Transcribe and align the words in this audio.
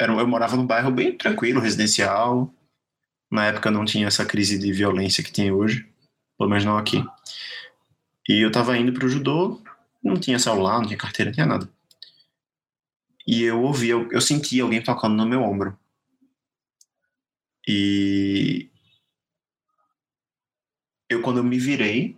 era, 0.00 0.12
eu 0.12 0.26
morava 0.26 0.56
num 0.56 0.66
bairro 0.66 0.90
bem 0.90 1.16
tranquilo, 1.16 1.60
residencial. 1.60 2.52
Na 3.30 3.46
época 3.46 3.70
não 3.70 3.84
tinha 3.84 4.06
essa 4.06 4.24
crise 4.24 4.58
de 4.58 4.72
violência 4.72 5.22
que 5.22 5.32
tem 5.32 5.50
hoje, 5.52 5.86
pelo 6.38 6.48
menos 6.48 6.64
não 6.64 6.78
aqui. 6.78 7.04
E 8.28 8.40
eu 8.40 8.52
tava 8.52 8.76
indo 8.76 8.92
pro 8.92 9.08
judô, 9.08 9.60
não 10.02 10.18
tinha 10.18 10.38
celular, 10.38 10.78
não 10.78 10.86
tinha 10.86 10.98
carteira, 10.98 11.30
não 11.30 11.34
tinha 11.34 11.46
nada. 11.46 11.68
E 13.26 13.42
eu 13.42 13.62
ouvi, 13.62 13.88
eu, 13.88 14.10
eu 14.10 14.20
alguém 14.62 14.82
tocando 14.82 15.16
no 15.16 15.26
meu 15.26 15.42
ombro. 15.42 15.78
E 17.66 18.70
eu, 21.10 21.20
quando 21.20 21.38
eu 21.38 21.44
me 21.44 21.58
virei, 21.58 22.16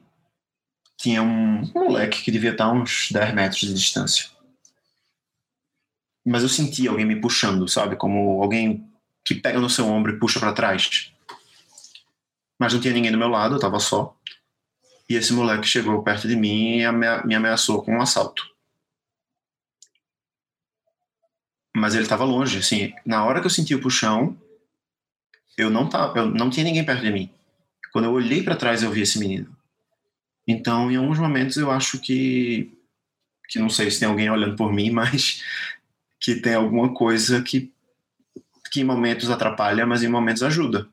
tinha 0.96 1.22
um 1.22 1.62
moleque 1.72 2.22
que 2.22 2.30
devia 2.30 2.52
estar 2.52 2.70
uns 2.70 3.08
10 3.10 3.34
metros 3.34 3.60
de 3.60 3.74
distância. 3.74 4.30
Mas 6.24 6.42
eu 6.42 6.48
senti 6.48 6.86
alguém 6.86 7.06
me 7.06 7.20
puxando, 7.20 7.66
sabe? 7.68 7.96
Como 7.96 8.42
alguém 8.42 8.86
que 9.24 9.34
pega 9.34 9.60
no 9.60 9.70
seu 9.70 9.86
ombro 9.86 10.12
e 10.12 10.18
puxa 10.18 10.40
para 10.40 10.52
trás. 10.52 11.12
Mas 12.58 12.72
não 12.72 12.80
tinha 12.80 12.92
ninguém 12.92 13.12
do 13.12 13.18
meu 13.18 13.28
lado, 13.28 13.54
eu 13.54 13.60
tava 13.60 13.78
só. 13.80 14.16
E 15.08 15.14
esse 15.14 15.32
moleque 15.32 15.66
chegou 15.66 16.02
perto 16.02 16.28
de 16.28 16.36
mim 16.36 16.80
e 16.80 16.92
me 16.92 17.34
ameaçou 17.34 17.82
com 17.82 17.96
um 17.96 18.02
assalto. 18.02 18.48
Mas 21.74 21.94
ele 21.94 22.02
estava 22.02 22.24
longe, 22.24 22.58
assim. 22.58 22.92
Na 23.04 23.24
hora 23.24 23.40
que 23.40 23.46
eu 23.46 23.50
senti 23.50 23.74
o 23.74 23.80
puxão, 23.80 24.36
eu 25.56 25.70
não 25.70 25.88
tava, 25.88 26.18
eu 26.18 26.26
não 26.26 26.50
tinha 26.50 26.64
ninguém 26.64 26.84
perto 26.84 27.02
de 27.02 27.10
mim. 27.10 27.30
Quando 27.92 28.04
eu 28.04 28.12
olhei 28.12 28.42
para 28.42 28.56
trás, 28.56 28.82
eu 28.82 28.90
vi 28.90 29.02
esse 29.02 29.18
menino. 29.18 29.56
Então, 30.46 30.90
em 30.90 30.96
alguns 30.96 31.18
momentos, 31.18 31.56
eu 31.56 31.70
acho 31.70 31.98
que 32.00 32.76
que 33.48 33.58
não 33.58 33.68
sei 33.68 33.90
se 33.90 33.98
tem 33.98 34.08
alguém 34.08 34.30
olhando 34.30 34.54
por 34.54 34.72
mim, 34.72 34.90
mas 34.94 35.42
que 36.20 36.36
tem 36.36 36.54
alguma 36.54 36.92
coisa 36.92 37.42
que 37.42 37.72
que 38.70 38.80
em 38.80 38.84
momentos 38.84 39.28
atrapalha, 39.28 39.84
mas 39.84 40.04
em 40.04 40.08
momentos 40.08 40.44
ajuda. 40.44 40.88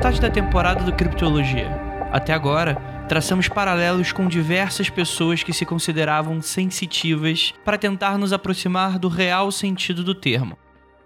Metade 0.00 0.18
da 0.18 0.30
temporada 0.30 0.82
do 0.82 0.94
Criptologia. 0.94 1.70
Até 2.10 2.32
agora, 2.32 2.76
traçamos 3.06 3.48
paralelos 3.48 4.12
com 4.12 4.26
diversas 4.28 4.88
pessoas 4.88 5.42
que 5.42 5.52
se 5.52 5.66
consideravam 5.66 6.40
sensitivas 6.40 7.52
para 7.66 7.76
tentar 7.76 8.16
nos 8.16 8.32
aproximar 8.32 8.98
do 8.98 9.08
real 9.08 9.52
sentido 9.52 10.02
do 10.02 10.14
termo. 10.14 10.56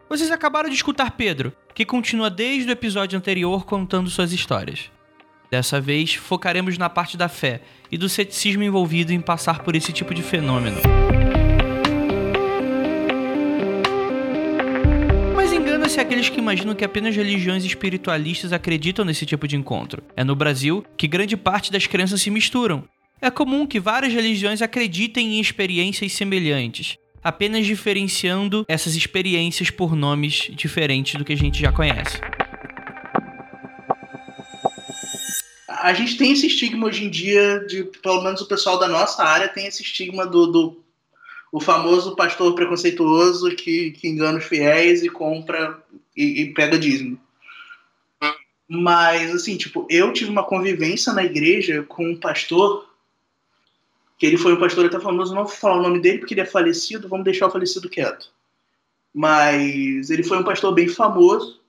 Vocês 0.09 0.31
acabaram 0.31 0.69
de 0.69 0.77
escutar 0.77 1.11
Pedro, 1.11 1.53
que 1.75 1.85
continua 1.85 2.31
desde 2.31 2.71
o 2.71 2.73
episódio 2.73 3.19
anterior 3.19 3.67
contando 3.67 4.09
suas 4.09 4.31
histórias. 4.31 4.93
Dessa 5.51 5.81
vez, 5.81 6.15
focaremos 6.15 6.79
na 6.79 6.89
parte 6.89 7.17
da 7.17 7.29
fé 7.29 7.63
e 7.91 7.99
do 7.99 8.09
ceticismo 8.09 8.63
envolvido 8.63 9.13
em 9.13 9.21
passar 9.21 9.65
por 9.65 9.75
esse 9.75 9.93
tipo 9.93 10.15
de 10.15 10.23
fenômeno. 10.23 10.81
Engana-se 15.95 16.13
aqueles 16.13 16.29
que 16.29 16.41
imaginam 16.41 16.75
que 16.75 16.85
apenas 16.85 17.15
religiões 17.15 17.65
espiritualistas 17.65 18.53
acreditam 18.53 19.05
nesse 19.05 19.25
tipo 19.25 19.47
de 19.47 19.55
encontro. 19.55 20.03
É 20.17 20.25
no 20.25 20.35
Brasil 20.35 20.85
que 20.97 21.07
grande 21.07 21.37
parte 21.37 21.71
das 21.71 21.87
crenças 21.87 22.21
se 22.21 22.31
misturam. 22.31 22.83
É 23.23 23.31
comum 23.31 23.65
que 23.65 23.79
várias 23.79 24.13
religiões 24.13 24.61
acreditem 24.61 25.37
em 25.37 25.41
experiências 25.41 26.13
semelhantes, 26.13 26.99
apenas 27.23 27.65
diferenciando 27.65 28.65
essas 28.67 28.97
experiências 28.97 29.71
por 29.71 29.95
nomes 29.95 30.51
diferentes 30.51 31.15
do 31.15 31.25
que 31.25 31.33
a 31.33 31.37
gente 31.37 31.61
já 31.61 31.71
conhece. 31.71 32.19
A 35.69 35.95
gente 35.95 36.17
tem 36.17 36.33
esse 36.33 36.49
estigma 36.49 36.89
hoje 36.89 37.05
em 37.05 37.11
dia, 37.11 37.65
de, 37.69 37.85
pelo 38.03 38.25
menos 38.25 38.41
o 38.41 38.49
pessoal 38.49 38.81
da 38.81 38.89
nossa 38.89 39.23
área 39.23 39.47
tem 39.47 39.69
esse 39.69 39.83
estigma 39.83 40.27
do, 40.27 40.47
do 40.49 40.85
o 41.53 41.61
famoso 41.61 42.17
pastor 42.17 42.53
preconceituoso 42.57 43.49
que, 43.55 43.93
que 43.93 44.09
engana 44.09 44.39
os 44.39 44.45
fiéis 44.45 45.05
e 45.05 45.09
compra 45.09 45.84
e, 46.17 46.43
e 46.43 46.55
pega 46.55 46.79
dízimo. 46.79 47.19
Mas, 48.69 49.35
assim, 49.35 49.57
tipo, 49.57 49.87
eu 49.91 50.13
tive 50.13 50.31
uma 50.31 50.43
convivência 50.43 51.13
na 51.13 51.25
igreja 51.25 51.83
com 51.83 52.11
um 52.11 52.17
pastor, 52.17 52.89
que 54.19 54.25
ele 54.25 54.39
foi 54.39 54.55
um 54.55 54.61
pastor 54.61 54.87
até 54.87 54.99
famoso, 54.99 55.35
não 55.35 55.45
vou 55.45 55.53
falar 55.53 55.79
o 55.79 55.83
nome 55.83 56.01
dele 56.01 56.19
porque 56.19 56.35
ele 56.35 56.41
é 56.41 56.47
falecido, 56.47 57.09
vamos 57.09 57.25
deixar 57.25 57.47
o 57.47 57.51
falecido 57.51 57.91
quieto. 57.91 58.31
Mas 59.13 60.11
ele 60.11 60.23
foi 60.23 60.39
um 60.39 60.45
pastor 60.45 60.73
bem 60.73 60.89
famoso, 60.89 61.61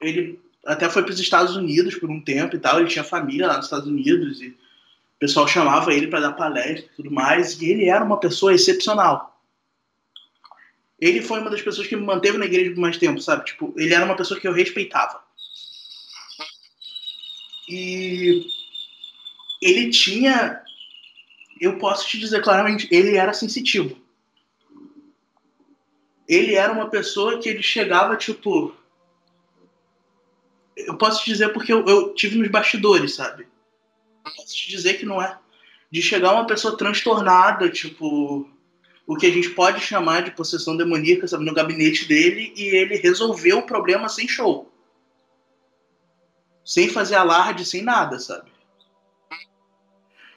ele 0.00 0.38
até 0.64 0.88
foi 0.88 1.02
para 1.02 1.12
os 1.12 1.20
Estados 1.20 1.56
Unidos 1.56 1.96
por 1.96 2.08
um 2.08 2.20
tempo 2.20 2.54
e 2.54 2.58
tal, 2.58 2.78
ele 2.78 2.88
tinha 2.88 3.04
família 3.04 3.48
lá 3.48 3.56
nos 3.56 3.66
Estados 3.66 3.88
Unidos 3.88 4.40
e 4.40 4.48
o 4.48 5.18
pessoal 5.18 5.48
chamava 5.48 5.92
ele 5.92 6.06
para 6.06 6.20
dar 6.20 6.32
palestra 6.32 6.86
e 6.92 6.96
tudo 6.96 7.10
mais, 7.10 7.60
e 7.60 7.70
ele 7.70 7.88
era 7.88 8.04
uma 8.04 8.18
pessoa 8.18 8.54
excepcional. 8.54 9.33
Ele 11.04 11.20
foi 11.20 11.38
uma 11.38 11.50
das 11.50 11.60
pessoas 11.60 11.86
que 11.86 11.94
me 11.94 12.02
manteve 12.02 12.38
na 12.38 12.46
igreja 12.46 12.70
por 12.70 12.80
mais 12.80 12.96
tempo, 12.96 13.20
sabe? 13.20 13.44
Tipo, 13.44 13.74
ele 13.76 13.92
era 13.92 14.06
uma 14.06 14.16
pessoa 14.16 14.40
que 14.40 14.48
eu 14.48 14.54
respeitava. 14.54 15.22
E 17.68 18.46
ele 19.60 19.90
tinha, 19.90 20.62
eu 21.60 21.76
posso 21.76 22.08
te 22.08 22.18
dizer 22.18 22.42
claramente, 22.42 22.88
ele 22.90 23.18
era 23.18 23.34
sensitivo. 23.34 24.00
Ele 26.26 26.54
era 26.54 26.72
uma 26.72 26.88
pessoa 26.88 27.38
que 27.38 27.50
ele 27.50 27.62
chegava, 27.62 28.16
tipo. 28.16 28.74
Eu 30.74 30.96
posso 30.96 31.22
te 31.22 31.30
dizer 31.30 31.50
porque 31.50 31.70
eu, 31.70 31.84
eu 31.84 32.14
tive 32.14 32.38
nos 32.38 32.48
bastidores, 32.50 33.14
sabe? 33.14 33.46
posso 34.22 34.56
te 34.56 34.70
dizer 34.70 34.94
que 34.94 35.04
não 35.04 35.20
é. 35.20 35.38
De 35.90 36.00
chegar 36.00 36.32
uma 36.32 36.46
pessoa 36.46 36.78
transtornada, 36.78 37.68
tipo, 37.68 38.48
o 39.06 39.16
que 39.16 39.26
a 39.26 39.30
gente 39.30 39.50
pode 39.50 39.80
chamar 39.80 40.22
de 40.22 40.30
possessão 40.30 40.76
demoníaca, 40.76 41.28
sabe, 41.28 41.44
no 41.44 41.54
gabinete 41.54 42.06
dele 42.06 42.52
e 42.56 42.74
ele 42.74 42.96
resolveu 42.96 43.58
o 43.58 43.66
problema 43.66 44.08
sem 44.08 44.26
show. 44.26 44.70
Sem 46.64 46.88
fazer 46.88 47.16
alarde, 47.16 47.66
sem 47.66 47.82
nada, 47.82 48.18
sabe? 48.18 48.50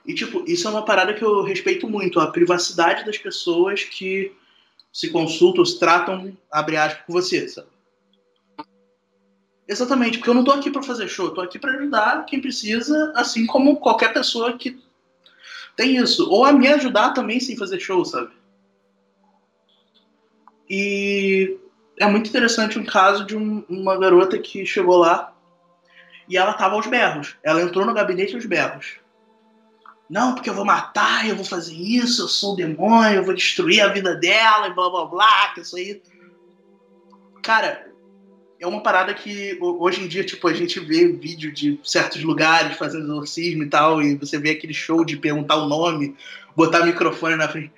E, 0.05 0.13
tipo, 0.13 0.43
isso 0.47 0.67
é 0.67 0.71
uma 0.71 0.85
parada 0.85 1.13
que 1.13 1.23
eu 1.23 1.43
respeito 1.43 1.89
muito, 1.89 2.19
a 2.19 2.31
privacidade 2.31 3.05
das 3.05 3.17
pessoas 3.17 3.83
que 3.83 4.33
se 4.91 5.09
consultam, 5.09 5.65
se 5.65 5.79
tratam, 5.79 6.37
abre 6.51 6.77
aspas, 6.77 7.05
com 7.05 7.13
você, 7.13 7.47
sabe? 7.47 7.67
Exatamente, 9.67 10.17
porque 10.17 10.29
eu 10.29 10.33
não 10.33 10.45
tô 10.45 10.51
aqui 10.51 10.71
para 10.71 10.81
fazer 10.81 11.09
show, 11.09 11.31
tô 11.31 11.41
aqui 11.41 11.59
para 11.59 11.73
ajudar 11.73 12.25
quem 12.25 12.39
precisa, 12.39 13.11
assim 13.15 13.45
como 13.45 13.77
qualquer 13.77 14.13
pessoa 14.13 14.57
que 14.57 14.81
tem 15.75 15.97
isso. 15.97 16.29
Ou 16.29 16.45
a 16.45 16.53
me 16.53 16.67
ajudar 16.69 17.11
também 17.11 17.39
sem 17.39 17.57
fazer 17.57 17.79
show, 17.79 18.03
sabe? 18.05 18.31
E 20.69 21.57
é 21.99 22.05
muito 22.05 22.29
interessante 22.29 22.77
um 22.77 22.85
caso 22.85 23.25
de 23.25 23.35
um, 23.35 23.63
uma 23.69 23.97
garota 23.97 24.37
que 24.37 24.65
chegou 24.65 24.97
lá 24.97 25.33
e 26.27 26.37
ela 26.37 26.53
tava 26.53 26.75
aos 26.75 26.87
berros. 26.87 27.35
Ela 27.43 27.61
entrou 27.61 27.85
no 27.85 27.93
gabinete 27.93 28.35
aos 28.35 28.45
berros. 28.45 28.97
Não, 30.09 30.33
porque 30.33 30.49
eu 30.49 30.53
vou 30.53 30.65
matar, 30.65 31.27
eu 31.27 31.35
vou 31.35 31.43
fazer 31.43 31.73
isso, 31.73 32.23
eu 32.23 32.27
sou 32.27 32.53
o 32.53 32.55
demônio, 32.55 33.17
eu 33.17 33.23
vou 33.23 33.33
destruir 33.33 33.81
a 33.81 33.89
vida 33.89 34.15
dela 34.15 34.67
e 34.67 34.73
blá 34.73 34.89
blá 34.89 35.05
blá, 35.05 35.53
que 35.53 35.61
isso 35.61 35.75
aí. 35.75 36.01
Cara, 37.43 37.91
é 38.59 38.65
uma 38.65 38.81
parada 38.81 39.13
que 39.13 39.57
hoje 39.61 40.01
em 40.01 40.07
dia, 40.07 40.23
tipo, 40.23 40.47
a 40.47 40.53
gente 40.53 40.79
vê 40.79 41.07
vídeo 41.07 41.51
de 41.51 41.79
certos 41.83 42.23
lugares 42.23 42.77
fazendo 42.77 43.03
exorcismo 43.03 43.63
e 43.63 43.69
tal, 43.69 44.01
e 44.01 44.15
você 44.15 44.39
vê 44.39 44.51
aquele 44.51 44.73
show 44.73 45.03
de 45.03 45.17
perguntar 45.17 45.57
o 45.57 45.67
nome, 45.67 46.15
botar 46.55 46.81
o 46.81 46.85
microfone 46.85 47.35
na 47.35 47.49
frente. 47.49 47.71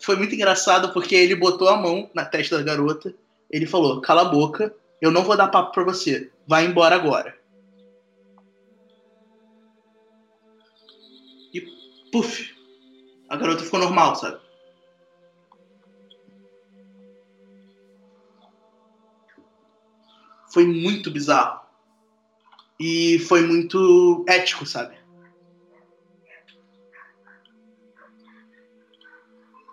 Foi 0.00 0.16
muito 0.16 0.34
engraçado 0.34 0.92
porque 0.92 1.14
ele 1.14 1.34
botou 1.34 1.68
a 1.68 1.76
mão 1.76 2.10
na 2.14 2.24
testa 2.24 2.58
da 2.58 2.64
garota, 2.64 3.14
ele 3.50 3.66
falou: 3.66 4.00
"Cala 4.00 4.22
a 4.22 4.26
boca, 4.26 4.74
eu 5.00 5.10
não 5.10 5.22
vou 5.22 5.36
dar 5.36 5.48
papo 5.48 5.72
para 5.72 5.84
você. 5.84 6.30
Vai 6.46 6.66
embora 6.66 6.94
agora." 6.94 7.36
E 11.52 11.60
puf, 12.12 12.54
a 13.28 13.36
garota 13.36 13.64
ficou 13.64 13.80
normal, 13.80 14.14
sabe? 14.16 14.46
foi 20.56 20.66
muito 20.66 21.10
bizarro. 21.10 21.60
E 22.80 23.18
foi 23.28 23.42
muito 23.42 24.24
ético, 24.26 24.64
sabe? 24.64 24.96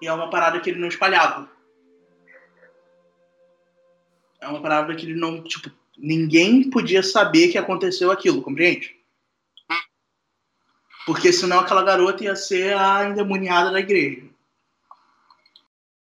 E 0.03 0.07
é 0.07 0.11
uma 0.11 0.29
parada 0.29 0.59
que 0.59 0.69
ele 0.69 0.81
não 0.81 0.89
espalhava. 0.89 1.49
É 4.41 4.45
uma 4.49 4.61
parada 4.61 4.93
que 4.93 5.05
ele 5.05 5.15
não, 5.15 5.41
tipo, 5.41 5.71
ninguém 5.97 6.69
podia 6.69 7.01
saber 7.01 7.47
que 7.47 7.57
aconteceu 7.57 8.11
aquilo, 8.11 8.41
compreende? 8.41 8.97
Porque 11.05 11.31
senão 11.31 11.59
aquela 11.59 11.83
garota 11.83 12.21
ia 12.21 12.35
ser 12.35 12.75
a 12.75 13.05
endemoniada 13.05 13.71
da 13.71 13.79
igreja. 13.79 14.27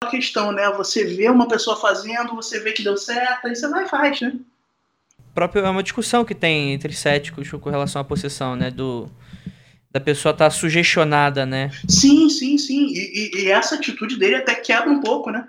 A 0.02 0.08
questão, 0.08 0.54
né? 0.54 0.72
Você 0.72 1.04
vê 1.04 1.30
uma 1.30 1.50
pessoa 1.50 1.76
fazendo, 1.76 2.36
você 2.36 2.62
vê 2.62 2.72
que 2.72 2.86
deu 2.86 2.96
certo, 2.96 3.48
aí 3.48 3.56
você 3.56 3.68
vai 3.68 3.84
e 3.84 3.90
faz, 3.90 4.22
né? 4.22 4.40
Próprio, 5.36 5.66
é 5.66 5.70
uma 5.70 5.84
discussão 5.84 6.24
que 6.24 6.34
tem 6.34 6.72
entre 6.72 6.94
céticos 6.94 7.52
com 7.52 7.70
relação 7.70 8.02
à 8.02 8.06
possessão, 8.06 8.56
né? 8.56 8.72
Do, 8.72 9.12
da 9.94 10.00
pessoa 10.00 10.32
estar 10.34 10.46
tá 10.46 10.50
sugestionada, 10.50 11.46
né? 11.46 11.70
Sim, 11.88 12.28
sim, 12.28 12.58
sim. 12.58 12.88
E, 12.88 12.98
e, 12.98 13.44
e, 13.44 13.52
essa 13.52 13.76
atitude 13.76 14.18
dele 14.18 14.38
até 14.38 14.56
quebra 14.56 14.90
um 14.90 15.00
pouco, 15.00 15.30
né? 15.30 15.48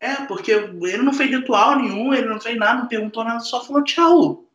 É, 0.00 0.14
porque 0.26 0.52
ele 0.52 1.02
não 1.02 1.12
fez 1.12 1.30
ritual 1.30 1.76
nenhum, 1.76 2.14
ele 2.14 2.28
não 2.28 2.40
fez 2.40 2.56
nada, 2.56 2.80
não 2.80 2.88
perguntou 2.88 3.24
nada, 3.24 3.40
só 3.40 3.62
falou 3.62 3.84
tchau. 3.84 4.48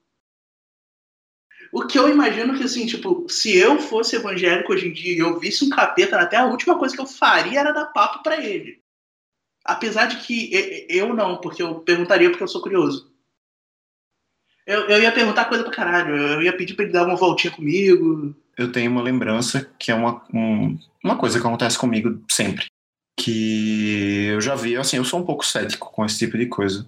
O 1.72 1.86
que 1.86 2.00
eu 2.00 2.10
imagino 2.10 2.58
que, 2.58 2.64
assim, 2.64 2.86
tipo, 2.88 3.28
se 3.30 3.56
eu 3.56 3.80
fosse 3.80 4.16
evangélico 4.16 4.74
hoje 4.74 4.88
em 4.88 4.94
dia 4.94 5.14
e 5.14 5.20
eu 5.20 5.40
visse 5.40 5.66
um 5.66 5.70
capeta 5.70 6.18
na 6.18 6.26
terra, 6.26 6.44
a 6.44 6.52
última 6.52 6.78
coisa 6.78 6.96
que 6.96 7.02
eu 7.02 7.08
faria 7.08 7.60
era 7.60 7.72
dar 7.72 7.88
papo 7.88 8.24
para 8.24 8.44
ele. 8.44 8.82
Apesar 9.66 10.06
de 10.06 10.18
que 10.18 10.86
eu 10.90 11.14
não, 11.14 11.38
porque 11.38 11.62
eu 11.62 11.82
perguntaria 11.82 12.30
porque 12.30 12.44
eu 12.44 12.48
sou 12.48 12.62
curioso. 12.62 13.13
Eu, 14.66 14.88
eu 14.88 15.02
ia 15.02 15.12
perguntar 15.12 15.46
coisa 15.46 15.64
pra 15.64 15.74
caralho, 15.74 16.16
eu 16.16 16.42
ia 16.42 16.56
pedir 16.56 16.74
pra 16.74 16.86
ele 16.86 16.94
dar 16.94 17.06
uma 17.06 17.16
voltinha 17.16 17.52
comigo. 17.52 18.34
Eu 18.58 18.72
tenho 18.72 18.92
uma 18.92 19.02
lembrança 19.02 19.70
que 19.78 19.92
é 19.92 19.96
uma, 19.96 20.24
um, 20.34 20.78
uma 21.04 21.18
coisa 21.18 21.40
que 21.40 21.46
acontece 21.46 21.78
comigo 21.78 22.24
sempre. 22.30 22.68
Que 23.18 24.28
eu 24.28 24.42
já 24.42 24.56
vi, 24.56 24.78
assim, 24.78 24.98
eu 24.98 25.06
sou 25.06 25.20
um 25.20 25.26
pouco 25.26 25.46
cético 25.46 25.92
com 25.92 26.06
esse 26.06 26.18
tipo 26.20 26.38
de 26.38 26.46
coisa. 26.46 26.88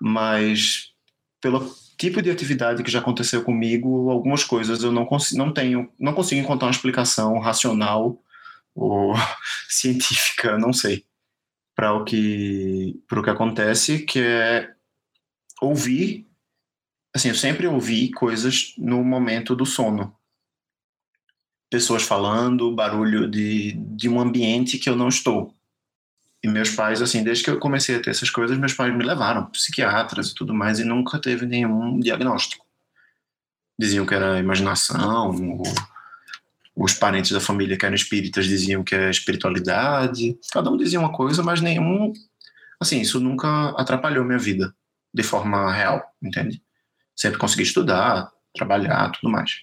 Mas 0.00 0.92
pelo 1.40 1.68
tipo 1.98 2.22
de 2.22 2.30
atividade 2.30 2.82
que 2.82 2.90
já 2.90 3.00
aconteceu 3.00 3.42
comigo, 3.42 4.10
algumas 4.10 4.44
coisas 4.44 4.82
eu 4.82 4.92
não 4.92 5.04
consigo, 5.04 5.38
não 5.38 5.52
tenho, 5.52 5.90
não 5.98 6.14
consigo 6.14 6.40
encontrar 6.40 6.68
uma 6.68 6.72
explicação 6.72 7.38
racional 7.40 8.16
ou 8.74 9.14
científica, 9.68 10.56
não 10.56 10.72
sei, 10.72 11.04
para 11.74 11.92
o 11.92 12.04
que 12.04 13.00
para 13.08 13.20
o 13.20 13.22
que 13.22 13.30
acontece, 13.30 14.00
que 14.00 14.20
é 14.20 14.72
ouvir, 15.60 16.27
assim, 17.18 17.28
eu 17.28 17.34
sempre 17.34 17.66
ouvi 17.66 18.10
coisas 18.10 18.74
no 18.78 19.04
momento 19.04 19.54
do 19.54 19.66
sono. 19.66 20.14
Pessoas 21.68 22.02
falando, 22.02 22.74
barulho 22.74 23.28
de, 23.28 23.72
de 23.72 24.08
um 24.08 24.20
ambiente 24.20 24.78
que 24.78 24.88
eu 24.88 24.96
não 24.96 25.08
estou. 25.08 25.54
E 26.42 26.48
meus 26.48 26.70
pais, 26.70 27.02
assim, 27.02 27.22
desde 27.22 27.44
que 27.44 27.50
eu 27.50 27.58
comecei 27.58 27.96
a 27.96 28.00
ter 28.00 28.10
essas 28.10 28.30
coisas, 28.30 28.56
meus 28.56 28.72
pais 28.72 28.96
me 28.96 29.04
levaram, 29.04 29.46
psiquiatras 29.46 30.30
e 30.30 30.34
tudo 30.34 30.54
mais, 30.54 30.78
e 30.78 30.84
nunca 30.84 31.18
teve 31.18 31.44
nenhum 31.44 31.98
diagnóstico. 31.98 32.64
Diziam 33.78 34.06
que 34.06 34.14
era 34.14 34.38
imaginação, 34.38 35.58
ou 35.58 35.62
os 36.76 36.94
parentes 36.94 37.32
da 37.32 37.40
família 37.40 37.76
que 37.76 37.84
eram 37.84 37.96
espíritas 37.96 38.46
diziam 38.46 38.84
que 38.84 38.94
é 38.94 39.10
espiritualidade, 39.10 40.38
cada 40.52 40.70
um 40.70 40.76
dizia 40.76 41.00
uma 41.00 41.12
coisa, 41.12 41.42
mas 41.42 41.60
nenhum. 41.60 42.12
Assim, 42.80 43.00
isso 43.00 43.18
nunca 43.18 43.70
atrapalhou 43.70 44.24
minha 44.24 44.38
vida 44.38 44.72
de 45.12 45.24
forma 45.24 45.72
real, 45.72 46.00
entende? 46.22 46.62
Sempre 47.18 47.38
consegui 47.38 47.64
estudar, 47.64 48.30
trabalhar, 48.54 49.10
tudo 49.10 49.28
mais. 49.28 49.62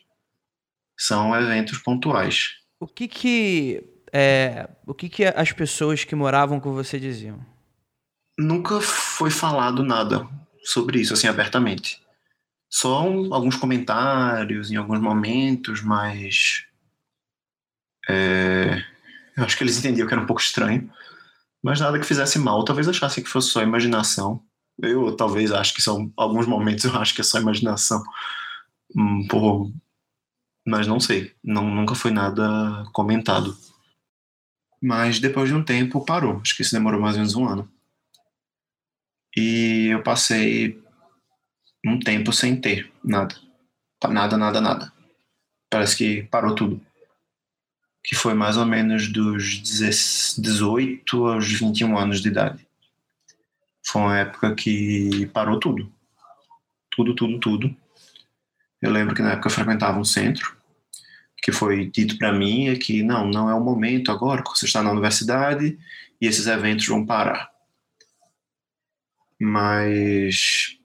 São 0.97 1.33
eventos 1.33 1.77
pontuais. 1.77 2.55
O 2.79 2.85
que 2.85 3.07
que 3.07 3.95
é, 4.11 4.69
o 4.85 4.93
que, 4.93 5.07
que 5.07 5.23
as 5.25 5.53
pessoas 5.53 6.03
que 6.03 6.15
moravam 6.15 6.59
com 6.59 6.73
você 6.73 6.99
diziam? 6.99 7.39
Nunca 8.37 8.81
foi 8.81 9.31
falado 9.31 9.83
nada 9.83 10.27
sobre 10.63 10.99
isso, 10.99 11.13
assim, 11.13 11.27
abertamente. 11.27 12.01
Só 12.69 13.03
alguns 13.31 13.55
comentários 13.55 14.69
em 14.69 14.75
alguns 14.75 14.99
momentos, 14.99 15.81
mas. 15.81 16.65
É, 18.09 18.83
eu 19.37 19.45
acho 19.45 19.57
que 19.57 19.63
eles 19.63 19.77
entendiam 19.77 20.07
que 20.07 20.13
era 20.13 20.21
um 20.21 20.25
pouco 20.25 20.41
estranho. 20.41 20.91
Mas 21.63 21.79
nada 21.79 21.97
que 21.99 22.05
fizesse 22.05 22.37
mal. 22.37 22.65
Talvez 22.65 22.87
achassem 22.89 23.23
que 23.23 23.29
fosse 23.29 23.49
só 23.49 23.61
imaginação. 23.61 24.43
Eu 24.77 25.15
talvez 25.15 25.51
acho 25.51 25.73
que 25.73 25.81
são 25.81 26.11
alguns 26.17 26.45
momentos 26.45 26.83
eu 26.85 26.95
acho 26.95 27.13
que 27.13 27.21
é 27.21 27.23
só 27.23 27.39
imaginação. 27.39 28.03
Um, 28.95 29.27
por, 29.27 29.71
mas 30.65 30.87
não 30.87 30.99
sei. 30.99 31.33
Não, 31.43 31.63
nunca 31.63 31.95
foi 31.95 32.11
nada 32.11 32.85
comentado. 32.91 33.55
Mas 34.81 35.19
depois 35.19 35.49
de 35.49 35.55
um 35.55 35.63
tempo 35.63 36.03
parou. 36.03 36.39
Acho 36.41 36.55
que 36.55 36.61
isso 36.63 36.73
demorou 36.73 36.99
mais 36.99 37.15
ou 37.15 37.19
menos 37.19 37.35
um 37.35 37.47
ano. 37.47 37.71
E 39.35 39.87
eu 39.91 40.01
passei 40.01 40.81
um 41.85 41.99
tempo 41.99 42.31
sem 42.33 42.59
ter 42.59 42.91
nada. 43.03 43.35
Nada, 44.09 44.37
nada, 44.37 44.61
nada. 44.61 44.93
Parece 45.69 45.97
que 45.97 46.23
parou 46.23 46.55
tudo. 46.55 46.81
Que 48.03 48.15
foi 48.15 48.33
mais 48.33 48.57
ou 48.57 48.65
menos 48.65 49.11
dos 49.11 49.61
18 50.37 51.27
aos 51.27 51.51
21 51.51 51.97
anos 51.97 52.21
de 52.21 52.29
idade. 52.29 52.64
Foi 53.87 54.01
uma 54.01 54.17
época 54.17 54.55
que 54.55 55.27
parou 55.27 55.59
tudo. 55.59 55.91
Tudo, 56.91 57.15
tudo, 57.15 57.39
tudo. 57.39 57.75
Eu 58.81 58.91
lembro 58.91 59.15
que 59.15 59.21
na 59.21 59.33
época 59.33 59.47
eu 59.47 59.53
frequentava 59.53 59.99
um 59.99 60.05
centro 60.05 60.55
que 61.45 61.51
foi 61.51 61.91
dito 61.91 62.17
para 62.17 62.33
mim 62.33 62.69
é 62.69 62.75
que 62.75 63.03
não, 63.03 63.27
não 63.27 63.47
é 63.47 63.53
o 63.53 63.63
momento 63.63 64.11
agora, 64.11 64.43
você 64.43 64.65
está 64.65 64.81
na 64.81 64.91
universidade 64.91 65.77
e 66.19 66.25
esses 66.25 66.47
eventos 66.47 66.87
vão 66.87 67.05
parar. 67.05 67.51
Mas 69.39 70.79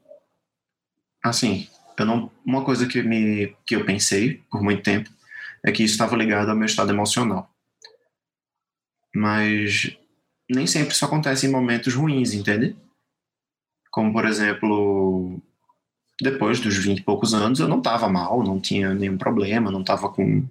assim, 1.22 1.66
eu 1.98 2.04
não, 2.04 2.30
uma 2.44 2.62
coisa 2.62 2.86
que 2.86 3.02
me 3.02 3.56
que 3.64 3.74
eu 3.74 3.86
pensei 3.86 4.42
por 4.50 4.62
muito 4.62 4.82
tempo 4.82 5.08
é 5.64 5.72
que 5.72 5.82
isso 5.82 5.94
estava 5.94 6.14
ligado 6.14 6.50
ao 6.50 6.56
meu 6.56 6.66
estado 6.66 6.90
emocional. 6.90 7.50
Mas 9.14 9.96
nem 10.50 10.66
sempre 10.66 10.92
isso 10.92 11.06
acontece 11.06 11.46
em 11.46 11.50
momentos 11.50 11.94
ruins, 11.94 12.34
entende? 12.34 12.76
Como 13.90 14.12
por 14.12 14.24
exemplo, 14.24 15.40
depois 16.20 16.60
dos 16.60 16.76
20 16.76 16.98
e 16.98 17.02
poucos 17.02 17.34
anos, 17.34 17.58
eu 17.58 17.68
não 17.68 17.78
estava 17.78 18.08
mal, 18.08 18.42
não 18.42 18.60
tinha 18.60 18.94
nenhum 18.94 19.16
problema, 19.16 19.70
não 19.70 19.80
estava 19.80 20.08
com, 20.10 20.46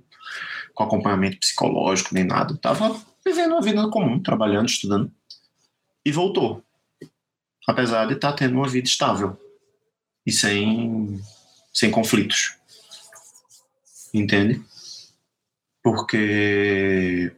com 0.74 0.84
acompanhamento 0.84 1.38
psicológico 1.38 2.14
nem 2.14 2.24
nada. 2.24 2.54
Estava 2.54 3.00
vivendo 3.24 3.52
uma 3.52 3.62
vida 3.62 3.88
comum, 3.90 4.20
trabalhando, 4.20 4.68
estudando. 4.68 5.12
E 6.04 6.12
voltou. 6.12 6.64
Apesar 7.68 8.06
de 8.08 8.14
estar 8.14 8.32
tá 8.32 8.38
tendo 8.38 8.56
uma 8.56 8.68
vida 8.68 8.88
estável 8.88 9.38
e 10.26 10.32
sem, 10.32 11.22
sem 11.72 11.92
conflitos. 11.92 12.56
Entende? 14.14 14.62
Porque, 15.84 17.32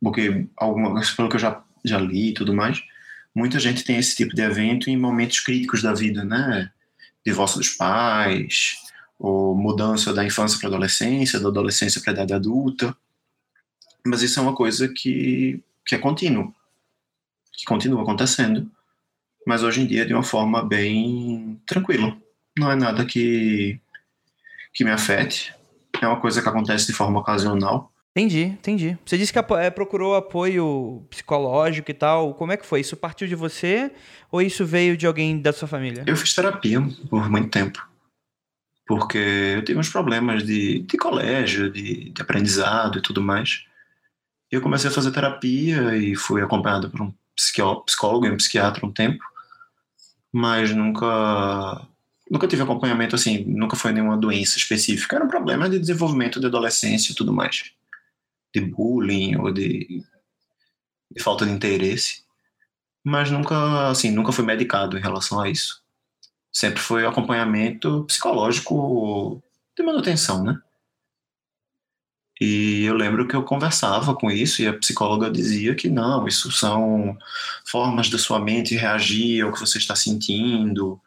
porque 0.00 0.46
algumas, 0.56 1.10
pelo 1.10 1.28
que 1.28 1.36
eu 1.36 1.40
já, 1.40 1.62
já 1.84 1.98
li 1.98 2.30
e 2.30 2.34
tudo 2.34 2.54
mais, 2.54 2.82
muita 3.36 3.60
gente 3.60 3.84
tem 3.84 3.98
esse 3.98 4.16
tipo 4.16 4.34
de 4.34 4.40
evento 4.40 4.88
em 4.88 4.96
momentos 4.96 5.40
críticos 5.40 5.82
da 5.82 5.92
vida, 5.92 6.24
né? 6.24 6.72
divórcio 7.24 7.58
dos 7.58 7.68
pais, 7.68 8.78
ou 9.18 9.54
mudança 9.54 10.14
da 10.14 10.24
infância 10.24 10.58
para 10.58 10.68
adolescência, 10.68 11.38
da 11.38 11.48
adolescência 11.48 12.00
para 12.00 12.12
a 12.12 12.14
idade 12.14 12.32
adulta. 12.32 12.96
Mas 14.06 14.22
isso 14.22 14.40
é 14.40 14.42
uma 14.42 14.54
coisa 14.54 14.88
que, 14.88 15.62
que 15.84 15.94
é 15.94 15.98
contínuo, 15.98 16.54
que 17.52 17.66
continua 17.66 18.02
acontecendo, 18.02 18.70
mas 19.46 19.62
hoje 19.62 19.82
em 19.82 19.86
dia 19.86 20.06
de 20.06 20.14
uma 20.14 20.22
forma 20.22 20.64
bem 20.64 21.60
tranquila. 21.66 22.16
Não 22.56 22.70
é 22.70 22.76
nada 22.76 23.04
que, 23.04 23.78
que 24.72 24.82
me 24.82 24.90
afete, 24.90 25.54
é 26.00 26.08
uma 26.08 26.20
coisa 26.20 26.40
que 26.40 26.48
acontece 26.48 26.86
de 26.86 26.94
forma 26.94 27.20
ocasional. 27.20 27.92
Entendi, 28.16 28.44
entendi. 28.44 28.98
Você 29.04 29.18
disse 29.18 29.30
que 29.30 29.38
é, 29.38 29.68
procurou 29.68 30.14
apoio 30.14 31.06
psicológico 31.10 31.90
e 31.90 31.94
tal. 31.94 32.32
Como 32.32 32.50
é 32.50 32.56
que 32.56 32.64
foi? 32.64 32.80
Isso 32.80 32.96
partiu 32.96 33.28
de 33.28 33.34
você 33.34 33.92
ou 34.32 34.40
isso 34.40 34.64
veio 34.64 34.96
de 34.96 35.06
alguém 35.06 35.38
da 35.38 35.52
sua 35.52 35.68
família? 35.68 36.02
Eu 36.06 36.16
fiz 36.16 36.32
terapia 36.32 36.80
por 37.10 37.30
muito 37.30 37.50
tempo. 37.50 37.86
Porque 38.86 39.18
eu 39.18 39.62
tive 39.62 39.78
uns 39.78 39.90
problemas 39.90 40.42
de, 40.42 40.78
de 40.78 40.96
colégio, 40.96 41.70
de, 41.70 42.08
de 42.08 42.22
aprendizado 42.22 43.00
e 43.00 43.02
tudo 43.02 43.20
mais. 43.20 43.66
E 44.50 44.56
eu 44.56 44.62
comecei 44.62 44.88
a 44.88 44.94
fazer 44.94 45.10
terapia 45.10 45.94
e 45.94 46.16
fui 46.16 46.40
acompanhado 46.40 46.88
por 46.88 47.02
um 47.02 47.12
psicólogo 47.36 48.24
e 48.24 48.30
um 48.30 48.38
psiquiatra 48.38 48.86
um 48.86 48.92
tempo. 48.92 49.22
Mas 50.32 50.74
nunca 50.74 51.86
nunca 52.30 52.48
tive 52.48 52.62
acompanhamento 52.62 53.14
assim, 53.14 53.44
nunca 53.44 53.76
foi 53.76 53.92
nenhuma 53.92 54.16
doença 54.16 54.56
específica. 54.56 55.16
Era 55.16 55.24
um 55.26 55.28
problema 55.28 55.68
de 55.68 55.78
desenvolvimento 55.78 56.40
de 56.40 56.46
adolescência 56.46 57.12
e 57.12 57.14
tudo 57.14 57.30
mais 57.30 57.76
de 58.56 58.60
bullying 58.62 59.36
ou 59.36 59.52
de, 59.52 60.02
de 61.10 61.22
falta 61.22 61.44
de 61.44 61.52
interesse, 61.52 62.24
mas 63.04 63.30
nunca, 63.30 63.90
assim, 63.90 64.10
nunca 64.10 64.32
fui 64.32 64.44
medicado 64.44 64.96
em 64.96 65.02
relação 65.02 65.38
a 65.38 65.50
isso. 65.50 65.82
Sempre 66.50 66.80
foi 66.80 67.06
acompanhamento 67.06 68.04
psicológico 68.04 69.42
de 69.76 69.82
manutenção, 69.84 70.42
né? 70.42 70.58
E 72.40 72.84
eu 72.84 72.94
lembro 72.94 73.28
que 73.28 73.36
eu 73.36 73.44
conversava 73.44 74.14
com 74.14 74.30
isso 74.30 74.60
e 74.62 74.66
a 74.66 74.78
psicóloga 74.78 75.30
dizia 75.30 75.74
que 75.74 75.88
não, 75.88 76.26
isso 76.26 76.50
são 76.50 77.16
formas 77.66 78.10
da 78.10 78.18
sua 78.18 78.38
mente 78.38 78.74
reagir 78.74 79.42
ao 79.42 79.52
que 79.52 79.60
você 79.60 79.78
está 79.78 79.94
sentindo, 79.96 81.00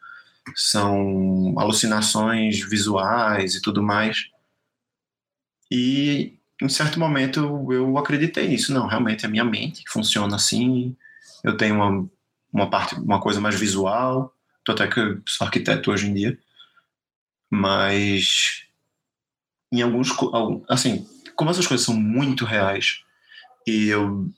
são 0.56 1.54
alucinações 1.56 2.60
visuais 2.68 3.54
e 3.54 3.60
tudo 3.60 3.82
mais. 3.82 4.28
E 5.70 6.39
em 6.62 6.68
certo 6.68 6.98
momento 6.98 7.40
eu 7.72 7.96
acreditei 7.98 8.48
nisso. 8.48 8.72
Não, 8.72 8.86
realmente 8.86 9.24
é 9.24 9.28
a 9.28 9.30
minha 9.30 9.44
mente 9.44 9.84
que 9.84 9.90
funciona 9.90 10.36
assim. 10.36 10.96
Eu 11.42 11.56
tenho 11.56 11.74
uma, 11.76 12.08
uma 12.52 12.70
parte, 12.70 12.94
uma 12.96 13.20
coisa 13.20 13.40
mais 13.40 13.58
visual. 13.58 14.34
Tô 14.64 14.72
até 14.72 14.86
que 14.86 15.18
sou 15.26 15.46
arquiteto 15.46 15.90
hoje 15.90 16.08
em 16.08 16.14
dia. 16.14 16.38
Mas 17.50 18.64
em 19.72 19.82
alguns, 19.82 20.10
assim, 20.68 21.06
como 21.34 21.50
essas 21.50 21.66
coisas 21.66 21.86
são 21.86 21.94
muito 21.94 22.44
reais 22.44 23.02
e 23.66 23.88
eu 23.88 24.28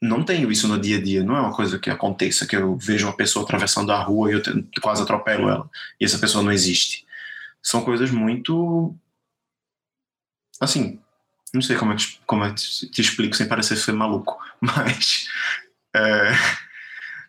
não 0.00 0.22
tenho 0.22 0.52
isso 0.52 0.68
no 0.68 0.78
dia 0.78 0.98
a 0.98 1.02
dia, 1.02 1.24
não 1.24 1.36
é 1.36 1.40
uma 1.40 1.54
coisa 1.54 1.78
que 1.78 1.90
aconteça, 1.90 2.46
que 2.46 2.54
eu 2.54 2.76
vejo 2.76 3.06
uma 3.06 3.16
pessoa 3.16 3.44
atravessando 3.44 3.90
a 3.90 4.02
rua 4.02 4.30
e 4.30 4.34
eu 4.34 4.42
quase 4.80 5.02
atropelo 5.02 5.48
ela, 5.48 5.68
e 6.00 6.04
essa 6.04 6.18
pessoa 6.18 6.44
não 6.44 6.52
existe. 6.52 7.06
São 7.62 7.82
coisas 7.82 8.10
muito. 8.10 8.94
Assim, 10.60 11.00
não 11.54 11.62
sei 11.62 11.76
como 11.76 11.92
é 11.92 11.96
como 12.26 12.44
é 12.44 12.52
que 12.52 12.86
te 12.90 13.00
explico 13.00 13.36
sem 13.36 13.48
parecer 13.48 13.76
ser 13.76 13.92
maluco, 13.92 14.38
mas. 14.60 15.28
É, 15.96 16.32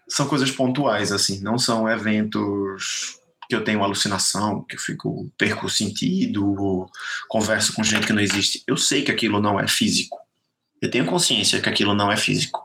são 0.08 0.27
coisas 0.27 0.51
pontuais, 0.51 1.12
assim, 1.12 1.41
não 1.41 1.58
são 1.58 1.89
eventos 1.89 3.20
que 3.48 3.55
eu 3.55 3.63
tenho 3.63 3.84
alucinação, 3.84 4.63
que 4.63 4.75
eu 4.75 4.79
fico 4.79 5.32
perco 5.38 5.67
o 5.67 5.70
sentido, 5.70 6.89
converso 7.27 7.74
com 7.74 7.84
gente 7.84 8.08
que 8.08 8.13
não 8.13 8.22
existe. 8.22 8.63
Eu 8.67 8.77
sei 8.77 9.03
que 9.03 9.12
aquilo 9.12 9.39
não 9.39 9.60
é 9.60 9.67
físico. 9.67 10.17
Eu 10.82 10.89
tenho 10.89 11.05
consciência 11.05 11.62
que 11.62 11.70
aquilo 11.70 11.94
não 11.94 12.12
é 12.12 12.17
físico. 12.17 12.63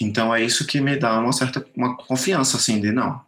Então 0.00 0.34
é 0.34 0.42
isso 0.42 0.66
que 0.66 0.80
me 0.80 0.96
dá 0.96 1.18
uma 1.20 1.32
certa 1.32 1.64
uma 1.76 1.96
confiança 1.96 2.56
assim 2.56 2.80
de 2.80 2.90
não. 2.90 3.24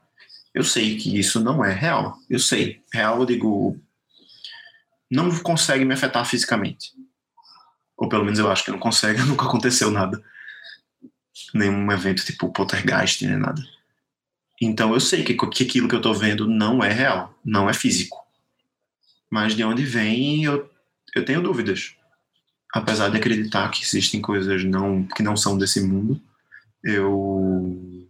Eu 0.53 0.65
sei 0.65 0.97
que 0.97 1.19
isso 1.19 1.41
não 1.41 1.65
é 1.65 1.73
real. 1.73 2.17
Eu 2.29 2.39
sei. 2.39 2.83
Real 2.93 3.21
eu 3.21 3.27
digo 3.27 3.81
não 5.15 5.31
consegue 5.39 5.85
me 5.85 5.95
afetar 5.95 6.27
fisicamente. 6.27 6.93
Ou 7.97 8.09
pelo 8.09 8.25
menos 8.25 8.39
eu 8.39 8.51
acho 8.51 8.65
que 8.65 8.71
não 8.71 8.79
consegue, 8.79 9.23
nunca 9.25 9.47
aconteceu 9.47 9.91
nada. 9.91 10.23
Nenhum 11.55 11.91
evento 11.93 12.25
tipo 12.25 12.53
poltergeist, 12.53 13.25
nem 13.25 13.39
nada. 13.39 13.63
Então 14.61 14.93
eu 14.93 15.01
sei 15.01 15.23
que, 15.23 15.35
que 15.35 15.65
aquilo 15.65 15.89
que 15.89 15.95
eu 15.95 16.01
estou 16.01 16.15
vendo 16.15 16.49
não 16.49 16.83
é 16.83 16.93
real, 16.93 17.39
não 17.45 17.69
é 17.69 17.75
físico. 17.75 18.25
Mas 19.31 19.55
de 19.55 19.65
onde 19.65 19.85
vem, 19.85 20.45
eu, 20.45 20.71
eu 21.15 21.25
tenho 21.25 21.43
dúvidas. 21.43 21.95
Apesar 22.73 23.09
de 23.09 23.17
acreditar 23.17 23.69
que 23.71 23.83
existem 23.83 24.21
coisas 24.21 24.65
não, 24.65 25.05
que 25.05 25.23
não 25.23 25.37
são 25.37 25.57
desse 25.57 25.81
mundo, 25.81 26.21
eu. 26.83 28.09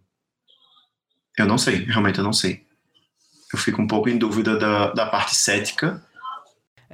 Eu 1.37 1.46
não 1.46 1.58
sei, 1.58 1.84
realmente 1.84 2.18
eu 2.18 2.25
não 2.25 2.32
sei. 2.32 2.64
Eu 3.52 3.58
fico 3.58 3.82
um 3.82 3.87
pouco 3.87 4.08
em 4.08 4.16
dúvida 4.16 4.56
da, 4.56 4.92
da 4.92 5.06
parte 5.06 5.34
cética. 5.34 6.02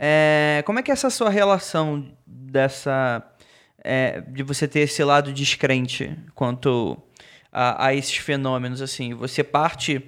É, 0.02 0.62
como 0.64 0.78
é 0.78 0.82
que 0.82 0.90
é 0.90 0.94
essa 0.94 1.10
sua 1.10 1.28
relação 1.28 2.10
dessa. 2.26 3.22
É, 3.84 4.22
de 4.22 4.42
você 4.42 4.66
ter 4.66 4.80
esse 4.80 5.04
lado 5.04 5.32
descrente 5.32 6.18
quanto 6.34 6.96
a, 7.52 7.86
a 7.86 7.94
esses 7.94 8.16
fenômenos, 8.16 8.80
assim? 8.80 9.12
Você 9.12 9.44
parte 9.44 10.02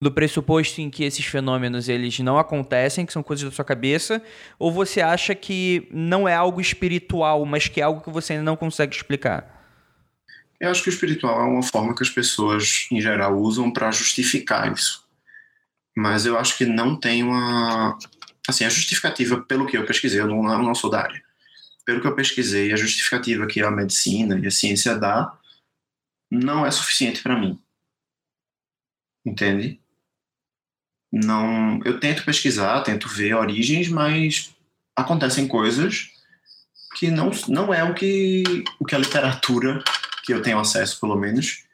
do 0.00 0.10
pressuposto 0.10 0.80
em 0.80 0.90
que 0.90 1.04
esses 1.04 1.24
fenômenos 1.24 1.88
eles 1.88 2.18
não 2.20 2.38
acontecem, 2.38 3.06
que 3.06 3.12
são 3.12 3.22
coisas 3.22 3.48
da 3.48 3.54
sua 3.54 3.64
cabeça, 3.64 4.22
ou 4.58 4.70
você 4.72 5.00
acha 5.00 5.34
que 5.34 5.88
não 5.92 6.28
é 6.28 6.34
algo 6.34 6.60
espiritual, 6.60 7.44
mas 7.44 7.68
que 7.68 7.80
é 7.80 7.84
algo 7.84 8.00
que 8.00 8.10
você 8.10 8.32
ainda 8.32 8.44
não 8.44 8.56
consegue 8.56 8.94
explicar? 8.94 9.56
Eu 10.60 10.70
acho 10.70 10.82
que 10.82 10.88
o 10.88 10.92
espiritual 10.92 11.40
é 11.40 11.44
uma 11.44 11.62
forma 11.62 11.94
que 11.94 12.02
as 12.02 12.10
pessoas, 12.10 12.88
em 12.90 13.00
geral, 13.00 13.36
usam 13.38 13.72
para 13.72 13.92
justificar 13.92 14.72
isso. 14.72 15.04
Mas 15.96 16.26
eu 16.26 16.36
acho 16.36 16.56
que 16.56 16.64
não 16.64 16.96
tem 16.96 17.22
uma. 17.22 17.96
Assim, 18.48 18.64
a 18.64 18.70
justificativa, 18.70 19.42
pelo 19.42 19.66
que 19.66 19.76
eu 19.76 19.84
pesquisei, 19.84 20.20
eu 20.20 20.26
não, 20.26 20.42
não 20.42 20.74
sou 20.74 20.88
da 20.88 21.02
área. 21.02 21.22
Pelo 21.84 22.00
que 22.00 22.06
eu 22.06 22.14
pesquisei, 22.14 22.72
a 22.72 22.76
justificativa 22.76 23.46
que 23.46 23.62
a 23.62 23.70
medicina 23.70 24.38
e 24.38 24.46
a 24.46 24.50
ciência 24.50 24.96
dá 24.96 25.38
não 26.30 26.64
é 26.64 26.70
suficiente 26.70 27.22
para 27.22 27.38
mim. 27.38 27.60
Entende? 29.24 29.78
Não, 31.12 31.78
eu 31.84 32.00
tento 32.00 32.24
pesquisar, 32.24 32.80
tento 32.80 33.06
ver 33.06 33.34
origens, 33.34 33.88
mas 33.88 34.54
acontecem 34.96 35.46
coisas 35.46 36.10
que 36.98 37.10
não, 37.10 37.30
não 37.48 37.72
é 37.72 37.84
o 37.84 37.94
que, 37.94 38.64
o 38.80 38.84
que 38.86 38.94
a 38.94 38.98
literatura, 38.98 39.84
que 40.24 40.32
eu 40.32 40.40
tenho 40.40 40.58
acesso 40.58 40.98
pelo 40.98 41.16
menos, 41.16 41.64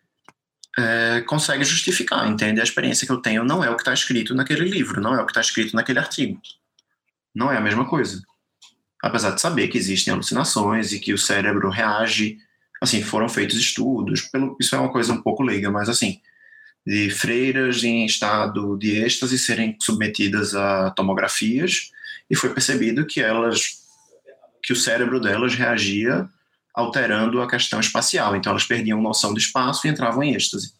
é, 0.76 1.21
consegue 1.23 1.64
justificar, 1.64 2.28
entende? 2.28 2.61
A 2.61 2.64
experiência 2.64 3.07
que 3.07 3.12
eu 3.12 3.21
tenho 3.21 3.45
não 3.45 3.62
é 3.62 3.71
o 3.71 3.76
que 3.76 3.83
está 3.83 3.95
escrito 3.95 4.35
naquele 4.35 4.69
livro, 4.69 5.00
não 5.00 5.14
é 5.14 5.23
o 5.23 5.26
que 5.26 5.31
está 5.31 5.40
escrito 5.40 5.75
naquele 5.76 6.00
artigo. 6.00 6.40
Não 7.34 7.50
é 7.50 7.56
a 7.56 7.60
mesma 7.60 7.84
coisa. 7.86 8.22
Apesar 9.02 9.32
de 9.32 9.40
saber 9.40 9.68
que 9.68 9.78
existem 9.78 10.12
alucinações 10.12 10.92
e 10.92 10.98
que 10.98 11.12
o 11.12 11.18
cérebro 11.18 11.68
reage 11.68 12.38
assim, 12.84 13.02
foram 13.02 13.28
feitos 13.28 13.56
estudos, 13.56 14.22
pelo, 14.22 14.56
isso 14.60 14.74
é 14.74 14.78
uma 14.78 14.92
coisa 14.92 15.12
um 15.12 15.22
pouco 15.22 15.42
leiga, 15.42 15.70
mas 15.70 15.88
assim, 15.88 16.20
de 16.86 17.10
freiras 17.10 17.82
em 17.82 18.04
estado 18.04 18.76
de 18.78 18.98
êxtase 18.98 19.38
serem 19.38 19.76
submetidas 19.80 20.54
a 20.54 20.90
tomografias 20.90 21.90
e 22.30 22.36
foi 22.36 22.50
percebido 22.50 23.06
que 23.06 23.20
elas, 23.20 23.78
que 24.62 24.72
o 24.72 24.76
cérebro 24.76 25.18
delas 25.18 25.54
reagia 25.54 26.28
alterando 26.74 27.40
a 27.40 27.48
questão 27.48 27.80
espacial, 27.80 28.34
então 28.36 28.50
elas 28.50 28.64
perdiam 28.64 29.00
noção 29.00 29.32
do 29.32 29.38
espaço 29.38 29.86
e 29.86 29.90
entravam 29.90 30.22
em 30.22 30.34
êxtase. 30.34 30.72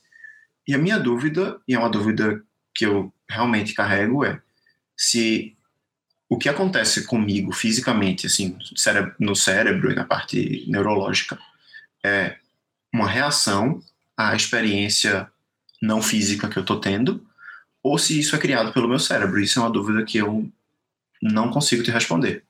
E 0.67 0.75
a 0.75 0.79
minha 0.79 0.99
dúvida, 0.99 1.61
e 1.69 1.75
é 1.75 1.79
uma 1.79 1.91
dúvida 1.91 2.43
que 2.75 2.85
eu 2.85 3.13
realmente 3.29 3.75
carrego, 3.75 4.25
é 4.25 4.41
se 4.97 5.57
o 6.29 6.39
que 6.39 6.49
acontece 6.49 7.05
comigo 7.05 7.53
fisicamente, 7.53 8.27
assim, 8.27 8.57
no 9.19 9.37
cérebro 9.37 9.91
e 9.91 9.95
na 9.95 10.05
parte 10.05 10.65
neurológica, 10.67 11.39
é 12.05 12.37
uma 12.93 13.09
reação 13.09 13.83
à 14.17 14.35
experiência 14.35 15.31
não 15.81 16.01
física 16.01 16.49
que 16.49 16.57
eu 16.57 16.63
estou 16.63 16.81
tendo, 16.81 17.25
ou 17.83 17.99
se 17.99 18.19
isso 18.19 18.35
é 18.35 18.39
criado 18.39 18.73
pelo 18.73 18.89
meu 18.89 18.99
cérebro. 18.99 19.39
Isso 19.39 19.59
é 19.59 19.63
uma 19.63 19.71
dúvida 19.71 20.05
que 20.05 20.17
eu 20.17 20.51
não 21.21 21.51
consigo 21.51 21.83
te 21.83 21.91
responder. 21.91 22.43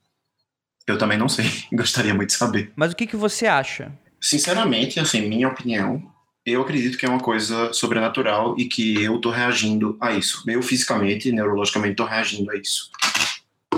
Eu 0.87 0.99
também 0.99 1.19
não 1.19 1.29
sei, 1.29 1.47
gostaria 1.73 2.15
muito 2.15 2.31
de 2.31 2.37
saber. 2.37 2.73
Mas 2.77 2.93
o 2.93 2.97
que, 2.97 3.07
que 3.07 3.17
você 3.17 3.47
acha? 3.47 3.93
Sinceramente, 4.21 5.01
assim, 5.01 5.29
minha 5.29 5.49
opinião, 5.49 6.11
eu 6.47 6.63
acredito 6.63 6.97
que 6.97 7.07
é 7.07 7.09
uma 7.09 7.21
coisa 7.21 7.73
sobrenatural 7.73 8.55
e 8.59 8.67
que 8.67 9.03
eu 9.03 9.17
estou 9.17 9.33
reagindo 9.33 9.97
a 10.01 10.13
isso. 10.13 10.45
Eu 10.47 10.63
fisicamente, 10.63 11.33
neurologicamente, 11.33 11.93
estou 11.93 12.07
reagindo 12.07 12.51
a 12.51 12.57
isso. 12.57 12.91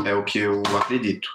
É 0.05 0.15
o 0.15 0.25
que 0.25 0.38
eu 0.38 0.62
acredito. 0.76 1.29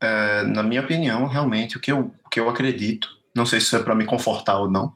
É, 0.00 0.42
na 0.44 0.62
minha 0.62 0.82
opinião, 0.82 1.26
realmente, 1.26 1.76
o 1.76 1.80
que 1.80 1.90
eu, 1.90 2.14
o 2.24 2.28
que 2.28 2.38
eu 2.38 2.48
acredito, 2.48 3.08
não 3.34 3.46
sei 3.46 3.60
se 3.60 3.66
isso 3.66 3.76
é 3.76 3.82
para 3.82 3.94
me 3.94 4.04
confortar 4.04 4.58
ou 4.58 4.70
não, 4.70 4.94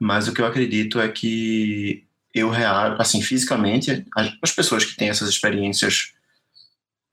mas 0.00 0.28
o 0.28 0.34
que 0.34 0.40
eu 0.40 0.46
acredito 0.46 1.00
é 1.00 1.08
que 1.08 2.04
eu 2.34 2.50
reajo, 2.50 2.96
assim, 3.00 3.22
fisicamente, 3.22 4.04
as 4.42 4.52
pessoas 4.52 4.84
que 4.84 4.94
têm 4.94 5.08
essas 5.08 5.28
experiências 5.28 6.12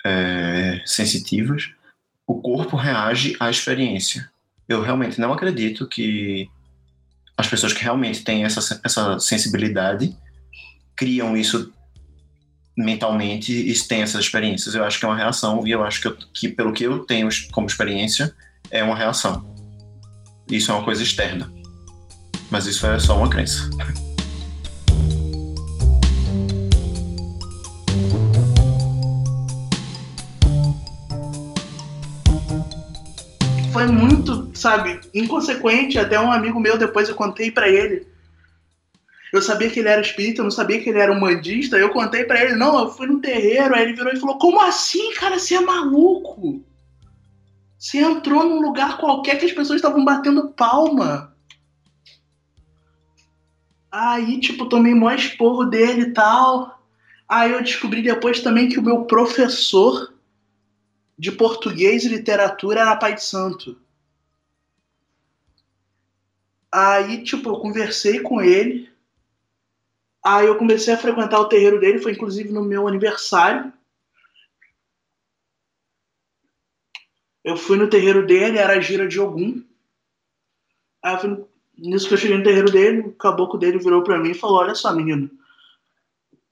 é, 0.05 0.81
sensitivas, 0.85 1.71
o 2.27 2.41
corpo 2.41 2.75
reage 2.75 3.35
à 3.39 3.49
experiência. 3.49 4.29
Eu 4.67 4.81
realmente 4.81 5.19
não 5.19 5.31
acredito 5.31 5.87
que 5.87 6.49
as 7.37 7.47
pessoas 7.47 7.73
que 7.73 7.83
realmente 7.83 8.23
têm 8.23 8.43
essa, 8.43 8.81
essa 8.83 9.19
sensibilidade 9.19 10.15
criam 10.95 11.35
isso 11.35 11.73
mentalmente 12.75 13.53
e 13.53 13.73
tem 13.87 14.01
essas 14.01 14.21
experiências. 14.21 14.75
Eu 14.75 14.83
acho 14.83 14.99
que 14.99 15.05
é 15.05 15.07
uma 15.07 15.17
reação 15.17 15.65
e 15.65 15.71
eu 15.71 15.83
acho 15.83 16.01
que, 16.01 16.07
eu, 16.07 16.17
que 16.33 16.49
pelo 16.49 16.73
que 16.73 16.83
eu 16.83 16.99
tenho 17.05 17.29
como 17.51 17.67
experiência, 17.67 18.33
é 18.71 18.83
uma 18.83 18.95
reação. 18.95 19.45
Isso 20.49 20.71
é 20.71 20.73
uma 20.73 20.83
coisa 20.83 21.03
externa. 21.03 21.51
Mas 22.49 22.65
isso 22.65 22.85
é 22.85 22.99
só 22.99 23.17
uma 23.17 23.29
crença. 23.29 23.69
Foi 33.71 33.87
muito, 33.87 34.51
sabe, 34.53 34.99
inconsequente. 35.13 35.97
Até 35.97 36.19
um 36.19 36.31
amigo 36.31 36.59
meu, 36.59 36.77
depois 36.77 37.09
eu 37.09 37.15
contei 37.15 37.49
para 37.49 37.69
ele 37.69 38.12
eu 39.33 39.41
sabia 39.41 39.67
que 39.67 39.79
ele 39.79 39.89
era 39.89 39.99
espírita, 39.99 40.41
eu 40.41 40.43
não 40.43 40.51
sabia 40.51 40.79
que 40.79 40.87
ele 40.87 40.99
era 40.99 41.11
umbandista. 41.11 41.75
Eu 41.75 41.89
contei 41.89 42.23
para 42.23 42.43
ele, 42.43 42.55
não, 42.55 42.77
eu 42.77 42.91
fui 42.91 43.07
no 43.07 43.19
terreiro. 43.19 43.73
Aí 43.73 43.81
ele 43.81 43.93
virou 43.93 44.13
e 44.13 44.19
falou: 44.19 44.37
Como 44.37 44.61
assim, 44.61 45.11
cara? 45.15 45.39
Você 45.39 45.55
é 45.55 45.59
maluco? 45.59 46.63
Você 47.75 47.97
entrou 47.97 48.45
num 48.45 48.61
lugar 48.61 48.99
qualquer 48.99 49.39
que 49.39 49.45
as 49.45 49.51
pessoas 49.51 49.77
estavam 49.77 50.05
batendo 50.05 50.49
palma. 50.49 51.35
Aí, 53.91 54.39
tipo, 54.39 54.69
tomei 54.69 54.93
maior 54.93 55.17
esporro 55.17 55.65
dele 55.65 56.01
e 56.03 56.13
tal. 56.13 56.79
Aí 57.27 57.51
eu 57.53 57.63
descobri 57.63 58.03
depois 58.03 58.39
também 58.39 58.69
que 58.69 58.77
o 58.77 58.83
meu 58.83 59.05
professor 59.05 60.13
de 61.17 61.31
português 61.31 62.05
e 62.05 62.09
literatura 62.09 62.81
era 62.81 62.95
pai 62.95 63.15
de 63.15 63.23
santo. 63.23 63.81
Aí, 66.71 67.23
tipo, 67.23 67.49
eu 67.49 67.55
conversei 67.55 68.19
com 68.19 68.39
ele. 68.39 68.92
Aí 70.23 70.47
eu 70.47 70.57
comecei 70.57 70.93
a 70.93 70.97
frequentar 70.97 71.39
o 71.39 71.49
terreiro 71.49 71.79
dele, 71.79 71.99
foi 71.99 72.13
inclusive 72.13 72.49
no 72.51 72.63
meu 72.63 72.87
aniversário. 72.87 73.73
Eu 77.43 77.57
fui 77.57 77.77
no 77.77 77.89
terreiro 77.89 78.25
dele, 78.25 78.57
era 78.57 78.73
a 78.73 78.79
gira 78.79 79.05
de 79.05 79.19
Ogum. 79.19 79.61
Aí 81.03 81.19
fui, 81.19 81.45
nisso 81.77 82.07
que 82.07 82.13
eu 82.13 82.17
cheguei 82.17 82.37
no 82.37 82.43
terreiro 82.43 82.71
dele, 82.71 83.01
o 83.01 83.13
caboclo 83.13 83.59
dele 83.59 83.79
virou 83.79 84.01
para 84.01 84.17
mim 84.17 84.31
e 84.31 84.33
falou: 84.33 84.59
Olha 84.59 84.73
só, 84.73 84.93
menino, 84.93 85.29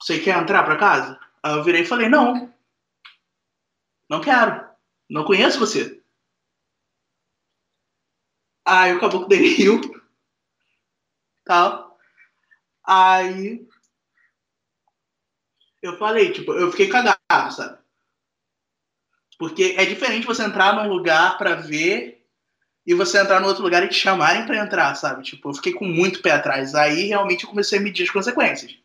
você 0.02 0.20
quer 0.20 0.38
entrar 0.38 0.64
para 0.64 0.78
casa? 0.78 1.18
Aí 1.42 1.56
eu 1.56 1.64
virei 1.64 1.84
e 1.84 1.88
falei: 1.88 2.10
Não, 2.10 2.54
não 4.10 4.20
quero, 4.20 4.66
não 5.10 5.24
conheço 5.24 5.60
você. 5.60 6.02
Aí 8.66 8.94
o 8.94 9.00
caboclo 9.00 9.30
dele 9.30 9.48
riu, 9.56 9.80
Tá. 11.46 11.91
Aí 12.86 13.66
eu 15.82 15.98
falei, 15.98 16.32
tipo, 16.32 16.54
eu 16.54 16.70
fiquei 16.72 16.90
cagado, 16.90 17.54
sabe? 17.54 17.80
Porque 19.38 19.76
é 19.78 19.86
diferente 19.86 20.28
você 20.28 20.44
entrar 20.44 20.76
num 20.76 20.88
lugar 20.88 21.38
para 21.38 21.56
ver 21.56 22.24
e 22.86 22.94
você 22.94 23.20
entrar 23.20 23.40
no 23.40 23.48
outro 23.48 23.64
lugar 23.64 23.84
e 23.84 23.88
te 23.88 23.96
chamarem 23.96 24.46
para 24.46 24.58
entrar, 24.58 24.94
sabe? 24.96 25.24
Tipo, 25.24 25.50
eu 25.50 25.54
fiquei 25.56 25.74
com 25.74 25.86
muito 25.86 26.22
pé 26.22 26.32
atrás. 26.32 26.76
Aí 26.76 27.08
realmente 27.08 27.44
eu 27.44 27.50
comecei 27.50 27.80
a 27.80 27.82
medir 27.82 28.04
as 28.04 28.10
consequências. 28.10 28.76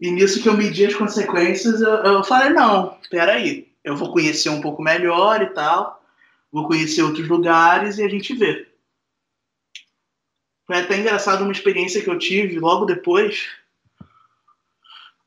E 0.00 0.10
nisso 0.10 0.42
que 0.42 0.48
eu 0.48 0.56
medi 0.56 0.86
as 0.86 0.94
consequências, 0.94 1.80
eu, 1.80 1.88
eu 1.88 2.24
falei, 2.24 2.50
não, 2.50 2.98
peraí, 3.10 3.72
eu 3.82 3.96
vou 3.96 4.12
conhecer 4.12 4.48
um 4.48 4.60
pouco 4.60 4.82
melhor 4.82 5.40
e 5.42 5.46
tal, 5.50 6.02
vou 6.50 6.66
conhecer 6.66 7.02
outros 7.02 7.28
lugares 7.28 7.98
e 7.98 8.02
a 8.02 8.08
gente 8.08 8.34
vê. 8.34 8.66
Foi 10.66 10.76
até 10.76 10.96
engraçado 10.98 11.42
uma 11.42 11.52
experiência 11.52 12.02
que 12.02 12.08
eu 12.08 12.18
tive 12.18 12.58
logo 12.58 12.86
depois, 12.86 13.48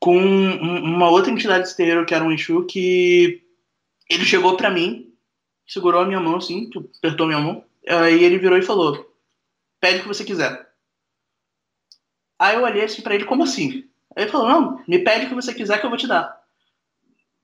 com 0.00 0.16
uma 0.16 1.10
outra 1.10 1.30
entidade 1.30 1.74
terreiro, 1.76 2.06
que 2.06 2.14
era 2.14 2.24
um 2.24 2.32
Exu, 2.32 2.64
que 2.66 3.42
ele 4.08 4.24
chegou 4.24 4.56
para 4.56 4.70
mim, 4.70 5.12
segurou 5.66 6.02
a 6.02 6.06
minha 6.06 6.20
mão 6.20 6.36
assim, 6.36 6.68
tipo, 6.68 6.90
apertou 6.98 7.26
minha 7.26 7.40
mão, 7.40 7.64
aí 7.86 8.22
ele 8.24 8.38
virou 8.38 8.58
e 8.58 8.62
falou: 8.62 9.12
Pede 9.80 9.98
o 9.98 10.02
que 10.02 10.08
você 10.08 10.24
quiser. 10.24 10.68
Aí 12.38 12.56
eu 12.56 12.62
olhei 12.62 12.84
assim 12.84 13.02
pra 13.02 13.14
ele, 13.14 13.24
como 13.24 13.44
assim? 13.44 13.88
Aí 14.16 14.24
ele 14.24 14.30
falou: 14.30 14.48
Não, 14.48 14.84
me 14.88 14.98
pede 14.98 15.26
o 15.26 15.28
que 15.28 15.34
você 15.34 15.54
quiser 15.54 15.78
que 15.78 15.86
eu 15.86 15.90
vou 15.90 15.98
te 15.98 16.06
dar. 16.06 16.38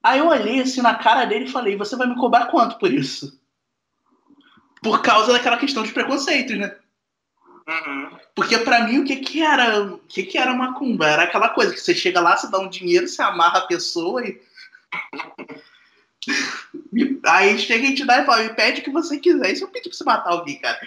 Aí 0.02 0.18
eu 0.18 0.28
olhei 0.28 0.60
assim 0.60 0.82
na 0.82 0.94
cara 0.94 1.24
dele 1.24 1.44
e 1.44 1.50
falei: 1.50 1.76
Você 1.76 1.96
vai 1.96 2.06
me 2.06 2.16
cobrar 2.16 2.46
quanto 2.46 2.78
por 2.78 2.92
isso? 2.92 3.40
Por 4.82 5.00
causa 5.00 5.32
daquela 5.32 5.56
questão 5.56 5.82
de 5.82 5.92
preconceito, 5.92 6.54
né? 6.56 6.76
Uhum. 7.66 8.10
Porque 8.34 8.58
para 8.58 8.86
mim 8.86 8.98
o 8.98 9.04
que 9.04 9.16
que 9.16 9.42
era, 9.42 9.82
o 9.82 9.98
que 9.98 10.22
que 10.24 10.36
era 10.36 10.54
macumba? 10.54 11.06
Era 11.06 11.22
aquela 11.24 11.48
coisa 11.48 11.72
que 11.72 11.80
você 11.80 11.94
chega 11.94 12.20
lá, 12.20 12.36
você 12.36 12.50
dá 12.50 12.58
um 12.58 12.68
dinheiro, 12.68 13.08
você 13.08 13.22
amarra 13.22 13.60
a 13.60 13.66
pessoa 13.66 14.22
e 14.26 14.40
aí 17.24 17.58
chega 17.58 17.86
a 17.86 17.90
entidade 17.90 18.22
e 18.22 18.26
fala, 18.26 18.42
me 18.42 18.54
pede 18.54 18.80
o 18.80 18.84
que 18.84 18.90
você 18.90 19.18
quiser. 19.18 19.52
Isso 19.52 19.64
eu 19.64 19.68
pedi 19.68 19.88
pra 19.88 19.96
você 19.96 20.04
matar 20.04 20.30
alguém, 20.30 20.58
cara. 20.58 20.78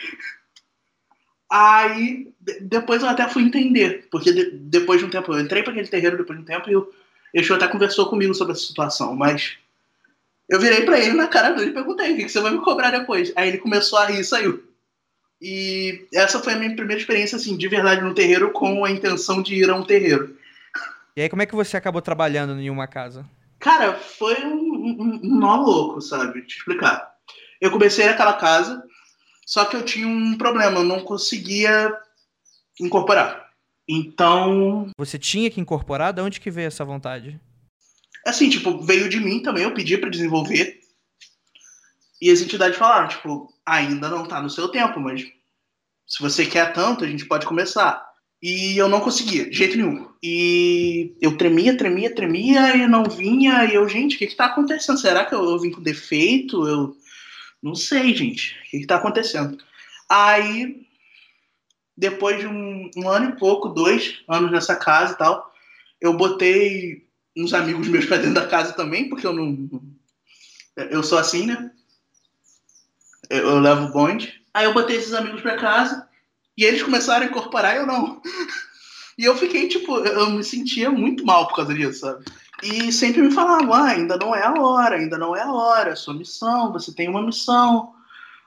Aí 1.50 2.32
depois 2.62 3.02
eu 3.02 3.10
até 3.10 3.28
fui 3.28 3.44
entender, 3.44 4.08
porque 4.12 4.32
de, 4.34 4.52
depois 4.52 5.00
de 5.00 5.06
um 5.06 5.10
tempo 5.10 5.34
eu 5.34 5.40
entrei 5.40 5.64
para 5.64 5.72
aquele 5.72 5.88
terreiro 5.88 6.18
depois 6.18 6.38
de 6.38 6.44
um 6.44 6.48
tempo 6.48 6.70
e 6.70 6.76
o 6.76 6.94
Exu 7.34 7.54
até 7.54 7.68
conversou 7.68 8.10
comigo 8.10 8.34
sobre 8.34 8.54
essa 8.54 8.64
situação, 8.64 9.16
mas 9.16 9.58
eu 10.50 10.60
virei 10.60 10.84
para 10.84 11.00
ele 11.00 11.14
na 11.14 11.28
cara 11.28 11.52
dele 11.52 11.72
e 11.72 11.74
perguntei: 11.74 12.14
o 12.14 12.18
que 12.18 12.30
você 12.30 12.40
vai 12.40 12.52
me 12.52 12.60
cobrar 12.60 12.92
depois? 12.92 13.32
Aí 13.36 13.50
ele 13.50 13.58
começou 13.58 14.00
a 14.00 14.06
rir 14.06 14.20
e 14.20 14.24
saiu. 14.24 14.67
E 15.42 16.08
essa 16.14 16.40
foi 16.40 16.54
a 16.54 16.58
minha 16.58 16.76
primeira 16.76 17.00
experiência, 17.00 17.36
assim, 17.36 17.56
de 17.56 17.68
verdade 17.68 18.02
no 18.02 18.16
terreiro, 18.16 18.52
com 18.52 18.84
a 18.84 18.92
intenção 18.92 19.42
de 19.42 19.56
ir 19.56 19.70
a 19.70 19.76
um 19.76 19.84
terreiro. 19.84 20.36
E 21.16 21.22
aí, 21.22 21.30
como 21.30 21.42
é 21.42 21.46
que 21.46 21.56
você 21.56 21.78
acabou 21.78 22.02
trabalhando 22.02 22.60
em 22.60 22.70
uma 22.70 22.88
casa? 22.88 23.26
Cara, 23.60 23.94
foi 23.94 24.36
um, 24.44 24.98
um, 25.00 25.20
nó 25.24 25.56
louco, 25.58 26.02
sabe? 26.02 26.42
Te 26.44 26.58
explicar. 26.58 27.12
Eu 27.60 27.72
comecei 27.72 28.06
naquela 28.06 28.34
casa, 28.34 28.84
só 29.46 29.66
que 29.66 29.76
eu 29.76 29.84
tinha 29.84 30.08
um 30.08 30.38
problema, 30.38 30.80
eu 30.80 30.84
não 30.84 31.00
conseguia 31.00 31.92
incorporar. 32.80 33.48
Então. 33.88 34.92
Você 34.98 35.18
tinha 35.18 35.50
que 35.50 35.62
incorporar? 35.62 36.14
De 36.14 36.22
onde 36.22 36.40
que 36.40 36.52
veio 36.52 36.68
essa 36.68 36.86
vontade? 36.86 37.40
Assim, 38.26 38.50
tipo, 38.50 38.80
veio 38.82 39.08
de 39.08 39.20
mim 39.20 39.42
também, 39.42 39.64
eu 39.64 39.74
pedi 39.74 39.98
para 39.98 40.10
desenvolver. 40.10 40.80
E 42.22 42.30
as 42.30 42.42
entidades 42.42 42.78
falaram, 42.78 43.08
tipo, 43.08 43.52
ainda 43.66 44.10
não 44.10 44.26
tá 44.26 44.42
no 44.42 44.50
seu 44.50 44.68
tempo, 44.70 45.00
mas 45.00 45.26
se 46.08 46.24
você 46.24 46.46
quer 46.46 46.74
tanto, 46.74 47.04
a 47.04 47.08
gente 47.08 47.26
pode 47.26 47.46
começar. 47.46 48.08
E 48.42 48.78
eu 48.78 48.88
não 48.88 49.02
conseguia, 49.02 49.50
de 49.50 49.58
jeito 49.58 49.76
nenhum. 49.76 50.08
E 50.24 51.16
eu 51.20 51.38
tremia, 51.38 51.76
tremia, 51.76 52.14
tremia 52.14 52.76
e 52.78 52.88
não 52.88 53.04
vinha. 53.04 53.66
E 53.66 53.76
eu, 53.76 53.88
gente, 53.90 54.16
o 54.16 54.20
que 54.20 54.28
que 54.28 54.36
tá 54.36 54.46
acontecendo? 54.46 55.00
Será 55.00 55.26
que 55.26 55.36
eu, 55.36 55.44
eu 55.44 55.60
vim 55.60 55.72
com 55.72 55.82
defeito? 55.82 56.66
Eu 56.68 56.96
não 57.62 57.76
sei, 57.76 58.16
gente. 58.16 58.56
O 58.60 58.70
que 58.70 58.80
que 58.80 58.88
tá 58.88 58.96
acontecendo? 58.96 59.58
Aí, 60.08 60.88
depois 61.96 62.40
de 62.40 62.48
um, 62.48 62.90
um 62.96 63.10
ano 63.10 63.32
e 63.32 63.40
pouco, 63.40 63.70
dois 63.70 64.24
anos 64.30 64.52
nessa 64.52 64.76
casa 64.76 65.14
e 65.14 65.18
tal, 65.18 65.54
eu 66.00 66.14
botei 66.16 67.06
uns 67.36 67.54
amigos 67.54 67.88
meus 67.90 68.06
pra 68.06 68.18
dentro 68.18 68.36
da 68.36 68.48
casa 68.48 68.72
também, 68.74 69.10
porque 69.10 69.26
eu 69.26 69.34
não. 69.34 69.68
Eu 70.76 71.04
sou 71.04 71.18
assim, 71.18 71.48
né? 71.48 71.72
Eu, 73.30 73.50
eu 73.50 73.60
levo 73.60 73.92
bonde. 73.92 74.37
Aí 74.58 74.66
eu 74.66 74.74
botei 74.74 74.98
esses 74.98 75.14
amigos 75.14 75.42
pra 75.42 75.56
casa 75.56 76.10
e 76.58 76.64
eles 76.64 76.82
começaram 76.82 77.28
a 77.28 77.30
incorporar 77.30 77.76
e 77.76 77.78
eu 77.78 77.86
não. 77.86 78.20
E 79.16 79.24
eu 79.24 79.38
fiquei, 79.38 79.68
tipo, 79.68 79.98
eu 79.98 80.32
me 80.32 80.44
sentia 80.44 80.90
muito 80.90 81.24
mal 81.24 81.48
por 81.48 81.58
causa 81.58 81.76
disso, 81.76 82.00
sabe? 82.00 82.26
E 82.64 82.92
sempre 82.92 83.22
me 83.22 83.32
falavam, 83.32 83.72
ah, 83.72 83.90
ainda 83.90 84.18
não 84.18 84.36
é 84.36 84.44
a 84.44 84.60
hora, 84.60 84.96
ainda 84.96 85.16
não 85.16 85.36
é 85.36 85.44
a 85.44 85.52
hora, 85.52 85.92
é 85.92 85.96
sua 85.96 86.16
missão, 86.16 86.74
você 86.74 86.92
tem 86.92 87.08
uma 87.08 87.22
missão, 87.22 87.94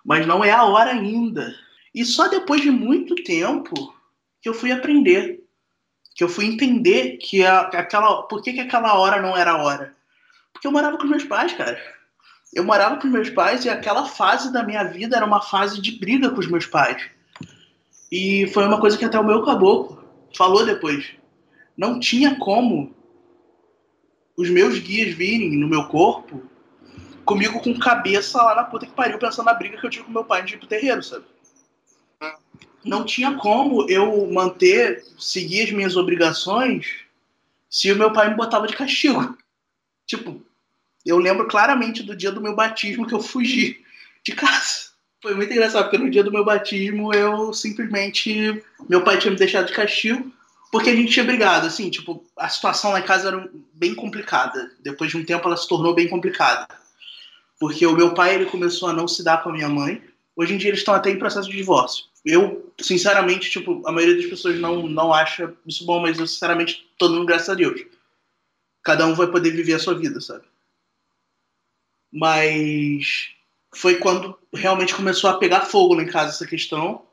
mas 0.05 0.27
não 0.27 0.45
é 0.45 0.51
a 0.51 0.65
hora 0.65 0.91
ainda. 0.91 1.55
E 1.95 2.05
só 2.05 2.27
depois 2.27 2.61
de 2.61 2.73
muito 2.73 3.15
tempo 3.23 3.95
que 4.43 4.49
eu 4.49 4.55
fui 4.55 4.73
aprender, 4.73 5.45
que 6.17 6.25
eu 6.25 6.29
fui 6.29 6.47
entender 6.47 7.19
que 7.19 7.47
a, 7.47 7.61
aquela, 7.61 8.25
por 8.25 8.43
que, 8.43 8.53
que 8.53 8.61
aquela 8.61 8.99
hora 8.99 9.23
não 9.23 9.37
era 9.37 9.53
a 9.53 9.63
hora. 9.63 9.95
Porque 10.53 10.67
eu 10.67 10.73
morava 10.73 10.99
com 10.99 11.07
meus 11.07 11.23
pais, 11.23 11.53
cara 11.53 11.81
eu 12.53 12.65
morava 12.65 13.01
com 13.01 13.07
meus 13.07 13.31
pais 13.31 13.65
e 13.65 13.69
aquela 13.69 14.07
fase 14.07 14.53
da 14.53 14.63
minha 14.63 14.83
vida 14.85 15.17
era 15.17 15.25
uma 15.25 15.41
fase 15.41 15.81
de 15.81 15.93
briga 15.93 16.31
com 16.31 16.41
os 16.41 16.49
meus 16.49 16.67
pais. 16.67 17.09
E 18.11 18.49
foi 18.49 18.67
uma 18.67 18.81
coisa 18.81 18.99
que 18.99 19.05
até 19.05 19.19
o 19.19 19.25
meu 19.25 19.45
caboclo 19.45 20.03
falou 20.37 20.65
depois. 20.65 21.13
Não 21.77 22.01
tinha 22.01 22.35
como 22.37 22.95
os 24.37 24.51
meus 24.51 24.79
guias 24.79 25.15
virem 25.15 25.57
no 25.57 25.69
meu 25.69 25.87
corpo 25.87 26.43
comigo 27.25 27.61
com 27.61 27.79
cabeça 27.79 28.43
lá 28.43 28.57
na 28.57 28.65
puta 28.65 28.87
que 28.87 28.93
pariu 28.93 29.19
pensando 29.19 29.47
na 29.47 29.55
briga 29.55 29.79
que 29.79 29.87
eu 29.87 29.91
tive 29.91 30.05
com 30.05 30.11
meu 30.11 30.25
pai 30.25 30.45
pro 30.45 30.67
terreiro, 30.67 31.03
sabe? 31.03 31.25
Não 32.85 33.05
tinha 33.05 33.37
como 33.37 33.89
eu 33.89 34.27
manter, 34.33 35.05
seguir 35.19 35.65
as 35.65 35.71
minhas 35.71 35.97
obrigações 35.97 37.05
se 37.69 37.93
o 37.93 37.97
meu 37.97 38.13
pai 38.13 38.31
me 38.31 38.37
botava 38.37 38.67
de 38.67 38.77
castigo. 38.77 39.39
Tipo, 40.07 40.45
eu 41.05 41.19
lembro 41.19 41.49
claramente 41.49 42.03
do 42.03 42.17
dia 42.17 42.31
do 42.31 42.41
meu 42.41 42.55
batismo 42.55 43.07
que 43.07 43.15
eu 43.15 43.21
fugi 43.21 43.83
de 44.25 44.33
casa. 44.33 44.91
Foi 45.23 45.35
muito 45.35 45.53
engraçado, 45.53 45.85
porque 45.85 45.99
no 45.99 46.11
dia 46.11 46.25
do 46.25 46.33
meu 46.33 46.45
batismo 46.45 47.13
eu 47.15 47.53
simplesmente. 47.53 48.63
Meu 48.89 49.03
pai 49.03 49.19
tinha 49.19 49.31
me 49.31 49.37
deixado 49.37 49.67
de 49.67 49.73
castigo, 49.73 50.33
porque 50.73 50.91
a 50.91 50.97
gente 50.97 51.13
tinha 51.13 51.25
brigado. 51.25 51.67
Assim, 51.67 51.91
tipo, 51.91 52.25
a 52.37 52.49
situação 52.49 52.97
em 52.97 53.03
casa 53.03 53.29
era 53.29 53.51
bem 53.75 53.95
complicada. 53.95 54.71
Depois 54.81 55.11
de 55.11 55.19
um 55.19 55.25
tempo 55.25 55.47
ela 55.47 55.57
se 55.57 55.69
tornou 55.69 55.95
bem 55.95 56.09
complicada. 56.09 56.67
Porque 57.59 57.87
o 57.87 57.95
meu 57.95 58.15
pai 58.15 58.35
ele 58.35 58.47
começou 58.47 58.89
a 58.89 58.93
não 58.93 59.07
se 59.07 59.23
dar 59.23 59.43
com 59.43 59.51
a 59.51 59.53
minha 59.53 59.69
mãe. 59.69 60.03
Hoje 60.35 60.55
em 60.55 60.57
dia 60.57 60.71
eles 60.71 60.81
estão 60.81 60.95
até 60.95 61.11
em 61.11 61.19
processo 61.19 61.51
de 61.51 61.57
divórcio. 61.57 62.07
Eu, 62.25 62.73
sinceramente, 62.81 63.51
tipo, 63.51 63.83
a 63.87 63.93
maioria 63.93 64.17
das 64.17 64.27
pessoas 64.27 64.59
não, 64.59 64.87
não 64.89 65.13
acha 65.13 65.53
isso 65.67 65.85
bom, 65.85 66.01
mas 66.01 66.19
eu, 66.19 66.27
sinceramente, 66.27 66.87
tô 66.99 67.09
dando 67.09 67.27
graças 67.27 67.49
a 67.51 67.55
Deus. 67.55 67.83
Cada 68.83 69.07
um 69.07 69.15
vai 69.15 69.27
poder 69.27 69.51
viver 69.51 69.75
a 69.75 69.79
sua 69.79 69.95
vida, 69.95 70.19
sabe? 70.21 70.45
Mas 72.13 73.31
foi 73.75 73.97
quando 73.97 74.39
realmente 74.53 74.95
começou 74.95 75.31
a 75.31 75.39
pegar 75.39 75.63
fogo 75.63 75.95
lá 75.95 76.03
em 76.03 76.07
casa 76.07 76.31
essa 76.31 76.47
questão. 76.47 77.07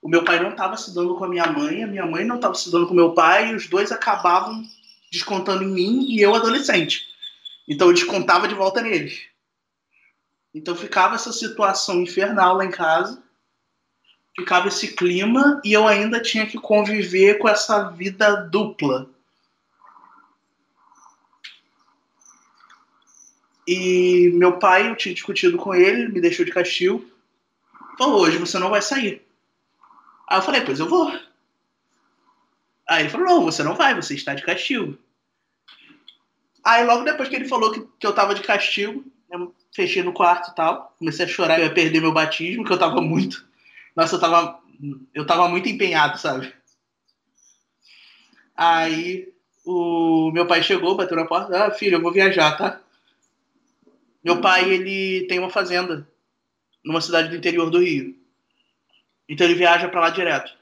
O 0.00 0.08
meu 0.08 0.24
pai 0.24 0.40
não 0.40 0.50
estava 0.50 0.76
se 0.76 0.94
dando 0.94 1.16
com 1.16 1.24
a 1.24 1.28
minha 1.28 1.46
mãe, 1.46 1.82
a 1.82 1.86
minha 1.86 2.06
mãe 2.06 2.24
não 2.24 2.36
estava 2.36 2.54
se 2.54 2.70
dando 2.70 2.86
com 2.86 2.94
meu 2.94 3.12
pai, 3.12 3.50
e 3.50 3.54
os 3.54 3.66
dois 3.68 3.90
acabavam 3.90 4.62
descontando 5.10 5.64
em 5.64 5.68
mim 5.68 6.06
e 6.08 6.20
eu 6.20 6.34
adolescente. 6.34 7.06
Então 7.66 7.88
eu 7.88 7.94
descontava 7.94 8.46
de 8.46 8.54
volta 8.54 8.80
neles. 8.80 9.26
Então 10.54 10.74
ficava 10.74 11.16
essa 11.16 11.32
situação 11.32 12.00
infernal 12.00 12.56
lá 12.56 12.64
em 12.64 12.70
casa, 12.70 13.22
ficava 14.36 14.68
esse 14.68 14.94
clima 14.94 15.60
e 15.64 15.72
eu 15.72 15.86
ainda 15.86 16.20
tinha 16.22 16.46
que 16.46 16.58
conviver 16.58 17.38
com 17.38 17.48
essa 17.48 17.90
vida 17.90 18.36
dupla 18.36 19.10
E 23.70 24.30
meu 24.32 24.58
pai, 24.58 24.88
eu 24.88 24.96
tinha 24.96 25.14
discutido 25.14 25.58
com 25.58 25.74
ele, 25.74 26.08
me 26.08 26.22
deixou 26.22 26.42
de 26.42 26.50
castigo. 26.50 27.04
Falou, 27.98 28.22
hoje 28.22 28.38
você 28.38 28.58
não 28.58 28.70
vai 28.70 28.80
sair. 28.80 29.22
Aí 30.26 30.38
eu 30.38 30.42
falei, 30.42 30.62
pois 30.62 30.80
eu 30.80 30.88
vou. 30.88 31.12
Aí 32.88 33.02
ele 33.02 33.10
falou, 33.10 33.26
não, 33.26 33.44
você 33.44 33.62
não 33.62 33.74
vai, 33.74 33.94
você 33.94 34.14
está 34.14 34.32
de 34.32 34.42
castigo. 34.42 34.96
Aí 36.64 36.82
logo 36.82 37.04
depois 37.04 37.28
que 37.28 37.36
ele 37.36 37.46
falou 37.46 37.70
que, 37.70 37.86
que 38.00 38.06
eu 38.06 38.14
tava 38.14 38.34
de 38.34 38.40
castigo, 38.40 39.04
Eu 39.30 39.54
fechei 39.76 40.02
no 40.02 40.14
quarto 40.14 40.50
e 40.50 40.54
tal. 40.54 40.96
Comecei 40.98 41.26
a 41.26 41.28
chorar, 41.28 41.58
eu 41.58 41.66
ia 41.66 41.74
perder 41.74 42.00
meu 42.00 42.12
batismo, 42.12 42.64
que 42.64 42.72
eu 42.72 42.78
tava 42.78 43.02
muito. 43.02 43.46
Nossa, 43.94 44.16
eu 44.16 44.20
tava. 44.20 44.60
Eu 45.12 45.26
tava 45.26 45.46
muito 45.46 45.68
empenhado, 45.68 46.18
sabe? 46.18 46.50
Aí 48.56 49.30
o 49.62 50.30
meu 50.32 50.46
pai 50.46 50.62
chegou, 50.62 50.96
bateu 50.96 51.18
na 51.18 51.26
porta. 51.26 51.66
Ah, 51.66 51.70
filho, 51.70 51.96
eu 51.96 52.02
vou 52.02 52.12
viajar, 52.12 52.56
tá? 52.56 52.80
Meu 54.28 54.42
pai, 54.42 54.68
ele 54.68 55.26
tem 55.26 55.38
uma 55.38 55.48
fazenda 55.48 56.06
numa 56.84 57.00
cidade 57.00 57.30
do 57.30 57.36
interior 57.36 57.70
do 57.70 57.78
Rio. 57.78 58.14
Então 59.26 59.46
ele 59.46 59.54
viaja 59.54 59.88
para 59.88 60.02
lá 60.02 60.10
direto. 60.10 60.54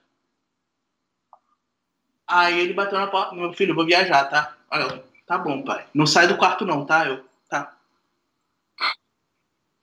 Aí 2.24 2.60
ele 2.60 2.74
bateu 2.74 2.96
na 2.96 3.08
porta, 3.08 3.34
meu 3.34 3.52
filho, 3.52 3.72
eu 3.72 3.74
vou 3.74 3.84
viajar, 3.84 4.24
tá? 4.26 4.56
Aí 4.70 4.82
eu, 4.82 5.02
tá 5.26 5.36
bom, 5.36 5.64
pai. 5.64 5.84
Não 5.92 6.06
sai 6.06 6.28
do 6.28 6.36
quarto 6.36 6.64
não, 6.64 6.86
tá? 6.86 7.08
Eu, 7.08 7.24
tá. 7.48 7.76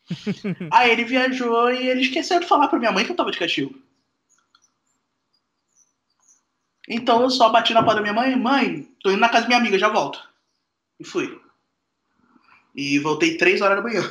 Aí 0.72 0.89
ele 0.89 1.04
viajou 1.04 1.69
e 1.69 1.86
ele 1.86 2.04
esqueceu 2.04 2.39
de 2.39 2.48
falar 2.48 2.69
pra 2.69 2.80
minha 2.80 2.91
mãe 2.93 3.04
que 3.04 3.12
eu 3.12 3.17
tava 3.17 3.32
de 3.32 3.38
castigo. 3.38 3.78
Então 6.88 7.22
eu 7.22 7.30
só 7.30 7.50
bati 7.50 7.74
na 7.74 7.84
porta 7.84 7.98
da 7.98 8.02
minha 8.02 8.13
mãe, 8.13 8.34
mãe, 8.34 8.84
tô 9.02 9.12
indo 9.12 9.19
na 9.19 9.28
casa 9.28 9.41
da 9.41 9.48
minha 9.48 9.60
amiga, 9.60 9.78
já 9.78 9.89
volto. 9.89 10.26
E 10.98 11.04
fui. 11.04 11.42
E 12.73 12.99
voltei 12.99 13.38
três 13.38 13.62
horas 13.62 13.77
da 13.77 13.83
manhã. 13.83 14.01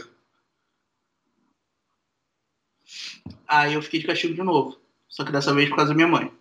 Aí 3.46 3.74
eu 3.74 3.82
fiquei 3.82 4.00
de 4.00 4.06
castigo 4.06 4.34
de 4.34 4.42
novo. 4.42 4.80
Só 5.08 5.24
que 5.24 5.32
dessa 5.32 5.52
vez 5.52 5.68
por 5.68 5.76
causa 5.76 5.90
da 5.90 5.94
minha 5.94 6.08
mãe. 6.08 6.32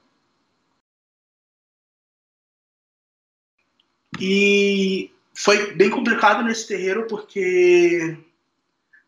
E 4.20 5.12
foi 5.34 5.74
bem 5.74 5.90
complicado 5.90 6.44
nesse 6.44 6.68
terreiro 6.68 7.08
porque 7.08 8.18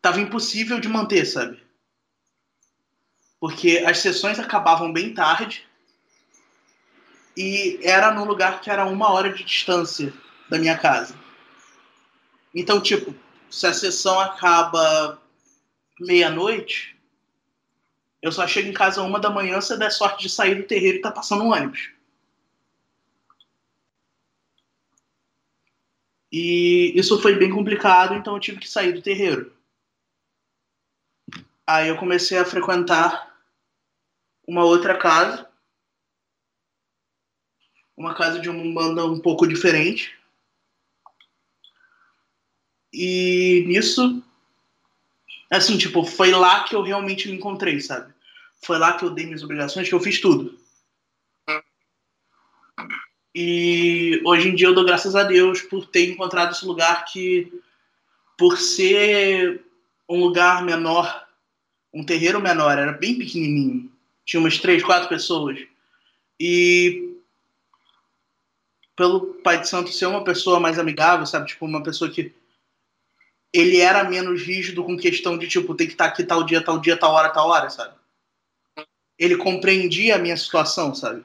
tava 0.02 0.20
impossível 0.20 0.80
de 0.80 0.88
manter, 0.88 1.24
sabe? 1.24 1.62
Porque 3.38 3.84
as 3.86 3.98
sessões 3.98 4.38
acabavam 4.38 4.92
bem 4.92 5.14
tarde 5.14 5.66
e 7.36 7.78
era 7.82 8.12
num 8.12 8.24
lugar 8.24 8.60
que 8.60 8.70
era 8.70 8.84
uma 8.86 9.10
hora 9.10 9.32
de 9.32 9.44
distância 9.44 10.12
da 10.48 10.58
minha 10.58 10.76
casa. 10.76 11.23
Então, 12.54 12.80
tipo, 12.80 13.14
se 13.50 13.66
a 13.66 13.72
sessão 13.74 14.20
acaba 14.20 15.20
meia-noite, 16.00 16.96
eu 18.22 18.32
só 18.32 18.46
chego 18.46 18.68
em 18.68 18.72
casa 18.72 19.02
uma 19.02 19.18
da 19.18 19.28
manhã 19.28 19.60
se 19.60 19.76
der 19.76 19.90
sorte 19.90 20.22
de 20.22 20.30
sair 20.30 20.54
do 20.54 20.62
terreiro 20.66 20.98
e 20.98 21.02
tá 21.02 21.10
passando 21.10 21.44
um 21.44 21.52
ônibus. 21.52 21.90
E 26.32 26.92
isso 26.98 27.20
foi 27.20 27.36
bem 27.36 27.50
complicado, 27.50 28.14
então 28.14 28.34
eu 28.34 28.40
tive 28.40 28.58
que 28.58 28.68
sair 28.68 28.92
do 28.92 29.02
terreiro. 29.02 29.52
Aí 31.66 31.88
eu 31.88 31.96
comecei 31.96 32.36
a 32.38 32.44
frequentar 32.44 33.38
uma 34.46 34.64
outra 34.64 34.98
casa, 34.98 35.48
uma 37.96 38.14
casa 38.14 38.40
de 38.40 38.48
uma 38.48 38.74
banda 38.74 39.06
um 39.06 39.20
pouco 39.20 39.46
diferente. 39.46 40.18
E 42.96 43.64
nisso, 43.66 44.22
assim, 45.50 45.76
tipo, 45.76 46.04
foi 46.04 46.30
lá 46.30 46.62
que 46.62 46.76
eu 46.76 46.82
realmente 46.82 47.28
me 47.28 47.34
encontrei, 47.34 47.80
sabe? 47.80 48.14
Foi 48.62 48.78
lá 48.78 48.92
que 48.92 49.04
eu 49.04 49.10
dei 49.10 49.26
minhas 49.26 49.42
obrigações, 49.42 49.88
que 49.88 49.94
eu 49.94 50.00
fiz 50.00 50.20
tudo. 50.20 50.56
E 53.34 54.22
hoje 54.24 54.48
em 54.48 54.54
dia 54.54 54.68
eu 54.68 54.74
dou 54.74 54.84
graças 54.84 55.16
a 55.16 55.24
Deus 55.24 55.60
por 55.60 55.86
ter 55.86 56.08
encontrado 56.08 56.52
esse 56.52 56.64
lugar 56.64 57.04
que, 57.06 57.52
por 58.38 58.58
ser 58.58 59.64
um 60.08 60.20
lugar 60.20 60.64
menor, 60.64 61.26
um 61.92 62.04
terreiro 62.04 62.40
menor, 62.40 62.78
era 62.78 62.92
bem 62.92 63.18
pequenininho. 63.18 63.90
Tinha 64.24 64.38
umas 64.38 64.58
três, 64.58 64.84
quatro 64.84 65.08
pessoas. 65.08 65.58
E 66.38 67.12
pelo 68.94 69.34
Pai 69.42 69.60
de 69.60 69.68
Santo 69.68 69.90
ser 69.90 70.06
uma 70.06 70.22
pessoa 70.22 70.60
mais 70.60 70.78
amigável, 70.78 71.26
sabe? 71.26 71.48
Tipo, 71.48 71.66
uma 71.66 71.82
pessoa 71.82 72.08
que 72.08 72.32
ele 73.54 73.80
era 73.80 74.02
menos 74.02 74.42
rígido 74.42 74.82
com 74.82 74.96
questão 74.96 75.38
de, 75.38 75.46
tipo, 75.46 75.76
tem 75.76 75.86
que 75.86 75.92
estar 75.92 76.06
aqui 76.06 76.24
tal 76.24 76.42
dia, 76.42 76.60
tal 76.60 76.80
dia, 76.80 76.96
tal 76.96 77.12
hora, 77.12 77.30
tal 77.30 77.48
hora, 77.48 77.70
sabe? 77.70 77.94
Ele 79.16 79.36
compreendia 79.36 80.16
a 80.16 80.18
minha 80.18 80.36
situação, 80.36 80.92
sabe? 80.92 81.24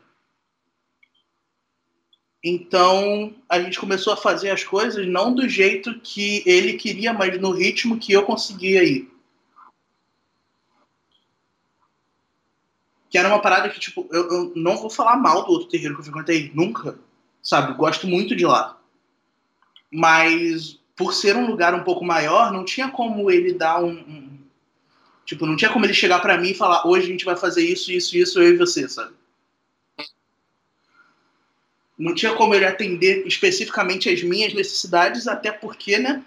Então 2.44 3.34
a 3.50 3.60
gente 3.60 3.80
começou 3.80 4.14
a 4.14 4.18
fazer 4.18 4.52
as 4.52 4.64
coisas 4.64 5.08
não 5.08 5.34
do 5.34 5.50
jeito 5.50 6.00
que 6.02 6.44
ele 6.46 6.74
queria, 6.74 7.12
mas 7.12 7.42
no 7.42 7.50
ritmo 7.50 7.98
que 7.98 8.14
eu 8.14 8.24
conseguia 8.24 8.84
ir. 8.84 9.12
Que 13.10 13.18
era 13.18 13.28
uma 13.28 13.42
parada 13.42 13.70
que, 13.70 13.80
tipo, 13.80 14.08
eu, 14.12 14.30
eu 14.30 14.54
não 14.56 14.78
vou 14.78 14.90
falar 14.92 15.18
mal 15.18 15.44
do 15.46 15.52
outro 15.52 15.68
terreiro 15.68 15.96
que 15.96 16.02
eu 16.02 16.06
frequentei, 16.06 16.52
nunca. 16.54 17.00
Sabe? 17.42 17.74
Gosto 17.74 18.06
muito 18.08 18.36
de 18.36 18.46
lá. 18.46 18.80
Mas 19.92 20.79
por 21.00 21.14
ser 21.14 21.38
um 21.38 21.48
lugar 21.48 21.74
um 21.74 21.82
pouco 21.82 22.04
maior, 22.04 22.52
não 22.52 22.66
tinha 22.66 22.90
como 22.90 23.32
ele 23.32 23.54
dar 23.54 23.82
um. 23.82 23.92
um 23.92 24.38
tipo, 25.26 25.46
não 25.46 25.56
tinha 25.56 25.72
como 25.72 25.86
ele 25.86 25.94
chegar 25.94 26.20
para 26.20 26.38
mim 26.38 26.50
e 26.50 26.54
falar: 26.54 26.86
hoje 26.86 27.06
a 27.06 27.10
gente 27.10 27.24
vai 27.24 27.38
fazer 27.38 27.64
isso, 27.64 27.90
isso, 27.90 28.18
isso, 28.18 28.42
eu 28.42 28.54
e 28.54 28.58
você, 28.58 28.88
sabe? 28.90 29.14
Não 31.98 32.14
tinha 32.14 32.34
como 32.34 32.54
ele 32.54 32.66
atender 32.66 33.26
especificamente 33.26 34.10
as 34.10 34.22
minhas 34.22 34.54
necessidades, 34.54 35.26
até 35.26 35.54
porque, 35.54 35.98
né? 35.98 36.22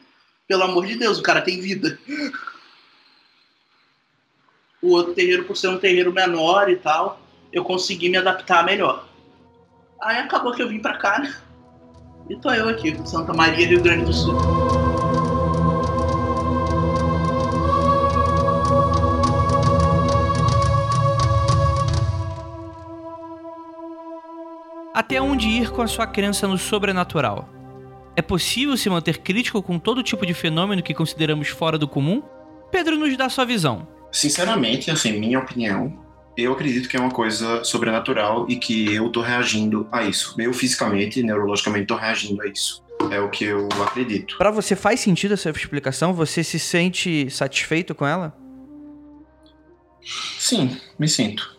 Pelo 0.48 0.62
amor 0.62 0.86
de 0.86 0.96
Deus, 0.96 1.18
o 1.18 1.22
cara 1.22 1.42
tem 1.42 1.60
vida. 1.60 1.98
O 4.80 4.92
outro 4.92 5.12
terreiro, 5.14 5.44
por 5.44 5.56
ser 5.56 5.68
um 5.68 5.78
terreiro 5.78 6.12
menor 6.12 6.70
e 6.70 6.76
tal, 6.76 7.20
eu 7.52 7.62
consegui 7.62 8.08
me 8.08 8.16
adaptar 8.16 8.64
melhor. 8.64 9.06
Aí 10.00 10.16
acabou 10.16 10.54
que 10.54 10.62
eu 10.62 10.68
vim 10.68 10.80
pra 10.80 10.96
cá, 10.96 11.18
né? 11.18 11.38
E 12.30 12.36
tô 12.36 12.50
eu 12.50 12.68
aqui, 12.68 12.96
Santa 13.04 13.32
Maria, 13.32 13.66
Rio 13.66 13.82
Grande 13.82 14.04
do 14.04 14.12
Sul. 14.12 14.36
Até 24.94 25.20
onde 25.20 25.48
ir 25.48 25.70
com 25.70 25.82
a 25.82 25.86
sua 25.86 26.06
crença 26.06 26.46
no 26.46 26.56
sobrenatural? 26.56 27.48
É 28.14 28.22
possível 28.22 28.76
se 28.76 28.88
manter 28.90 29.18
crítico 29.18 29.62
com 29.62 29.78
todo 29.78 30.02
tipo 30.02 30.24
de 30.24 30.34
fenômeno 30.34 30.82
que 30.82 30.94
consideramos 30.94 31.48
fora 31.48 31.78
do 31.78 31.88
comum? 31.88 32.22
Pedro 32.70 32.96
nos 32.96 33.16
dá 33.16 33.28
sua 33.28 33.44
visão. 33.44 33.88
Sinceramente, 34.12 34.90
assim, 34.90 35.18
minha 35.18 35.38
opinião, 35.38 36.01
eu 36.36 36.52
acredito 36.52 36.88
que 36.88 36.96
é 36.96 37.00
uma 37.00 37.10
coisa 37.10 37.62
sobrenatural 37.64 38.46
e 38.48 38.56
que 38.56 38.92
eu 38.94 39.10
tô 39.10 39.20
reagindo 39.20 39.86
a 39.92 40.02
isso. 40.02 40.34
Eu 40.38 40.52
fisicamente, 40.52 41.22
neurologicamente, 41.22 41.86
tô 41.86 41.96
reagindo 41.96 42.40
a 42.42 42.46
isso. 42.46 42.82
É 43.10 43.20
o 43.20 43.28
que 43.28 43.44
eu 43.44 43.68
acredito. 43.82 44.38
Para 44.38 44.50
você 44.50 44.76
faz 44.76 45.00
sentido 45.00 45.34
essa 45.34 45.50
explicação? 45.50 46.14
Você 46.14 46.42
se 46.42 46.58
sente 46.58 47.28
satisfeito 47.30 47.94
com 47.94 48.06
ela? 48.06 48.34
Sim, 50.38 50.76
me 50.98 51.08
sinto. 51.08 51.56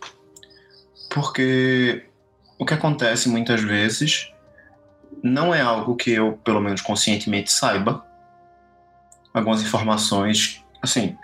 Porque 1.10 2.06
o 2.58 2.66
que 2.66 2.74
acontece 2.74 3.30
muitas 3.30 3.62
vezes 3.62 4.32
não 5.22 5.54
é 5.54 5.62
algo 5.62 5.96
que 5.96 6.12
eu, 6.12 6.34
pelo 6.44 6.60
menos 6.60 6.82
conscientemente, 6.82 7.52
saiba. 7.52 8.06
Algumas 9.34 9.62
informações, 9.62 10.64
assim, 10.82 11.16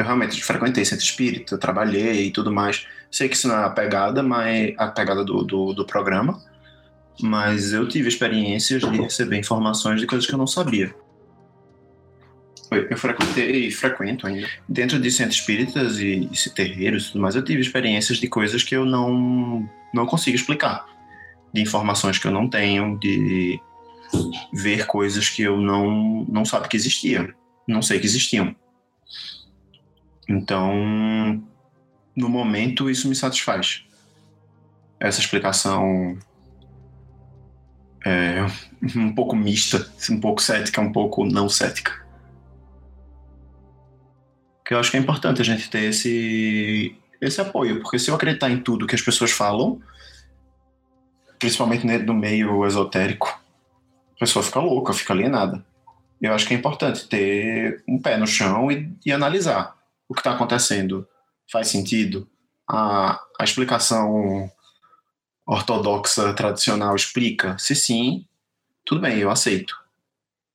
eu 0.00 0.04
realmente 0.06 0.42
frequentei 0.42 0.82
centro 0.82 1.04
espírita, 1.04 1.58
trabalhei 1.58 2.28
e 2.28 2.30
tudo 2.30 2.50
mais. 2.50 2.86
Sei 3.10 3.28
que 3.28 3.36
isso 3.36 3.46
não 3.46 3.56
é 3.56 3.64
a 3.64 3.70
pegada, 3.70 4.22
mas 4.22 4.74
a 4.78 4.88
pegada 4.88 5.22
do, 5.22 5.44
do, 5.44 5.74
do 5.74 5.84
programa, 5.84 6.42
mas 7.20 7.74
eu 7.74 7.86
tive 7.86 8.08
experiências 8.08 8.80
de 8.80 8.98
receber 8.98 9.36
informações 9.36 10.00
de 10.00 10.06
coisas 10.06 10.26
que 10.26 10.32
eu 10.32 10.38
não 10.38 10.46
sabia. 10.46 10.94
Eu 12.70 12.96
frequentei 12.96 13.66
e 13.66 13.70
frequento 13.70 14.26
ainda. 14.26 14.48
Dentro 14.66 14.98
de 14.98 15.10
centros 15.10 15.36
espíritas 15.36 15.98
e, 15.98 16.30
e 16.32 16.50
terreiros 16.50 17.08
e 17.08 17.12
tudo 17.12 17.20
mais, 17.20 17.36
eu 17.36 17.44
tive 17.44 17.60
experiências 17.60 18.18
de 18.18 18.26
coisas 18.26 18.62
que 18.62 18.74
eu 18.74 18.86
não, 18.86 19.68
não 19.92 20.06
consigo 20.06 20.36
explicar. 20.36 20.86
De 21.52 21.60
informações 21.60 22.16
que 22.18 22.26
eu 22.26 22.30
não 22.30 22.48
tenho, 22.48 22.96
de 22.98 23.60
ver 24.50 24.86
coisas 24.86 25.28
que 25.28 25.42
eu 25.42 25.58
não, 25.58 26.24
não 26.26 26.44
sabe 26.46 26.68
que 26.68 26.76
existiam. 26.76 27.28
Não 27.68 27.82
sei 27.82 27.98
que 27.98 28.06
existiam. 28.06 28.56
Então, 30.30 31.42
no 32.14 32.28
momento, 32.28 32.88
isso 32.88 33.08
me 33.08 33.16
satisfaz. 33.16 33.84
Essa 35.00 35.18
explicação 35.18 36.16
é 38.06 38.46
um 38.96 39.12
pouco 39.12 39.34
mista, 39.34 39.92
um 40.08 40.20
pouco 40.20 40.40
cética, 40.40 40.80
um 40.80 40.92
pouco 40.92 41.24
não 41.24 41.48
cética. 41.48 42.06
Que 44.64 44.72
eu 44.72 44.78
acho 44.78 44.92
que 44.92 44.96
é 44.96 45.00
importante 45.00 45.40
a 45.40 45.44
gente 45.44 45.68
ter 45.68 45.86
esse, 45.86 46.96
esse 47.20 47.40
apoio, 47.40 47.80
porque 47.80 47.98
se 47.98 48.08
eu 48.08 48.14
acreditar 48.14 48.50
em 48.50 48.60
tudo 48.60 48.86
que 48.86 48.94
as 48.94 49.02
pessoas 49.02 49.32
falam, 49.32 49.82
principalmente 51.40 51.84
do 52.04 52.14
meio 52.14 52.64
esotérico, 52.64 53.26
a 54.14 54.20
pessoa 54.20 54.44
fica 54.44 54.60
louca, 54.60 54.92
fica 54.92 55.12
alienada. 55.12 55.66
eu 56.22 56.32
acho 56.32 56.46
que 56.46 56.54
é 56.54 56.56
importante 56.56 57.08
ter 57.08 57.82
um 57.88 57.98
pé 57.98 58.16
no 58.16 58.28
chão 58.28 58.70
e, 58.70 58.94
e 59.04 59.10
analisar 59.10 59.79
o 60.10 60.14
que 60.14 60.20
está 60.20 60.32
acontecendo. 60.32 61.08
Faz 61.50 61.68
sentido? 61.68 62.28
A, 62.68 63.12
a 63.38 63.44
explicação 63.44 64.50
ortodoxa 65.46 66.34
tradicional 66.34 66.96
explica? 66.96 67.56
Se 67.58 67.76
sim, 67.76 68.26
tudo 68.84 69.00
bem, 69.00 69.18
eu 69.18 69.30
aceito. 69.30 69.78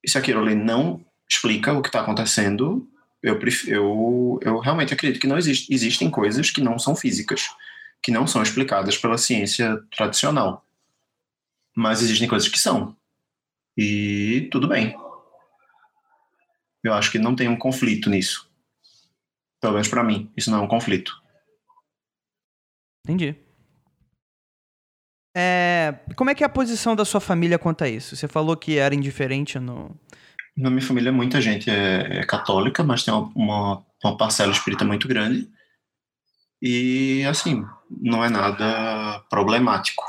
E 0.04 0.10
se 0.10 0.18
aquilo 0.18 0.42
ali 0.42 0.56
não 0.56 1.04
explica 1.28 1.72
o 1.72 1.82
que 1.82 1.88
está 1.88 2.02
acontecendo, 2.02 2.86
eu, 3.24 3.40
eu, 3.68 4.40
eu 4.42 4.60
realmente 4.60 4.94
acredito 4.94 5.22
que 5.22 5.28
não 5.28 5.38
existe, 5.38 5.74
existem 5.74 6.12
coisas 6.12 6.52
que 6.52 6.62
não 6.62 6.78
são 6.78 6.94
físicas, 6.94 7.48
que 8.04 8.12
não 8.12 8.28
são 8.28 8.44
explicadas 8.44 8.98
pela 8.98 9.18
ciência 9.18 9.82
tradicional. 9.96 10.66
Mas 11.74 12.02
existem 12.02 12.28
coisas 12.28 12.50
que 12.50 12.60
são. 12.60 12.96
E 13.78 14.50
tudo 14.52 14.68
bem. 14.68 14.96
Eu 16.84 16.94
acho 16.94 17.10
que 17.10 17.18
não 17.18 17.36
tem 17.36 17.48
um 17.48 17.58
conflito 17.58 18.10
nisso. 18.10 18.45
Pelo 19.66 19.74
menos 19.74 19.88
para 19.88 20.04
mim, 20.04 20.32
isso 20.38 20.52
não 20.52 20.60
é 20.60 20.62
um 20.62 20.68
conflito. 20.68 21.12
Entendi. 23.04 23.36
É, 25.36 25.96
como 26.16 26.30
é 26.30 26.36
que 26.36 26.44
é 26.44 26.46
a 26.46 26.50
posição 26.50 26.96
da 26.96 27.04
sua 27.04 27.20
família 27.20 27.58
quanto 27.58 27.84
a 27.84 27.90
isso? 27.90 28.16
Você 28.16 28.28
falou 28.28 28.56
que 28.56 28.78
era 28.78 28.94
indiferente 28.94 29.58
no. 29.58 30.00
Na 30.56 30.70
minha 30.70 30.84
família, 30.84 31.12
muita 31.12 31.42
gente 31.42 31.68
é, 31.68 32.20
é 32.20 32.26
católica, 32.28 32.84
mas 32.84 33.04
tem 33.04 33.12
uma, 33.12 33.84
uma 34.04 34.18
parcela 34.18 34.52
espírita 34.52 34.86
muito 34.86 35.08
grande. 35.08 35.50
E, 36.62 37.26
assim, 37.26 37.66
não 37.90 38.24
é 38.24 38.30
nada 38.30 39.20
problemático. 39.32 40.04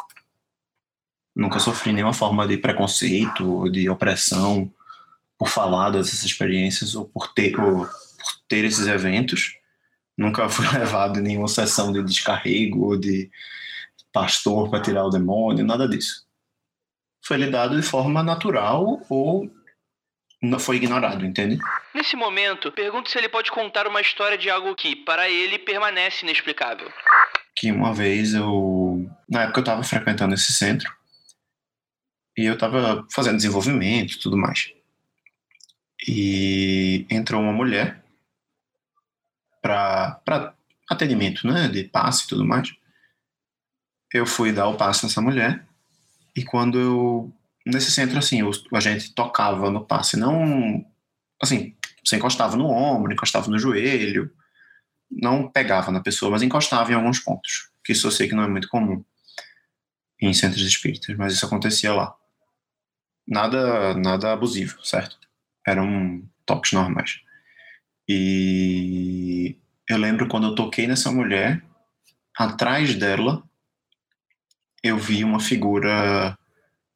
Nunca 1.34 1.58
sofri 1.58 1.94
nenhuma 1.94 2.12
forma 2.12 2.46
de 2.46 2.58
preconceito, 2.58 3.70
de 3.70 3.88
opressão 3.88 4.70
por 5.38 5.48
falar 5.48 5.90
dessas 5.90 6.24
experiências 6.24 6.94
ou 6.94 7.06
por 7.06 7.32
ter, 7.32 7.58
ou 7.58 7.88
por 8.26 8.32
ter 8.48 8.64
esses 8.64 8.86
eventos. 8.86 9.56
Nunca 10.18 10.48
fui 10.48 10.66
levado 10.76 11.20
em 11.20 11.22
nenhuma 11.22 11.48
sessão 11.48 11.92
de 11.92 12.02
descarrego 12.02 12.86
ou 12.86 12.96
de 12.96 13.30
pastor 14.12 14.68
para 14.70 14.82
tirar 14.82 15.04
o 15.04 15.10
demônio, 15.10 15.64
nada 15.64 15.88
disso. 15.88 16.26
Foi 17.24 17.36
lidado 17.36 17.76
de 17.78 17.86
forma 17.86 18.22
natural 18.22 19.00
ou 19.08 19.50
não 20.42 20.58
foi 20.58 20.76
ignorado, 20.76 21.24
entende? 21.24 21.58
Nesse 21.94 22.16
momento, 22.16 22.72
pergunto 22.72 23.10
se 23.10 23.18
ele 23.18 23.28
pode 23.28 23.50
contar 23.50 23.86
uma 23.86 24.00
história 24.00 24.38
de 24.38 24.48
algo 24.50 24.74
que, 24.74 24.96
para 24.96 25.28
ele, 25.28 25.58
permanece 25.58 26.24
inexplicável. 26.24 26.90
Que 27.54 27.72
uma 27.72 27.92
vez 27.92 28.34
eu. 28.34 29.08
Na 29.28 29.42
época 29.42 29.60
eu 29.60 29.62
estava 29.62 29.82
frequentando 29.82 30.34
esse 30.34 30.52
centro 30.52 30.90
e 32.36 32.44
eu 32.44 32.54
estava 32.54 33.06
fazendo 33.10 33.36
desenvolvimento 33.36 34.12
e 34.12 34.18
tudo 34.18 34.36
mais. 34.36 34.72
E 36.06 37.06
entrou 37.10 37.40
uma 37.40 37.52
mulher 37.52 38.05
para 39.66 40.54
atendimento, 40.88 41.46
né? 41.46 41.68
De 41.68 41.84
passe 41.84 42.24
e 42.24 42.28
tudo 42.28 42.44
mais. 42.44 42.72
Eu 44.12 44.26
fui 44.26 44.52
dar 44.52 44.68
o 44.68 44.76
passe 44.76 45.04
nessa 45.04 45.20
mulher 45.20 45.66
e 46.34 46.44
quando 46.44 46.78
eu 46.78 47.32
nesse 47.66 47.90
centro, 47.90 48.16
assim, 48.16 48.40
a 48.72 48.80
gente 48.80 49.12
tocava 49.12 49.70
no 49.70 49.84
passe, 49.84 50.16
não. 50.16 50.86
Assim, 51.42 51.74
você 52.04 52.16
encostava 52.16 52.56
no 52.56 52.66
ombro, 52.66 53.12
encostava 53.12 53.50
no 53.50 53.58
joelho, 53.58 54.32
não 55.10 55.50
pegava 55.50 55.90
na 55.90 56.00
pessoa, 56.00 56.30
mas 56.30 56.42
encostava 56.42 56.92
em 56.92 56.94
alguns 56.94 57.18
pontos, 57.18 57.70
que 57.84 57.92
isso 57.92 58.06
eu 58.06 58.12
sei 58.12 58.28
que 58.28 58.34
não 58.34 58.44
é 58.44 58.48
muito 58.48 58.68
comum 58.68 59.04
em 60.20 60.32
centros 60.32 60.64
espíritas, 60.64 61.16
mas 61.16 61.34
isso 61.34 61.44
acontecia 61.44 61.92
lá. 61.92 62.14
Nada, 63.26 63.94
nada 63.94 64.32
abusivo, 64.32 64.84
certo? 64.86 65.18
Eram 65.66 66.22
toques 66.46 66.72
normais. 66.72 67.20
E 68.08 69.56
eu 69.88 69.98
lembro 69.98 70.28
quando 70.28 70.48
eu 70.48 70.54
toquei 70.54 70.86
nessa 70.86 71.10
mulher, 71.10 71.62
atrás 72.36 72.94
dela, 72.94 73.42
eu 74.82 74.96
vi 74.96 75.24
uma 75.24 75.40
figura 75.40 76.38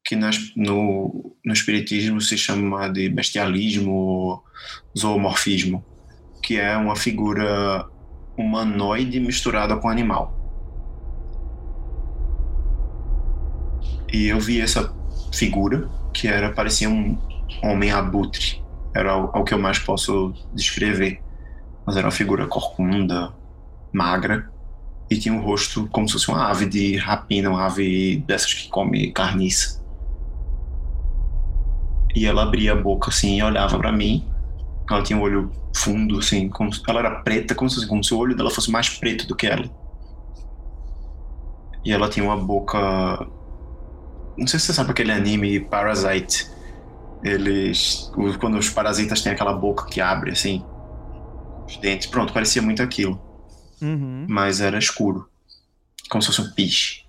que 0.05 0.15
nas, 0.17 0.55
no, 0.57 1.37
no 1.45 1.53
espiritismo 1.53 2.21
se 2.21 2.37
chama 2.39 2.89
de 2.89 3.09
bestialismo 3.09 3.93
ou 3.93 4.45
zoomorfismo, 4.99 5.85
que 6.43 6.57
é 6.57 6.77
uma 6.77 6.97
figura 6.97 7.89
humanoide 8.37 9.21
misturada 9.21 9.77
com 9.77 9.89
animal. 9.89 10.37
E 14.13 14.27
eu 14.27 14.41
vi 14.41 14.61
essa 14.61 14.93
figura 15.33 15.89
que 16.13 16.27
era 16.27 16.53
parecia 16.53 16.89
um 16.89 17.17
homem 17.63 17.93
abutre, 17.93 18.61
era 18.95 19.17
o, 19.17 19.45
que 19.45 19.55
eu 19.55 19.59
mais 19.59 19.79
posso 19.79 20.33
descrever, 20.53 21.23
mas 21.87 21.97
era 21.97 22.07
uma 22.07 22.13
figura 22.13 22.47
corcunda, 22.47 23.33
magra 23.93 24.51
e 25.11 25.19
tinha 25.19 25.35
um 25.35 25.43
rosto 25.43 25.89
como 25.89 26.07
se 26.07 26.13
fosse 26.15 26.29
uma 26.29 26.49
ave 26.49 26.67
de 26.67 26.97
rapina, 26.97 27.51
uma 27.51 27.67
ave 27.67 28.19
dessas 28.27 28.55
que 28.55 28.69
come 28.69 29.11
carniça. 29.11 29.81
E 32.15 32.27
ela 32.27 32.45
abria 32.45 32.73
a 32.73 32.77
boca 32.77 33.11
assim 33.11 33.39
e 33.39 33.43
olhava 33.43 33.77
para 33.77 33.91
mim. 33.91 34.25
Ela 34.89 35.03
tinha 35.03 35.19
um 35.19 35.23
olho 35.23 35.51
fundo, 35.75 36.19
assim, 36.19 36.49
como 36.49 36.73
se, 36.73 36.81
ela 36.89 37.01
era 37.01 37.23
preta, 37.23 37.55
como 37.55 37.69
se, 37.69 37.87
como 37.87 38.03
se 38.03 38.15
o 38.15 38.19
olho 38.19 38.37
dela 38.37 38.51
fosse 38.51 38.71
mais 38.71 38.89
preto 38.89 39.27
do 39.27 39.35
que 39.35 39.47
ela. 39.47 39.65
E 41.85 41.93
ela 41.93 42.09
tinha 42.09 42.25
uma 42.25 42.37
boca. 42.37 43.27
Não 44.37 44.47
sei 44.47 44.61
se 44.61 44.67
você 44.67 44.75
sabe 44.75 44.91
aquele 44.91 45.13
anime 45.13 45.61
Parasite. 45.61 46.49
Eles. 47.23 48.11
Quando 48.39 48.59
os 48.59 48.71
parasitas 48.71 49.23
têm 49.23 49.33
aquela 49.33 49.53
boca 49.53 49.87
que 49.87 50.01
abre, 50.01 50.31
assim. 50.33 50.65
Os 51.67 51.77
dentes. 51.77 52.07
Pronto, 52.07 52.33
parecia 52.33 52.63
muito 52.63 52.83
aquilo. 52.83 53.21
Uhum. 53.81 54.27
Mas 54.29 54.61
era 54.61 54.79
escuro. 54.79 55.29
Como 56.09 56.23
se 56.23 56.29
fosse 56.29 56.41
um 56.41 56.53
piche. 56.53 57.05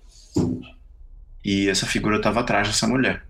E 1.44 1.68
essa 1.68 1.86
figura 1.86 2.16
estava 2.16 2.40
atrás 2.40 2.68
dessa 2.68 2.86
mulher. 2.86 3.24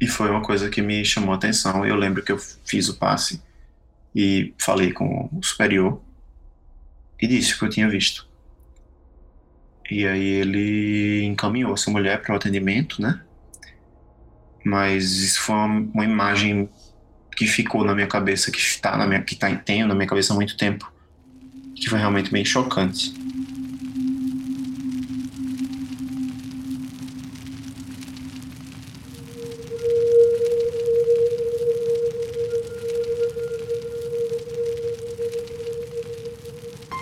E 0.00 0.06
foi 0.06 0.28
uma 0.28 0.42
coisa 0.42 0.68
que 0.68 0.82
me 0.82 1.04
chamou 1.04 1.32
a 1.32 1.36
atenção. 1.36 1.86
Eu 1.86 1.96
lembro 1.96 2.22
que 2.22 2.32
eu 2.32 2.38
fiz 2.38 2.88
o 2.88 2.96
passe 2.96 3.42
e 4.14 4.52
falei 4.58 4.92
com 4.92 5.28
o 5.32 5.42
superior 5.42 6.00
e 7.20 7.26
disse 7.26 7.54
o 7.54 7.58
que 7.58 7.64
eu 7.64 7.70
tinha 7.70 7.88
visto. 7.88 8.28
E 9.90 10.06
aí 10.06 10.24
ele 10.24 11.24
encaminhou 11.24 11.74
essa 11.74 11.90
mulher 11.90 12.20
para 12.20 12.32
o 12.34 12.36
atendimento, 12.36 13.00
né? 13.00 13.22
Mas 14.64 15.12
isso 15.18 15.42
foi 15.42 15.54
uma, 15.54 15.66
uma, 15.92 16.04
imagem 16.04 16.68
que 17.36 17.46
ficou 17.46 17.84
na 17.84 17.94
minha 17.94 18.06
cabeça, 18.06 18.50
que 18.50 18.58
está 18.58 18.96
na 18.96 19.06
minha, 19.06 19.20
que 19.20 19.36
tá, 19.36 19.54
tenho 19.54 19.86
na 19.86 19.94
minha 19.94 20.06
cabeça 20.06 20.32
há 20.32 20.36
muito 20.36 20.56
tempo, 20.56 20.90
que 21.76 21.88
foi 21.88 21.98
realmente 21.98 22.30
bem 22.30 22.44
chocante. 22.44 23.12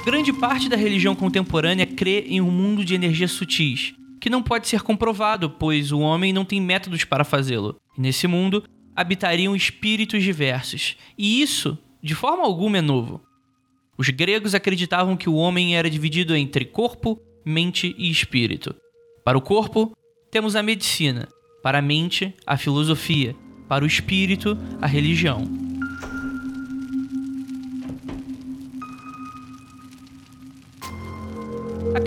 Grande 0.04 0.32
parte 0.32 0.68
da 0.68 0.76
religião 0.76 1.14
contemporânea 1.14 1.86
crê 1.86 2.24
em 2.26 2.40
um 2.40 2.50
mundo 2.50 2.84
de 2.84 2.92
energias 2.92 3.30
sutis, 3.30 3.94
que 4.22 4.30
não 4.30 4.40
pode 4.40 4.68
ser 4.68 4.82
comprovado, 4.82 5.50
pois 5.50 5.90
o 5.90 5.98
homem 5.98 6.32
não 6.32 6.44
tem 6.44 6.60
métodos 6.60 7.02
para 7.02 7.24
fazê-lo. 7.24 7.76
nesse 7.98 8.28
mundo 8.28 8.62
habitariam 8.94 9.56
espíritos 9.56 10.22
diversos, 10.22 10.96
e 11.18 11.42
isso, 11.42 11.76
de 12.00 12.14
forma 12.14 12.44
alguma, 12.44 12.78
é 12.78 12.80
novo. 12.80 13.20
Os 13.98 14.08
gregos 14.10 14.54
acreditavam 14.54 15.16
que 15.16 15.28
o 15.28 15.34
homem 15.34 15.76
era 15.76 15.90
dividido 15.90 16.36
entre 16.36 16.64
corpo, 16.64 17.20
mente 17.44 17.96
e 17.98 18.08
espírito. 18.12 18.72
Para 19.24 19.36
o 19.36 19.42
corpo, 19.42 19.92
temos 20.30 20.54
a 20.54 20.62
medicina, 20.62 21.28
para 21.60 21.78
a 21.78 21.82
mente, 21.82 22.32
a 22.46 22.56
filosofia, 22.56 23.34
para 23.68 23.82
o 23.82 23.88
espírito, 23.88 24.56
a 24.80 24.86
religião. 24.86 25.61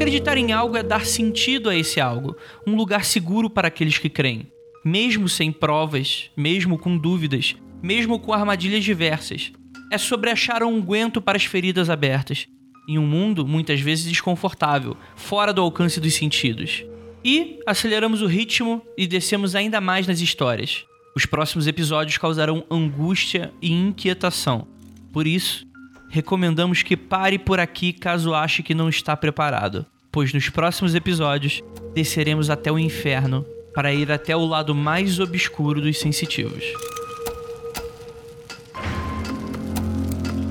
Acreditar 0.06 0.38
em 0.38 0.52
algo 0.52 0.78
é 0.78 0.84
dar 0.84 1.04
sentido 1.04 1.68
a 1.68 1.76
esse 1.76 2.00
algo, 2.00 2.38
um 2.68 2.76
lugar 2.76 3.04
seguro 3.04 3.50
para 3.50 3.70
aqueles 3.70 3.98
que 3.98 4.08
creem. 4.08 4.46
Mesmo 4.84 5.28
sem 5.28 5.52
provas, 5.52 6.30
mesmo 6.38 6.78
com 6.78 6.96
dúvidas, 6.96 7.56
mesmo 7.82 8.20
com 8.20 8.32
armadilhas 8.32 8.84
diversas. 8.84 9.52
É 9.92 9.98
sobre 9.98 10.30
achar 10.30 10.62
um 10.62 10.76
unguento 10.76 11.20
para 11.20 11.38
as 11.38 11.46
feridas 11.46 11.90
abertas, 11.90 12.48
em 12.88 13.00
um 13.00 13.08
mundo 13.08 13.48
muitas 13.48 13.82
vezes 13.82 14.06
desconfortável, 14.06 14.96
fora 15.16 15.52
do 15.52 15.64
alcance 15.64 16.00
dos 16.00 16.14
sentidos. 16.14 16.86
E 17.24 17.60
aceleramos 17.66 18.22
o 18.22 18.28
ritmo 18.28 18.84
e 18.96 19.08
descemos 19.08 19.56
ainda 19.56 19.82
mais 19.82 20.06
nas 20.06 20.22
histórias. 20.22 20.86
Os 21.16 21.26
próximos 21.26 21.66
episódios 21.66 22.20
causarão 22.20 22.64
angústia 22.70 23.52
e 23.60 23.72
inquietação. 23.72 24.68
Por 25.12 25.26
isso, 25.26 25.66
recomendamos 26.12 26.84
que 26.84 26.96
pare 26.96 27.40
por 27.40 27.60
aqui 27.60 27.92
caso 27.92 28.36
ache 28.36 28.62
que 28.62 28.76
não 28.76 28.88
está 28.88 29.18
preparado, 29.18 29.84
pois 30.16 30.32
nos 30.32 30.48
próximos 30.48 30.96
episódios 30.96 31.62
desceremos 31.94 32.50
até 32.50 32.72
o 32.72 32.80
inferno 32.80 33.46
para 33.74 33.94
ir 33.94 34.10
até 34.10 34.34
o 34.34 34.46
lado 34.46 34.74
mais 34.74 35.20
obscuro 35.20 35.82
dos 35.82 36.00
sensitivos. 36.00 36.64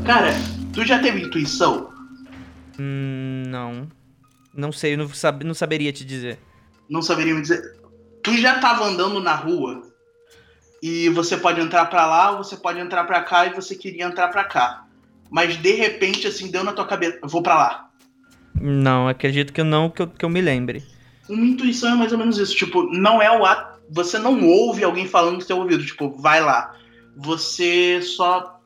Cara, 0.05 0.33
tu 0.75 0.85
já 0.85 0.99
teve 0.99 1.23
intuição? 1.23 1.91
Hum, 2.79 3.45
não. 3.47 3.89
Não 4.53 4.71
sei, 4.71 4.99
não, 4.99 5.09
sab 5.09 5.43
não 5.43 5.55
saberia 5.55 5.95
te 5.95 6.05
dizer. 6.05 6.39
Não 6.87 7.01
saberia 7.01 7.35
me 7.35 7.41
dizer. 7.41 7.63
Tu 8.23 8.37
já 8.37 8.59
tava 8.59 8.85
andando 8.85 9.19
na 9.19 9.35
rua 9.35 9.81
e 10.83 11.09
você 11.09 11.39
pode 11.39 11.59
entrar 11.59 11.87
para 11.87 12.05
lá, 12.05 12.33
você 12.33 12.55
pode 12.55 12.81
entrar 12.81 13.05
para 13.05 13.23
cá 13.23 13.47
e 13.47 13.55
você 13.55 13.75
queria 13.75 14.05
entrar 14.05 14.29
para 14.29 14.45
cá. 14.45 14.87
Mas 15.31 15.57
de 15.57 15.73
repente, 15.73 16.27
assim, 16.27 16.51
deu 16.51 16.63
na 16.63 16.75
tua 16.75 16.87
cabeça, 16.87 17.19
vou 17.23 17.43
para 17.43 17.55
lá. 17.55 17.94
Não, 18.61 19.09
acredito 19.09 19.53
que 19.53 19.63
não, 19.63 19.91
que 19.91 20.03
eu, 20.03 20.07
que 20.07 20.25
eu 20.25 20.29
me 20.29 20.41
lembre. 20.41 20.83
Uma 21.29 21.45
intuição 21.45 21.93
é 21.93 21.97
mais 21.97 22.13
ou 22.13 22.19
menos 22.19 22.39
isso. 22.39 22.55
Tipo, 22.55 22.85
não 22.85 23.21
é 23.21 23.31
o 23.37 23.45
ato. 23.45 23.81
Você 23.91 24.19
não 24.19 24.47
ouve 24.47 24.83
alguém 24.83 25.07
falando 25.07 25.37
no 25.37 25.43
seu 25.43 25.59
ouvido, 25.59 25.85
tipo, 25.85 26.11
vai 26.11 26.41
lá. 26.41 26.75
Você 27.17 28.01
só 28.03 28.61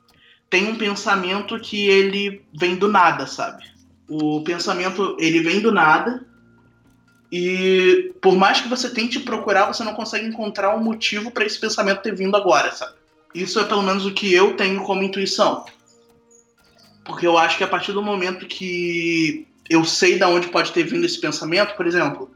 tem 0.48 0.68
um 0.68 0.77
pensamento 0.77 1.59
que 1.59 1.87
ele 1.87 2.42
vem 2.55 2.77
do 2.77 2.88
nada, 2.88 3.27
sabe? 3.27 3.64
O 4.09 4.42
pensamento, 4.42 5.16
ele 5.18 5.40
vem 5.40 5.61
do 5.61 5.72
nada. 5.72 6.27
E 7.31 8.12
por 8.22 8.37
mais 8.37 8.61
que 8.61 8.68
você 8.68 8.88
tente 8.88 9.20
procurar, 9.20 9.66
você 9.66 9.85
não 9.85 9.94
consegue 9.94 10.27
encontrar 10.27 10.74
um 10.74 10.83
motivo 10.83 11.31
para 11.31 11.44
esse 11.44 11.59
pensamento 11.59 12.03
ter 12.03 12.14
vindo 12.14 12.37
agora, 12.37 12.72
sabe? 12.72 12.94
Isso 13.35 13.61
é 13.61 13.64
pelo 13.64 13.83
menos 13.83 14.07
o 14.07 14.14
que 14.14 14.33
eu 14.33 14.57
tenho 14.57 14.83
como 14.83 15.03
intuição. 15.03 15.66
Porque 17.05 17.27
eu 17.27 17.37
acho 17.37 17.59
que 17.59 17.64
a 17.64 17.68
partir 17.68 17.92
do 17.92 18.03
momento 18.03 18.46
que 18.46 19.48
eu 19.69 19.85
sei 19.85 20.19
de 20.19 20.25
onde 20.25 20.49
pode 20.49 20.73
ter 20.73 20.85
vindo 20.85 21.05
esse 21.05 21.21
pensamento, 21.21 21.75
por 21.75 21.87
exemplo, 21.87 22.31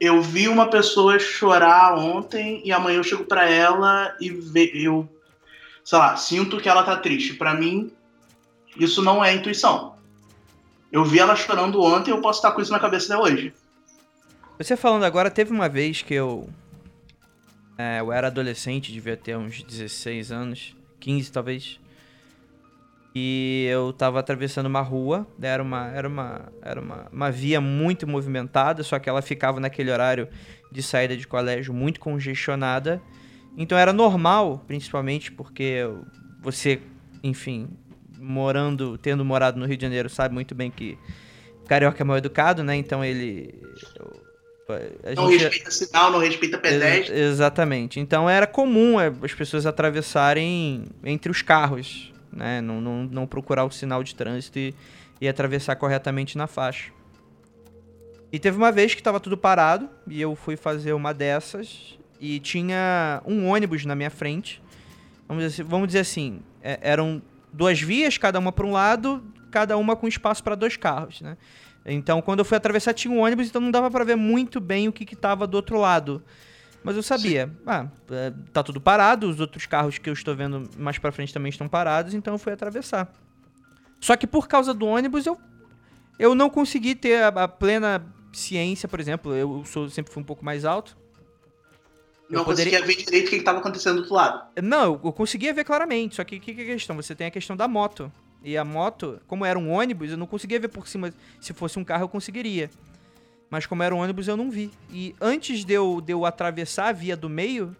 eu 0.00 0.20
vi 0.20 0.48
uma 0.48 0.68
pessoa 0.68 1.18
chorar 1.18 1.96
ontem 1.96 2.60
e 2.64 2.72
amanhã 2.72 2.96
eu 2.96 3.04
chego 3.04 3.24
para 3.24 3.48
ela 3.48 4.16
e 4.20 4.28
eu, 4.84 5.08
sei 5.84 5.98
lá, 5.98 6.16
sinto 6.16 6.58
que 6.58 6.68
ela 6.68 6.82
tá 6.82 6.96
triste. 6.96 7.34
Para 7.34 7.54
mim, 7.54 7.92
isso 8.76 9.02
não 9.02 9.24
é 9.24 9.34
intuição. 9.34 9.94
Eu 10.90 11.04
vi 11.04 11.18
ela 11.18 11.36
chorando 11.36 11.80
ontem 11.80 12.10
eu 12.10 12.20
posso 12.20 12.38
estar 12.38 12.52
com 12.52 12.60
isso 12.60 12.72
na 12.72 12.80
cabeça 12.80 13.14
até 13.14 13.22
hoje. 13.22 13.54
Você 14.58 14.76
falando 14.76 15.04
agora, 15.04 15.30
teve 15.30 15.52
uma 15.52 15.68
vez 15.68 16.02
que 16.02 16.14
eu. 16.14 16.48
É, 17.78 18.00
eu 18.00 18.12
era 18.12 18.26
adolescente, 18.26 18.92
devia 18.92 19.16
ter 19.16 19.36
uns 19.36 19.62
16 19.62 20.30
anos, 20.30 20.76
15 21.00 21.32
talvez. 21.32 21.80
E 23.14 23.66
eu 23.70 23.92
tava 23.92 24.18
atravessando 24.20 24.66
uma 24.66 24.80
rua, 24.80 25.26
era 25.40 25.62
uma, 25.62 25.88
era 25.88 26.08
uma, 26.08 26.52
era 26.62 26.80
uma, 26.80 27.08
uma 27.12 27.30
via 27.30 27.60
muito 27.60 28.06
movimentada, 28.06 28.82
só 28.82 28.98
que 28.98 29.08
ela 29.08 29.20
ficava 29.20 29.60
naquele 29.60 29.90
horário 29.90 30.28
de 30.70 30.82
saída 30.82 31.14
de 31.14 31.26
colégio 31.26 31.74
muito 31.74 32.00
congestionada. 32.00 33.02
Então 33.56 33.76
era 33.76 33.92
normal, 33.92 34.64
principalmente 34.66 35.30
porque 35.30 35.82
você, 36.40 36.80
enfim, 37.22 37.68
morando, 38.18 38.96
tendo 38.96 39.22
morado 39.24 39.60
no 39.60 39.66
Rio 39.66 39.76
de 39.76 39.82
Janeiro, 39.82 40.08
sabe 40.08 40.32
muito 40.32 40.54
bem 40.54 40.70
que 40.70 40.96
carioca 41.68 42.02
é 42.02 42.04
mal 42.04 42.16
educado, 42.16 42.64
né? 42.64 42.76
Então 42.76 43.04
ele. 43.04 43.54
não 45.14 45.30
gente... 45.30 45.42
respeita 45.42 45.70
sinal, 45.70 46.10
não 46.10 46.18
respeita 46.18 46.56
pedestre. 46.56 47.14
Ex 47.14 47.32
exatamente. 47.32 48.00
Então 48.00 48.28
era 48.28 48.46
comum 48.46 48.98
é, 48.98 49.12
as 49.22 49.34
pessoas 49.34 49.66
atravessarem 49.66 50.86
entre 51.04 51.30
os 51.30 51.42
carros 51.42 52.11
né? 52.32 52.60
Não, 52.60 52.80
não, 52.80 53.04
não 53.04 53.26
procurar 53.26 53.64
o 53.64 53.70
sinal 53.70 54.02
de 54.02 54.14
trânsito 54.14 54.58
e, 54.58 54.74
e 55.20 55.28
atravessar 55.28 55.76
corretamente 55.76 56.36
na 56.36 56.46
faixa. 56.46 56.90
E 58.32 58.38
teve 58.38 58.56
uma 58.56 58.72
vez 58.72 58.94
que 58.94 59.00
estava 59.00 59.20
tudo 59.20 59.36
parado 59.36 59.90
e 60.06 60.20
eu 60.20 60.34
fui 60.34 60.56
fazer 60.56 60.94
uma 60.94 61.12
dessas 61.12 61.98
e 62.18 62.40
tinha 62.40 63.22
um 63.26 63.46
ônibus 63.48 63.84
na 63.84 63.94
minha 63.94 64.10
frente. 64.10 64.62
Vamos 65.28 65.44
dizer, 65.44 65.62
vamos 65.64 65.88
dizer 65.88 66.00
assim, 66.00 66.40
é, 66.62 66.78
eram 66.80 67.20
duas 67.52 67.80
vias, 67.80 68.16
cada 68.16 68.38
uma 68.38 68.50
para 68.50 68.64
um 68.64 68.72
lado, 68.72 69.22
cada 69.50 69.76
uma 69.76 69.94
com 69.94 70.08
espaço 70.08 70.42
para 70.42 70.54
dois 70.54 70.76
carros, 70.76 71.20
né? 71.20 71.36
Então, 71.84 72.22
quando 72.22 72.38
eu 72.38 72.44
fui 72.44 72.56
atravessar, 72.56 72.94
tinha 72.94 73.12
um 73.12 73.18
ônibus, 73.18 73.48
então 73.48 73.60
não 73.60 73.70
dava 73.70 73.90
para 73.90 74.04
ver 74.04 74.16
muito 74.16 74.60
bem 74.60 74.88
o 74.88 74.92
que 74.92 75.02
estava 75.12 75.46
do 75.46 75.56
outro 75.56 75.78
lado. 75.78 76.22
Mas 76.84 76.96
eu 76.96 77.02
sabia, 77.02 77.50
ah, 77.66 77.86
é, 78.10 78.32
tá 78.52 78.62
tudo 78.62 78.80
parado, 78.80 79.28
os 79.28 79.38
outros 79.38 79.66
carros 79.66 79.98
que 79.98 80.08
eu 80.08 80.12
estou 80.12 80.34
vendo 80.34 80.68
mais 80.76 80.98
para 80.98 81.12
frente 81.12 81.32
também 81.32 81.50
estão 81.50 81.68
parados, 81.68 82.12
então 82.12 82.34
eu 82.34 82.38
fui 82.38 82.52
atravessar. 82.52 83.12
Só 84.00 84.16
que 84.16 84.26
por 84.26 84.48
causa 84.48 84.74
do 84.74 84.86
ônibus 84.86 85.26
eu 85.26 85.38
eu 86.18 86.34
não 86.34 86.50
consegui 86.50 86.94
ter 86.94 87.22
a, 87.22 87.28
a 87.28 87.48
plena 87.48 88.04
ciência, 88.32 88.88
por 88.88 89.00
exemplo, 89.00 89.34
eu 89.34 89.64
sou 89.64 89.88
sempre 89.88 90.12
fui 90.12 90.22
um 90.22 90.26
pouco 90.26 90.44
mais 90.44 90.64
alto. 90.64 90.96
Eu 92.28 92.38
não 92.38 92.44
poderia... 92.44 92.78
conseguia 92.78 92.96
ver 92.96 93.04
direito 93.04 93.26
o 93.26 93.30
que 93.30 93.36
estava 93.36 93.58
acontecendo 93.58 93.96
do 93.96 94.00
outro 94.00 94.14
lado. 94.14 94.46
Não, 94.62 94.84
eu, 94.84 95.00
eu 95.04 95.12
conseguia 95.12 95.52
ver 95.52 95.64
claramente, 95.64 96.16
só 96.16 96.24
que 96.24 96.36
o 96.36 96.40
que, 96.40 96.54
que 96.54 96.60
é 96.62 96.64
a 96.64 96.66
questão? 96.68 96.96
Você 96.96 97.14
tem 97.14 97.26
a 97.26 97.30
questão 97.30 97.56
da 97.56 97.68
moto. 97.68 98.10
E 98.44 98.56
a 98.56 98.64
moto, 98.64 99.20
como 99.26 99.44
era 99.44 99.58
um 99.58 99.70
ônibus, 99.70 100.10
eu 100.10 100.16
não 100.16 100.26
conseguia 100.26 100.58
ver 100.58 100.68
por 100.68 100.88
cima. 100.88 101.12
Se 101.40 101.52
fosse 101.52 101.78
um 101.78 101.84
carro, 101.84 102.04
eu 102.04 102.08
conseguiria. 102.08 102.70
Mas 103.52 103.66
como 103.66 103.82
era 103.82 103.94
um 103.94 103.98
ônibus, 103.98 104.28
eu 104.28 104.34
não 104.34 104.50
vi. 104.50 104.70
E 104.90 105.14
antes 105.20 105.62
de 105.62 105.74
eu, 105.74 106.00
de 106.00 106.10
eu 106.10 106.24
atravessar 106.24 106.88
a 106.88 106.92
via 106.92 107.14
do 107.14 107.28
meio, 107.28 107.76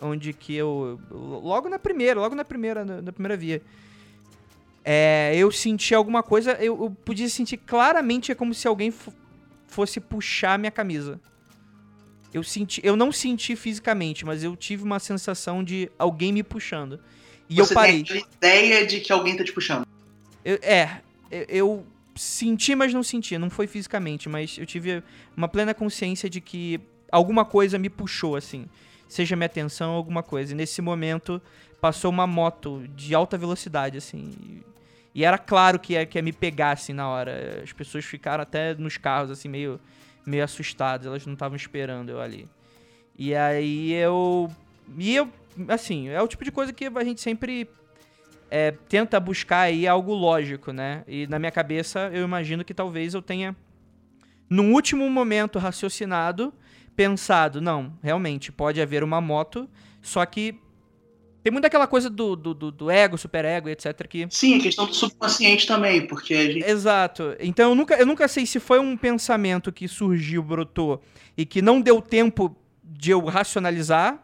onde 0.00 0.32
que 0.32 0.54
eu. 0.54 0.98
Logo 1.10 1.68
na 1.68 1.78
primeira, 1.78 2.18
logo 2.18 2.34
na 2.34 2.46
primeira, 2.46 2.82
na, 2.82 3.12
primeira 3.12 3.36
via. 3.36 3.60
É, 4.82 5.34
eu 5.36 5.52
senti 5.52 5.94
alguma 5.94 6.22
coisa. 6.22 6.52
Eu, 6.52 6.84
eu, 6.84 6.96
podia 7.04 7.28
sentir 7.28 7.58
claramente 7.58 8.32
é 8.32 8.34
como 8.34 8.54
se 8.54 8.66
alguém 8.66 8.90
fosse 9.66 10.00
puxar 10.00 10.58
minha 10.58 10.72
camisa. 10.72 11.20
Eu 12.32 12.42
senti, 12.42 12.80
eu 12.82 12.96
não 12.96 13.12
senti 13.12 13.54
fisicamente, 13.54 14.24
mas 14.24 14.42
eu 14.42 14.56
tive 14.56 14.82
uma 14.82 14.98
sensação 14.98 15.62
de 15.62 15.90
alguém 15.98 16.32
me 16.32 16.42
puxando. 16.42 16.98
E 17.50 17.56
Você 17.56 17.70
eu 17.70 17.74
parei. 17.74 18.02
Tem 18.02 18.16
a 18.16 18.26
ideia 18.38 18.86
de 18.86 19.00
que 19.00 19.12
alguém 19.12 19.36
tá 19.36 19.44
te 19.44 19.52
puxando. 19.52 19.86
Eu, 20.42 20.58
é, 20.62 21.02
eu 21.30 21.84
senti, 22.14 22.74
mas 22.74 22.92
não 22.92 23.02
senti. 23.02 23.38
Não 23.38 23.50
foi 23.50 23.66
fisicamente, 23.66 24.28
mas 24.28 24.58
eu 24.58 24.66
tive 24.66 25.02
uma 25.36 25.48
plena 25.48 25.74
consciência 25.74 26.28
de 26.28 26.40
que 26.40 26.80
alguma 27.10 27.44
coisa 27.44 27.78
me 27.78 27.88
puxou, 27.88 28.36
assim. 28.36 28.66
Seja 29.08 29.36
minha 29.36 29.46
atenção, 29.46 29.92
alguma 29.92 30.22
coisa. 30.22 30.52
E 30.52 30.54
nesse 30.54 30.80
momento 30.80 31.40
passou 31.80 32.10
uma 32.10 32.26
moto 32.26 32.82
de 32.94 33.14
alta 33.14 33.36
velocidade, 33.36 33.98
assim. 33.98 34.62
E 35.14 35.24
era 35.24 35.36
claro 35.36 35.78
que 35.78 35.92
ia, 35.92 36.06
que 36.06 36.16
ia 36.16 36.22
me 36.22 36.32
pegar, 36.32 36.72
assim, 36.72 36.92
na 36.92 37.08
hora. 37.08 37.60
As 37.62 37.72
pessoas 37.72 38.04
ficaram 38.04 38.42
até 38.42 38.74
nos 38.74 38.96
carros, 38.96 39.30
assim, 39.30 39.48
meio, 39.48 39.78
meio 40.24 40.42
assustadas. 40.42 41.06
Elas 41.06 41.26
não 41.26 41.34
estavam 41.34 41.56
esperando 41.56 42.10
eu 42.10 42.20
ali. 42.20 42.48
E 43.18 43.34
aí 43.34 43.92
eu. 43.92 44.50
E 44.96 45.14
eu, 45.14 45.28
assim, 45.68 46.08
é 46.08 46.20
o 46.20 46.28
tipo 46.28 46.44
de 46.44 46.50
coisa 46.50 46.72
que 46.72 46.86
a 46.86 47.04
gente 47.04 47.20
sempre 47.20 47.68
é, 48.54 48.70
tenta 48.70 49.18
buscar 49.18 49.60
aí 49.60 49.88
algo 49.88 50.12
lógico, 50.12 50.72
né? 50.72 51.04
E 51.08 51.26
na 51.26 51.38
minha 51.38 51.50
cabeça 51.50 52.10
eu 52.12 52.22
imagino 52.22 52.62
que 52.62 52.74
talvez 52.74 53.14
eu 53.14 53.22
tenha, 53.22 53.56
num 54.48 54.74
último 54.74 55.08
momento, 55.08 55.58
raciocinado, 55.58 56.52
pensado, 56.94 57.62
não, 57.62 57.98
realmente 58.02 58.52
pode 58.52 58.78
haver 58.78 59.02
uma 59.02 59.22
moto, 59.22 59.66
só 60.02 60.26
que 60.26 60.60
tem 61.42 61.50
muito 61.50 61.64
aquela 61.64 61.86
coisa 61.86 62.10
do, 62.10 62.36
do, 62.36 62.52
do 62.52 62.90
ego, 62.90 63.16
superego, 63.16 63.70
etc. 63.70 64.06
Que... 64.06 64.26
Sim, 64.28 64.58
a 64.58 64.62
questão 64.62 64.84
do 64.84 64.92
subconsciente 64.94 65.66
também, 65.66 66.06
porque 66.06 66.34
a 66.34 66.44
gente... 66.44 66.64
Exato. 66.66 67.34
Então 67.40 67.70
eu 67.70 67.74
nunca, 67.74 67.94
eu 67.94 68.04
nunca 68.04 68.28
sei 68.28 68.44
se 68.44 68.60
foi 68.60 68.78
um 68.78 68.98
pensamento 68.98 69.72
que 69.72 69.88
surgiu, 69.88 70.42
brotou, 70.42 71.02
e 71.38 71.46
que 71.46 71.62
não 71.62 71.80
deu 71.80 72.02
tempo 72.02 72.54
de 72.84 73.12
eu 73.12 73.24
racionalizar, 73.24 74.22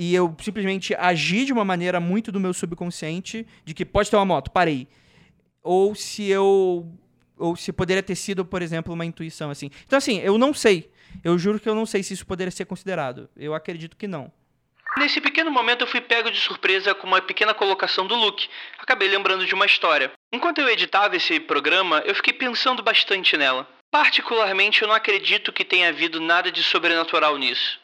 e 0.00 0.14
eu 0.14 0.32
simplesmente 0.40 0.94
agi 0.94 1.44
de 1.44 1.52
uma 1.52 1.64
maneira 1.64 1.98
muito 1.98 2.30
do 2.30 2.38
meu 2.38 2.54
subconsciente 2.54 3.44
de 3.64 3.74
que 3.74 3.84
pode 3.84 4.08
ter 4.08 4.14
uma 4.14 4.24
moto, 4.24 4.48
parei. 4.48 4.86
Ou 5.60 5.92
se 5.92 6.28
eu 6.28 6.88
ou 7.36 7.56
se 7.56 7.72
poderia 7.72 8.02
ter 8.02 8.14
sido, 8.14 8.44
por 8.44 8.62
exemplo, 8.62 8.94
uma 8.94 9.04
intuição 9.04 9.50
assim. 9.50 9.72
Então 9.84 9.96
assim, 9.96 10.20
eu 10.20 10.38
não 10.38 10.54
sei. 10.54 10.88
Eu 11.24 11.36
juro 11.36 11.58
que 11.58 11.68
eu 11.68 11.74
não 11.74 11.84
sei 11.84 12.04
se 12.04 12.14
isso 12.14 12.24
poderia 12.24 12.52
ser 12.52 12.64
considerado. 12.64 13.28
Eu 13.36 13.54
acredito 13.54 13.96
que 13.96 14.06
não. 14.06 14.30
Nesse 14.96 15.20
pequeno 15.20 15.50
momento 15.50 15.80
eu 15.80 15.88
fui 15.88 16.00
pego 16.00 16.30
de 16.30 16.38
surpresa 16.38 16.94
com 16.94 17.08
uma 17.08 17.20
pequena 17.20 17.52
colocação 17.52 18.06
do 18.06 18.14
Luke. 18.14 18.48
Acabei 18.78 19.08
lembrando 19.08 19.44
de 19.44 19.54
uma 19.54 19.66
história. 19.66 20.12
Enquanto 20.32 20.60
eu 20.60 20.68
editava 20.68 21.16
esse 21.16 21.40
programa, 21.40 22.04
eu 22.06 22.14
fiquei 22.14 22.32
pensando 22.32 22.84
bastante 22.84 23.36
nela. 23.36 23.68
Particularmente, 23.90 24.82
eu 24.82 24.86
não 24.86 24.94
acredito 24.94 25.52
que 25.52 25.64
tenha 25.64 25.88
havido 25.88 26.20
nada 26.20 26.52
de 26.52 26.62
sobrenatural 26.62 27.36
nisso. 27.36 27.80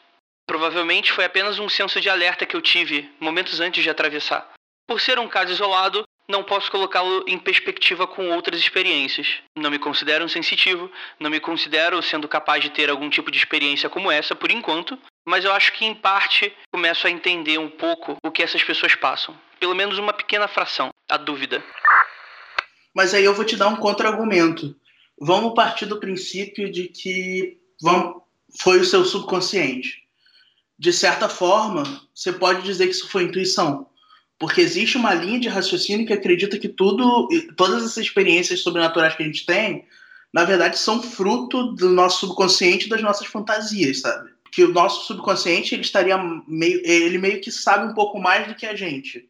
Provavelmente 0.47 1.11
foi 1.11 1.25
apenas 1.25 1.57
um 1.57 1.67
senso 1.67 1.99
de 1.99 2.09
alerta 2.09 2.45
que 2.45 2.55
eu 2.55 2.61
tive 2.61 3.09
momentos 3.19 3.59
antes 3.59 3.83
de 3.83 3.89
atravessar. 3.89 4.53
Por 4.87 5.01
ser 5.01 5.17
um 5.17 5.27
caso 5.27 5.51
isolado, 5.51 6.07
não 6.27 6.43
posso 6.43 6.71
colocá-lo 6.71 7.23
em 7.27 7.37
perspectiva 7.37 8.05
com 8.05 8.29
outras 8.29 8.59
experiências. 8.59 9.27
Não 9.55 9.71
me 9.71 9.79
considero 9.79 10.23
um 10.23 10.29
sensitivo, 10.29 10.91
não 11.19 11.29
me 11.29 11.39
considero 11.39 12.01
sendo 12.01 12.27
capaz 12.27 12.63
de 12.63 12.69
ter 12.69 12.89
algum 12.89 13.09
tipo 13.09 13.31
de 13.31 13.37
experiência 13.37 13.89
como 13.89 14.11
essa 14.11 14.35
por 14.35 14.51
enquanto, 14.51 14.97
mas 15.25 15.45
eu 15.45 15.51
acho 15.51 15.73
que 15.73 15.85
em 15.85 15.95
parte 15.95 16.55
começo 16.71 17.07
a 17.07 17.11
entender 17.11 17.57
um 17.57 17.69
pouco 17.69 18.15
o 18.23 18.31
que 18.31 18.43
essas 18.43 18.63
pessoas 18.63 18.93
passam. 18.93 19.35
Pelo 19.59 19.75
menos 19.75 19.97
uma 19.97 20.13
pequena 20.13 20.47
fração, 20.47 20.89
a 21.09 21.17
dúvida. 21.17 21.63
Mas 22.93 23.13
aí 23.13 23.25
eu 23.25 23.33
vou 23.33 23.45
te 23.45 23.57
dar 23.57 23.67
um 23.67 23.75
contra-argumento. 23.75 24.75
Vamos 25.19 25.55
partir 25.55 25.87
do 25.87 25.99
princípio 25.99 26.71
de 26.71 26.87
que 26.87 27.57
vamos, 27.81 28.21
foi 28.59 28.79
o 28.79 28.85
seu 28.85 29.03
subconsciente 29.03 30.04
de 30.77 30.91
certa 30.91 31.29
forma, 31.29 31.83
você 32.13 32.33
pode 32.33 32.63
dizer 32.63 32.87
que 32.87 32.93
isso 32.93 33.07
foi 33.07 33.23
intuição. 33.23 33.87
Porque 34.37 34.59
existe 34.59 34.97
uma 34.97 35.13
linha 35.13 35.39
de 35.39 35.47
raciocínio 35.47 36.05
que 36.05 36.13
acredita 36.13 36.59
que 36.59 36.67
tudo, 36.67 37.27
todas 37.55 37.83
essas 37.83 37.97
experiências 37.97 38.61
sobrenaturais 38.61 39.15
que 39.15 39.23
a 39.23 39.25
gente 39.25 39.45
tem, 39.45 39.85
na 40.33 40.43
verdade, 40.43 40.77
são 40.77 41.01
fruto 41.01 41.73
do 41.73 41.89
nosso 41.89 42.19
subconsciente 42.19 42.89
das 42.89 43.01
nossas 43.01 43.27
fantasias, 43.27 44.01
sabe? 44.01 44.31
Que 44.51 44.65
o 44.65 44.73
nosso 44.73 45.07
subconsciente 45.07 45.73
ele 45.73 45.83
estaria 45.83 46.17
meio, 46.45 46.81
ele 46.83 47.17
meio 47.17 47.39
que 47.39 47.49
sabe 47.49 47.89
um 47.89 47.93
pouco 47.93 48.19
mais 48.19 48.45
do 48.47 48.55
que 48.55 48.65
a 48.65 48.75
gente, 48.75 49.29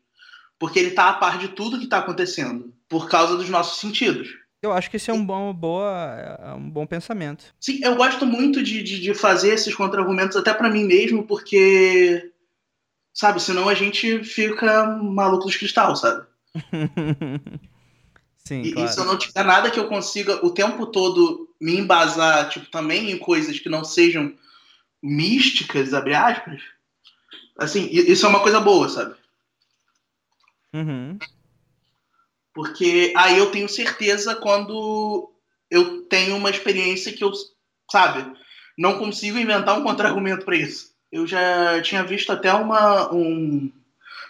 porque 0.58 0.80
ele 0.80 0.90
está 0.90 1.10
a 1.10 1.14
par 1.14 1.38
de 1.38 1.50
tudo 1.50 1.78
que 1.78 1.84
está 1.84 2.00
acontecendo 2.00 2.74
por 2.90 3.08
causa 3.08 3.38
dos 3.38 3.50
nossos 3.50 3.80
sentidos. 3.80 4.30
Eu 4.66 4.74
acho 4.74 4.90
que 4.90 4.98
esse 4.98 5.10
é 5.10 5.14
um 5.14 5.26
bom, 5.26 5.54
boa, 5.54 6.40
é 6.40 6.54
um 6.54 6.70
bom 6.70 6.86
pensamento. 6.86 7.54
Sim, 7.60 7.80
eu 7.84 7.96
gosto 7.96 8.26
muito 8.26 8.64
de, 8.64 8.82
de, 8.82 9.00
de 9.00 9.14
fazer 9.14 9.54
esses 9.54 9.74
contra-argumentos 9.74 10.36
até 10.36 10.54
para 10.54 10.70
mim 10.70 10.84
mesmo, 10.84 11.24
porque 11.24 12.32
sabe? 13.14 13.42
Senão 13.42 13.70
a 13.70 13.74
gente 13.74 14.24
fica 14.24 14.86
maluco 14.88 15.46
dos 15.46 15.56
cristal, 15.56 15.96
sabe? 15.96 16.26
Sim, 18.48 18.62
e, 18.62 18.74
claro. 18.74 18.90
e 18.90 18.94
se 18.94 19.00
eu 19.00 19.06
não 19.06 19.18
tiver 19.18 19.44
nada 19.44 19.72
que 19.72 19.80
eu 19.80 19.88
consiga 19.88 20.46
o 20.46 20.52
tempo 20.52 20.86
todo 20.86 21.50
me 21.60 21.78
embasar, 21.78 22.50
tipo, 22.50 22.70
também 22.70 23.10
em 23.10 23.18
coisas 23.18 23.60
que 23.60 23.70
não 23.70 23.84
sejam 23.84 24.34
místicas, 25.02 25.94
abre 25.94 26.14
aspas, 26.14 26.62
assim, 27.58 27.88
isso 27.92 28.26
é 28.26 28.30
uma 28.30 28.42
coisa 28.42 28.60
boa, 28.60 28.88
sabe? 28.90 29.16
Uhum. 30.74 31.18
Porque 32.56 33.14
aí 33.18 33.38
eu 33.38 33.52
tenho 33.52 33.68
certeza 33.68 34.34
quando 34.34 35.30
eu 35.70 36.04
tenho 36.04 36.38
uma 36.38 36.50
experiência 36.50 37.12
que 37.12 37.22
eu, 37.22 37.34
sabe, 37.92 38.26
não 38.78 38.98
consigo 38.98 39.38
inventar 39.38 39.78
um 39.78 39.84
contra-argumento 39.84 40.46
para 40.46 40.56
isso. 40.56 40.96
Eu 41.12 41.28
já 41.28 41.82
tinha 41.82 42.02
visto 42.04 42.32
até 42.32 42.54
uma. 42.54 43.14
Um... 43.14 43.70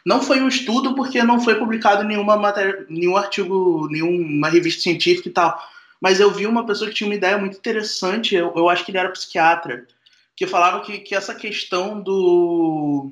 Não 0.03 0.21
foi 0.21 0.41
um 0.41 0.47
estudo, 0.47 0.95
porque 0.95 1.21
não 1.23 1.39
foi 1.39 1.55
publicado 1.55 2.03
nenhuma 2.03 2.35
matéria, 2.35 2.85
nenhum 2.89 3.15
artigo, 3.15 3.87
nenhuma 3.91 4.49
revista 4.49 4.81
científica 4.81 5.29
e 5.29 5.31
tal. 5.31 5.59
Mas 6.01 6.19
eu 6.19 6.31
vi 6.31 6.47
uma 6.47 6.65
pessoa 6.65 6.89
que 6.89 6.95
tinha 6.95 7.07
uma 7.07 7.15
ideia 7.15 7.37
muito 7.37 7.57
interessante, 7.57 8.35
eu, 8.35 8.51
eu 8.55 8.69
acho 8.69 8.83
que 8.83 8.91
ele 8.91 8.97
era 8.97 9.09
psiquiatra, 9.09 9.87
que 10.35 10.47
falava 10.47 10.81
que, 10.81 10.97
que 10.99 11.15
essa 11.15 11.33
questão 11.35 12.01
do. 12.01 13.11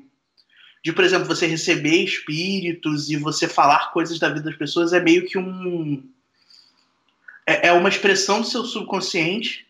De, 0.84 0.92
por 0.92 1.02
exemplo, 1.02 1.24
você 1.24 1.46
receber 1.46 2.04
espíritos 2.04 3.08
e 3.08 3.16
você 3.16 3.48
falar 3.48 3.90
coisas 3.90 4.18
da 4.18 4.28
vida 4.28 4.42
das 4.42 4.56
pessoas 4.56 4.92
é 4.92 5.00
meio 5.00 5.24
que 5.24 5.38
um. 5.38 6.06
É, 7.46 7.68
é 7.68 7.72
uma 7.72 7.88
expressão 7.88 8.42
do 8.42 8.46
seu 8.46 8.64
subconsciente 8.66 9.66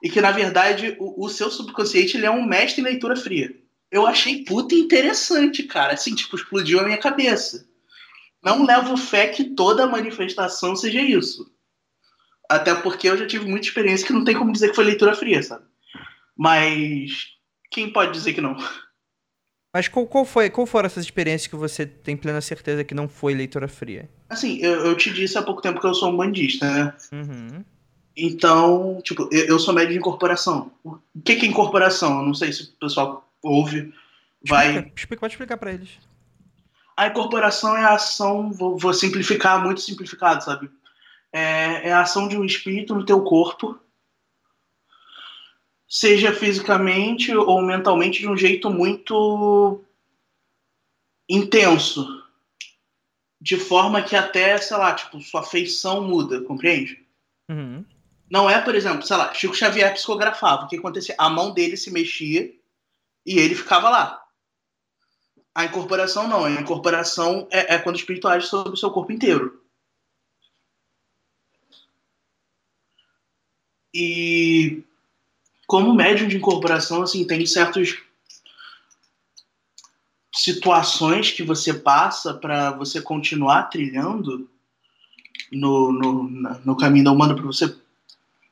e 0.00 0.08
que 0.08 0.20
na 0.20 0.30
verdade 0.30 0.96
o, 1.00 1.24
o, 1.24 1.28
seu 1.28 1.50
subconsciente 1.50 2.16
ele 2.16 2.26
é 2.26 2.30
um 2.30 2.46
mestre 2.46 2.80
em 2.80 2.84
leitura 2.84 3.16
fria. 3.16 3.52
Eu 3.90 4.06
achei 4.06 4.44
puta 4.44 4.72
interessante, 4.72 5.64
cara. 5.64 5.94
Assim, 5.94 6.14
tipo, 6.14 6.36
explodiu 6.36 6.78
a 6.78 6.84
minha 6.84 6.98
cabeça. 6.98 7.66
Não 8.40 8.64
levo 8.64 8.96
fé 8.96 9.26
que 9.26 9.44
toda 9.44 9.88
manifestação 9.88 10.76
seja 10.76 11.00
isso. 11.00 11.52
Até 12.48 12.72
porque 12.72 13.08
eu 13.08 13.16
já 13.16 13.26
tive 13.26 13.46
muita 13.46 13.66
experiência 13.66 14.06
que 14.06 14.12
não 14.12 14.24
tem 14.24 14.36
como 14.36 14.52
dizer 14.52 14.68
que 14.68 14.76
foi 14.76 14.84
leitura 14.84 15.16
fria, 15.16 15.42
sabe? 15.42 15.64
Mas 16.36 17.32
quem 17.68 17.92
pode 17.92 18.12
dizer 18.12 18.32
que 18.32 18.40
não? 18.40 18.56
Mas 19.72 19.86
qual, 19.86 20.06
qual, 20.06 20.24
foi, 20.24 20.50
qual 20.50 20.66
foram 20.66 20.86
essas 20.86 21.04
experiências 21.04 21.46
que 21.46 21.56
você 21.56 21.86
tem 21.86 22.16
plena 22.16 22.40
certeza 22.40 22.82
que 22.82 22.94
não 22.94 23.08
foi 23.08 23.34
leitura 23.34 23.68
fria? 23.68 24.08
Assim, 24.28 24.58
eu, 24.58 24.86
eu 24.86 24.96
te 24.96 25.12
disse 25.12 25.38
há 25.38 25.42
pouco 25.42 25.62
tempo 25.62 25.80
que 25.80 25.86
eu 25.86 25.94
sou 25.94 26.10
um 26.10 26.16
bandista, 26.16 26.68
né? 26.68 26.94
Uhum. 27.12 27.64
Então, 28.16 29.00
tipo, 29.04 29.28
eu 29.32 29.58
sou 29.58 29.72
médio 29.72 29.92
de 29.92 29.98
incorporação. 29.98 30.72
O 30.84 30.98
que, 31.24 31.36
que 31.36 31.46
é 31.46 31.48
incorporação? 31.48 32.18
Eu 32.18 32.26
não 32.26 32.34
sei 32.34 32.52
se 32.52 32.64
o 32.64 32.72
pessoal 32.80 33.28
ouve, 33.42 33.94
vai... 34.46 34.92
Explica, 34.94 35.20
pode 35.20 35.34
explicar 35.34 35.56
para 35.56 35.72
eles. 35.72 35.90
A 36.96 37.06
incorporação 37.06 37.76
é 37.76 37.84
a 37.84 37.94
ação, 37.94 38.52
vou, 38.52 38.76
vou 38.76 38.92
simplificar, 38.92 39.62
muito 39.62 39.80
simplificado, 39.80 40.44
sabe? 40.44 40.68
É, 41.32 41.88
é, 41.88 41.92
a 41.92 42.00
ação 42.00 42.28
de 42.28 42.36
um 42.36 42.44
espírito 42.44 42.94
no 42.94 43.06
teu 43.06 43.22
corpo, 43.22 43.78
seja 45.90 46.32
fisicamente 46.32 47.34
ou 47.34 47.60
mentalmente, 47.60 48.20
de 48.20 48.28
um 48.28 48.36
jeito 48.36 48.70
muito 48.70 49.84
intenso. 51.28 52.06
De 53.40 53.56
forma 53.56 54.02
que 54.02 54.14
até, 54.14 54.56
sei 54.58 54.76
lá, 54.76 54.94
tipo, 54.94 55.20
sua 55.20 55.42
feição 55.42 56.06
muda, 56.06 56.42
compreende? 56.42 57.04
Uhum. 57.50 57.84
Não 58.30 58.48
é, 58.48 58.60
por 58.60 58.76
exemplo, 58.76 59.04
sei 59.04 59.16
lá, 59.16 59.34
Chico 59.34 59.56
Xavier 59.56 59.92
psicografava. 59.92 60.64
O 60.64 60.68
que 60.68 60.76
acontecia? 60.76 61.16
A 61.18 61.28
mão 61.28 61.52
dele 61.52 61.76
se 61.76 61.90
mexia 61.90 62.54
e 63.26 63.38
ele 63.38 63.56
ficava 63.56 63.90
lá. 63.90 64.24
A 65.52 65.64
incorporação 65.64 66.28
não. 66.28 66.44
A 66.44 66.50
incorporação 66.50 67.48
é, 67.50 67.74
é 67.74 67.78
quando 67.78 67.96
o 67.96 67.98
espírito 67.98 68.28
age 68.28 68.46
sobre 68.46 68.72
o 68.72 68.76
seu 68.76 68.90
corpo 68.92 69.10
inteiro. 69.10 69.60
E 73.92 74.84
como 75.70 75.94
médium 75.94 76.26
de 76.26 76.36
incorporação, 76.36 77.00
assim, 77.00 77.24
tem 77.24 77.46
certas 77.46 77.96
situações 80.34 81.30
que 81.30 81.44
você 81.44 81.72
passa 81.72 82.34
para 82.34 82.72
você 82.72 83.00
continuar 83.00 83.70
trilhando 83.70 84.50
no, 85.52 85.92
no, 85.92 86.24
no 86.64 86.76
caminho 86.76 87.04
da 87.04 87.12
humana, 87.12 87.36
para 87.36 87.44
você 87.44 87.72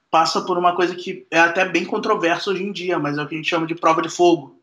passa 0.09 0.43
por 0.43 0.57
uma 0.57 0.77
coisa 0.77 0.95
que 0.95 1.27
é 1.29 1.41
até 1.41 1.69
bem 1.69 1.85
controversa 1.85 2.53
hoje 2.53 2.62
em 2.62 2.71
dia, 2.71 3.01
mas 3.01 3.19
é 3.19 3.23
o 3.25 3.27
que 3.27 3.35
a 3.35 3.39
gente 3.39 3.51
chama 3.51 3.66
de 3.66 3.75
prova 3.75 4.01
de 4.01 4.09
fogo. 4.09 4.57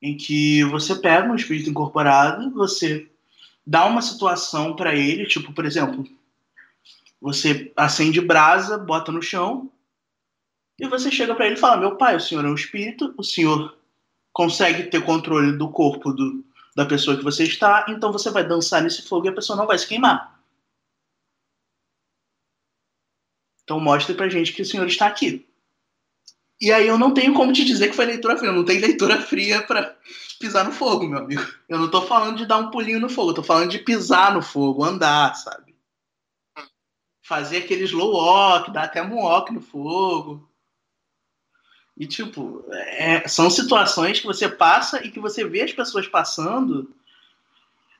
Em 0.00 0.16
que 0.16 0.64
você 0.64 0.94
pega 0.94 1.30
um 1.30 1.36
espírito 1.36 1.68
incorporado, 1.68 2.50
você 2.52 3.06
dá 3.66 3.84
uma 3.84 4.00
situação 4.00 4.74
para 4.74 4.94
ele, 4.94 5.26
tipo, 5.26 5.52
por 5.52 5.66
exemplo, 5.66 6.02
você 7.20 7.70
acende 7.76 8.22
brasa, 8.22 8.78
bota 8.78 9.12
no 9.12 9.20
chão, 9.20 9.70
e 10.78 10.88
você 10.88 11.10
chega 11.10 11.34
para 11.34 11.46
ele 11.46 11.56
e 11.56 11.60
fala: 11.60 11.76
Meu 11.76 11.96
pai, 11.96 12.16
o 12.16 12.20
senhor 12.20 12.44
é 12.44 12.48
um 12.48 12.54
espírito, 12.54 13.14
o 13.16 13.22
senhor 13.22 13.76
consegue 14.32 14.84
ter 14.84 15.04
controle 15.04 15.56
do 15.56 15.70
corpo 15.70 16.12
do, 16.12 16.44
da 16.74 16.84
pessoa 16.84 17.16
que 17.16 17.22
você 17.22 17.44
está, 17.44 17.86
então 17.88 18.10
você 18.10 18.30
vai 18.30 18.46
dançar 18.46 18.82
nesse 18.82 19.02
fogo 19.02 19.26
e 19.26 19.28
a 19.28 19.34
pessoa 19.34 19.56
não 19.56 19.66
vai 19.66 19.78
se 19.78 19.86
queimar. 19.86 20.34
Então 23.62 23.80
mostre 23.80 24.14
pra 24.14 24.28
gente 24.28 24.52
que 24.52 24.62
o 24.62 24.66
senhor 24.66 24.86
está 24.86 25.06
aqui. 25.06 25.48
E 26.60 26.72
aí 26.72 26.86
eu 26.86 26.98
não 26.98 27.12
tenho 27.12 27.34
como 27.34 27.52
te 27.52 27.64
dizer 27.64 27.88
que 27.88 27.96
foi 27.96 28.04
leitura 28.04 28.36
fria. 28.36 28.52
Não 28.52 28.64
tem 28.64 28.78
leitura 28.78 29.20
fria 29.20 29.62
para 29.62 29.96
pisar 30.38 30.64
no 30.64 30.72
fogo, 30.72 31.06
meu 31.06 31.18
amigo. 31.18 31.42
Eu 31.68 31.78
não 31.78 31.90
tô 31.90 32.02
falando 32.02 32.36
de 32.36 32.46
dar 32.46 32.58
um 32.58 32.70
pulinho 32.70 33.00
no 33.00 33.08
fogo, 33.08 33.30
eu 33.30 33.34
tô 33.34 33.42
falando 33.42 33.70
de 33.70 33.78
pisar 33.78 34.34
no 34.34 34.42
fogo, 34.42 34.84
andar, 34.84 35.34
sabe? 35.34 35.74
Fazer 37.26 37.58
aquele 37.58 37.84
slow 37.84 38.12
walk, 38.12 38.70
dar 38.70 38.84
até 38.84 39.02
um 39.02 39.16
walk 39.16 39.52
no 39.52 39.60
fogo. 39.60 40.48
E, 41.96 42.06
tipo, 42.06 42.64
é, 42.70 43.26
são 43.28 43.48
situações 43.48 44.20
que 44.20 44.26
você 44.26 44.48
passa 44.48 45.04
e 45.04 45.10
que 45.10 45.20
você 45.20 45.44
vê 45.44 45.62
as 45.62 45.72
pessoas 45.72 46.08
passando 46.08 46.90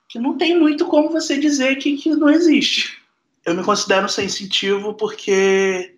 que 0.09 0.19
não 0.19 0.37
tem 0.37 0.59
muito 0.59 0.87
como 0.87 1.11
você 1.11 1.39
dizer 1.39 1.77
que, 1.77 1.97
que 1.97 2.11
não 2.11 2.29
existe 2.29 3.05
eu 3.45 3.55
me 3.55 3.63
considero 3.63 4.09
sensitivo 4.09 4.95
porque 4.95 5.97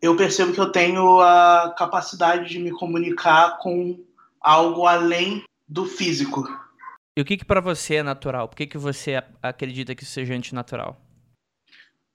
eu 0.00 0.16
percebo 0.16 0.52
que 0.52 0.60
eu 0.60 0.72
tenho 0.72 1.20
a 1.20 1.74
capacidade 1.76 2.48
de 2.48 2.58
me 2.58 2.70
comunicar 2.70 3.58
com 3.58 4.02
algo 4.40 4.86
além 4.86 5.44
do 5.68 5.84
físico. 5.84 6.48
E 7.16 7.20
o 7.20 7.24
que, 7.24 7.36
que 7.36 7.44
para 7.44 7.60
você 7.60 7.96
é 7.96 8.02
natural? 8.02 8.48
Por 8.48 8.56
que, 8.56 8.66
que 8.66 8.78
você 8.78 9.22
acredita 9.42 9.94
que 9.94 10.04
isso 10.04 10.12
seja 10.12 10.34
antinatural? 10.34 10.98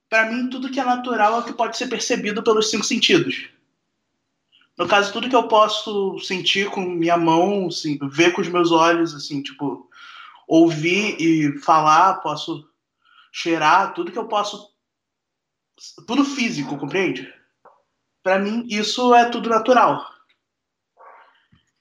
Para 0.10 0.32
mim, 0.32 0.50
tudo 0.50 0.72
que 0.72 0.80
é 0.80 0.84
natural 0.84 1.36
é 1.36 1.40
o 1.40 1.44
que 1.44 1.54
pode 1.54 1.78
ser 1.78 1.88
percebido 1.88 2.42
pelos 2.42 2.72
cinco 2.72 2.86
sentidos. 2.86 3.50
No 4.78 4.88
caso, 4.88 5.14
tudo 5.14 5.30
que 5.30 5.36
eu 5.36 5.48
posso 5.48 6.20
sentir 6.20 6.70
com 6.70 6.82
minha 6.82 7.18
mão, 7.18 7.68
assim, 7.68 7.98
ver 8.10 8.34
com 8.34 8.42
os 8.42 8.50
meus 8.50 8.72
olhos, 8.72 9.14
assim, 9.14 9.42
tipo, 9.42 9.90
ouvir 10.48 11.16
e 11.20 11.58
falar, 11.60 12.16
posso 12.16 12.68
cheirar, 13.32 13.94
tudo 13.94 14.12
que 14.12 14.18
eu 14.18 14.28
posso. 14.28 14.70
Tudo 16.08 16.24
físico, 16.24 16.78
compreende? 16.78 17.34
Para 18.22 18.40
mim, 18.40 18.66
isso 18.70 19.14
é 19.14 19.26
tudo 19.26 19.50
natural. 19.50 20.06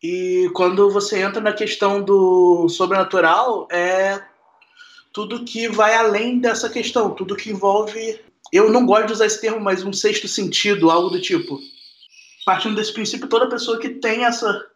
E 0.02 0.50
quando 0.54 0.90
você 0.90 1.22
entra 1.22 1.40
na 1.40 1.52
questão 1.52 2.02
do 2.02 2.68
sobrenatural, 2.68 3.66
é 3.72 4.22
tudo 5.12 5.44
que 5.44 5.68
vai 5.68 5.94
além 5.94 6.38
dessa 6.38 6.68
questão, 6.68 7.14
tudo 7.14 7.36
que 7.36 7.50
envolve. 7.50 8.20
Eu 8.52 8.70
não 8.70 8.84
gosto 8.84 9.06
de 9.06 9.12
usar 9.14 9.26
esse 9.26 9.40
termo, 9.40 9.60
mas 9.60 9.82
um 9.82 9.92
sexto 9.92 10.28
sentido, 10.28 10.90
algo 10.90 11.08
do 11.08 11.20
tipo. 11.20 11.58
Partindo 12.44 12.76
desse 12.76 12.92
princípio, 12.92 13.28
toda 13.28 13.48
pessoa 13.48 13.78
que 13.78 13.88
tem 13.88 14.24
essa, 14.24 14.66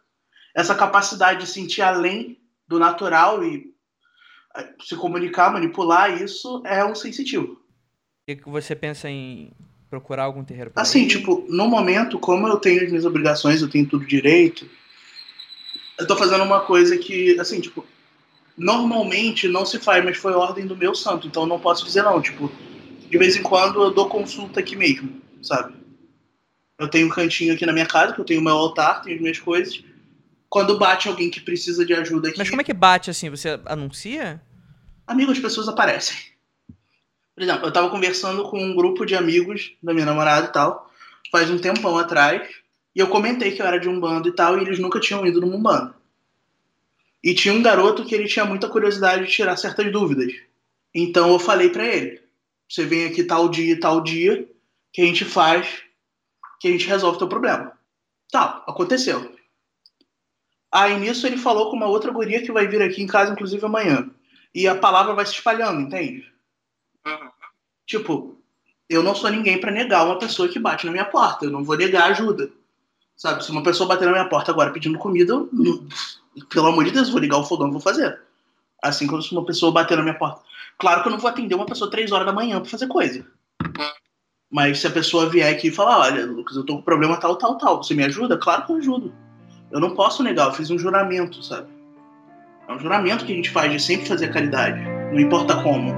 essa 0.55 0.75
capacidade 0.75 1.41
de 1.41 1.47
sentir 1.47 1.81
além 1.81 2.39
do 2.67 2.79
natural 2.79 3.43
e 3.43 3.73
se 4.83 4.95
comunicar, 4.95 5.51
manipular, 5.51 6.21
isso 6.21 6.61
é 6.65 6.83
um 6.83 6.95
sensitivo. 6.95 7.61
E 8.27 8.35
que 8.35 8.49
você 8.49 8.75
pensa 8.75 9.09
em 9.09 9.51
procurar 9.89 10.23
algum 10.23 10.43
terreiro? 10.43 10.71
Assim, 10.75 11.07
tipo, 11.07 11.45
no 11.49 11.67
momento, 11.67 12.19
como 12.19 12.47
eu 12.47 12.57
tenho 12.57 12.83
as 12.83 12.89
minhas 12.89 13.05
obrigações, 13.05 13.61
eu 13.61 13.69
tenho 13.69 13.87
tudo 13.87 14.05
direito, 14.05 14.69
eu 15.97 16.07
tô 16.07 16.15
fazendo 16.15 16.43
uma 16.43 16.61
coisa 16.61 16.97
que, 16.97 17.39
assim, 17.39 17.59
tipo, 17.59 17.85
normalmente 18.57 19.47
não 19.47 19.65
se 19.65 19.79
faz, 19.79 20.03
mas 20.03 20.17
foi 20.17 20.33
ordem 20.33 20.65
do 20.65 20.75
meu 20.77 20.93
santo, 20.93 21.27
então 21.27 21.43
eu 21.43 21.47
não 21.47 21.59
posso 21.59 21.85
dizer 21.85 22.03
não. 22.03 22.21
Tipo, 22.21 22.51
de 23.09 23.17
vez 23.17 23.35
em 23.35 23.41
quando 23.41 23.81
eu 23.81 23.91
dou 23.91 24.07
consulta 24.07 24.59
aqui 24.59 24.75
mesmo, 24.75 25.21
sabe? 25.41 25.73
Eu 26.79 26.87
tenho 26.87 27.07
um 27.07 27.09
cantinho 27.09 27.53
aqui 27.53 27.65
na 27.65 27.73
minha 27.73 27.85
casa, 27.85 28.13
que 28.13 28.21
eu 28.21 28.25
tenho 28.25 28.41
meu 28.41 28.53
altar, 28.53 29.01
tenho 29.01 29.17
as 29.17 29.21
minhas 29.21 29.37
coisas. 29.37 29.83
Quando 30.47 30.79
bate 30.79 31.09
alguém 31.09 31.29
que 31.29 31.41
precisa 31.41 31.85
de 31.85 31.93
ajuda 31.93 32.29
aqui. 32.29 32.37
Mas 32.37 32.49
como 32.49 32.61
é 32.61 32.63
que 32.63 32.73
bate 32.73 33.09
assim? 33.09 33.29
Você 33.29 33.59
anuncia? 33.65 34.41
Amigo, 35.05 35.31
as 35.31 35.39
pessoas 35.39 35.67
aparecem. 35.67 36.17
Por 37.35 37.43
exemplo, 37.43 37.67
eu 37.67 37.73
tava 37.73 37.89
conversando 37.89 38.43
com 38.43 38.61
um 38.61 38.75
grupo 38.75 39.05
de 39.05 39.15
amigos 39.15 39.73
da 39.83 39.93
minha 39.93 40.05
namorada 40.05 40.47
e 40.47 40.51
tal, 40.51 40.91
faz 41.31 41.49
um 41.49 41.57
tempão 41.57 41.97
atrás, 41.97 42.49
e 42.95 42.99
eu 42.99 43.07
comentei 43.07 43.51
que 43.51 43.61
eu 43.61 43.65
era 43.65 43.79
de 43.79 43.87
um 43.87 43.99
bando 43.99 44.27
e 44.27 44.31
tal, 44.31 44.57
e 44.57 44.61
eles 44.61 44.79
nunca 44.79 44.99
tinham 44.99 45.25
ido 45.25 45.39
num 45.41 45.61
bando. 45.61 45.93
E 47.23 47.33
tinha 47.33 47.53
um 47.53 47.61
garoto 47.61 48.05
que 48.05 48.15
ele 48.15 48.27
tinha 48.27 48.45
muita 48.45 48.69
curiosidade 48.69 49.25
de 49.25 49.31
tirar 49.31 49.57
certas 49.57 49.91
dúvidas. 49.91 50.33
Então 50.93 51.31
eu 51.31 51.39
falei 51.39 51.69
para 51.69 51.85
ele: 51.85 52.21
você 52.67 52.85
vem 52.85 53.05
aqui 53.05 53.23
tal 53.23 53.49
dia, 53.49 53.79
tal 53.79 54.01
dia, 54.01 54.47
que 54.91 55.01
a 55.01 55.05
gente 55.05 55.25
faz, 55.25 55.83
que 56.59 56.67
a 56.67 56.71
gente 56.71 56.87
resolve 56.87 57.15
o 57.15 57.19
teu 57.19 57.27
problema. 57.27 57.71
Tal, 58.31 58.63
aconteceu. 58.67 59.35
Aí 60.71 60.99
nisso 60.99 61.25
ele 61.25 61.37
falou 61.37 61.69
com 61.69 61.75
uma 61.75 61.87
outra 61.87 62.11
guria 62.11 62.41
que 62.41 62.51
vai 62.51 62.67
vir 62.67 62.81
aqui 62.81 63.01
em 63.01 63.07
casa, 63.07 63.31
inclusive 63.31 63.65
amanhã. 63.65 64.09
E 64.53 64.67
a 64.67 64.75
palavra 64.75 65.13
vai 65.13 65.25
se 65.25 65.33
espalhando, 65.33 65.81
entende? 65.81 66.31
Uhum. 67.05 67.29
Tipo, 67.85 68.39
eu 68.87 69.01
não 69.01 69.15
sou 69.15 69.29
ninguém 69.29 69.59
para 69.59 69.71
negar 69.71 70.05
uma 70.05 70.19
pessoa 70.19 70.47
que 70.47 70.59
bate 70.59 70.85
na 70.85 70.91
minha 70.91 71.05
porta. 71.05 71.45
Eu 71.45 71.51
não 71.51 71.63
vou 71.63 71.77
negar 71.77 72.11
ajuda. 72.11 72.51
Sabe, 73.15 73.43
se 73.43 73.51
uma 73.51 73.63
pessoa 73.63 73.87
bater 73.87 74.05
na 74.05 74.11
minha 74.11 74.29
porta 74.29 74.51
agora 74.51 74.71
pedindo 74.71 74.97
comida, 74.97 75.33
eu, 75.33 75.49
pelo 76.49 76.67
amor 76.67 76.85
de 76.85 76.91
Deus, 76.91 77.09
vou 77.09 77.19
ligar 77.19 77.37
o 77.37 77.43
fogão 77.43 77.67
e 77.67 77.71
vou 77.71 77.81
fazer. 77.81 78.19
Assim 78.81 79.07
como 79.07 79.21
se 79.21 79.31
uma 79.33 79.45
pessoa 79.45 79.71
bater 79.71 79.97
na 79.97 80.03
minha 80.03 80.17
porta. 80.17 80.41
Claro 80.77 81.01
que 81.01 81.09
eu 81.09 81.11
não 81.11 81.19
vou 81.19 81.29
atender 81.29 81.53
uma 81.53 81.65
pessoa 81.65 81.91
três 81.91 82.11
horas 82.11 82.25
da 82.25 82.31
manhã 82.31 82.61
para 82.61 82.69
fazer 82.69 82.87
coisa. 82.87 83.25
Mas 84.51 84.79
se 84.79 84.87
a 84.87 84.89
pessoa 84.89 85.29
vier 85.29 85.53
aqui 85.53 85.67
e 85.67 85.71
falar, 85.71 85.99
olha, 85.99 86.25
Lucas, 86.25 86.57
eu 86.57 86.65
tô 86.65 86.77
com 86.77 86.81
problema 86.81 87.17
tal, 87.17 87.35
tal, 87.35 87.55
tal, 87.59 87.83
você 87.83 87.93
me 87.93 88.03
ajuda? 88.03 88.35
Claro 88.35 88.65
que 88.65 88.71
eu 88.71 88.77
ajudo. 88.77 89.13
Eu 89.71 89.79
não 89.79 89.93
posso 89.93 90.23
negar, 90.23 90.47
eu 90.47 90.53
fiz 90.53 90.71
um 90.71 90.79
juramento, 90.79 91.43
sabe? 91.43 91.67
É 92.67 92.73
um 92.73 92.79
juramento 92.79 93.25
que 93.25 93.31
a 93.31 93.35
gente 93.35 93.51
faz 93.51 93.71
de 93.71 93.79
sempre 93.79 94.07
fazer 94.07 94.33
caridade, 94.33 94.81
não 95.11 95.19
importa 95.19 95.61
como. 95.61 95.93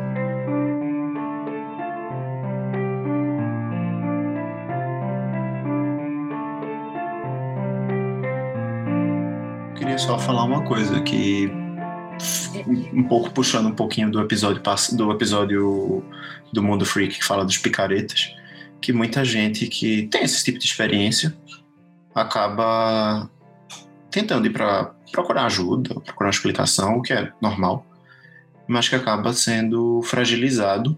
Eu 9.69 9.73
queria 9.75 9.97
só 9.97 10.19
falar 10.19 10.43
uma 10.43 10.65
coisa 10.65 10.99
que 11.03 11.49
um 12.93 13.03
pouco 13.03 13.31
puxando 13.31 13.67
um 13.67 13.75
pouquinho 13.75 14.11
do 14.11 14.19
episódio 14.19 14.61
do 14.91 15.11
episódio 15.11 16.03
do 16.51 16.61
Mundo 16.61 16.85
Freak 16.85 17.17
que 17.17 17.23
fala 17.23 17.45
dos 17.45 17.57
picaretas, 17.57 18.35
que 18.81 18.91
muita 18.91 19.23
gente 19.23 19.67
que 19.67 20.07
tem 20.07 20.23
esse 20.23 20.43
tipo 20.43 20.57
de 20.57 20.65
experiência 20.65 21.35
acaba 22.13 23.29
tentando 24.09 24.47
ir 24.47 24.49
para 24.49 24.93
procurar 25.11 25.45
ajuda, 25.45 25.93
procurar 26.01 26.29
explicação, 26.29 26.97
o 26.97 27.01
que 27.01 27.13
é 27.13 27.31
normal, 27.41 27.85
mas 28.67 28.89
que 28.89 28.95
acaba 28.95 29.33
sendo 29.33 30.01
fragilizado 30.03 30.97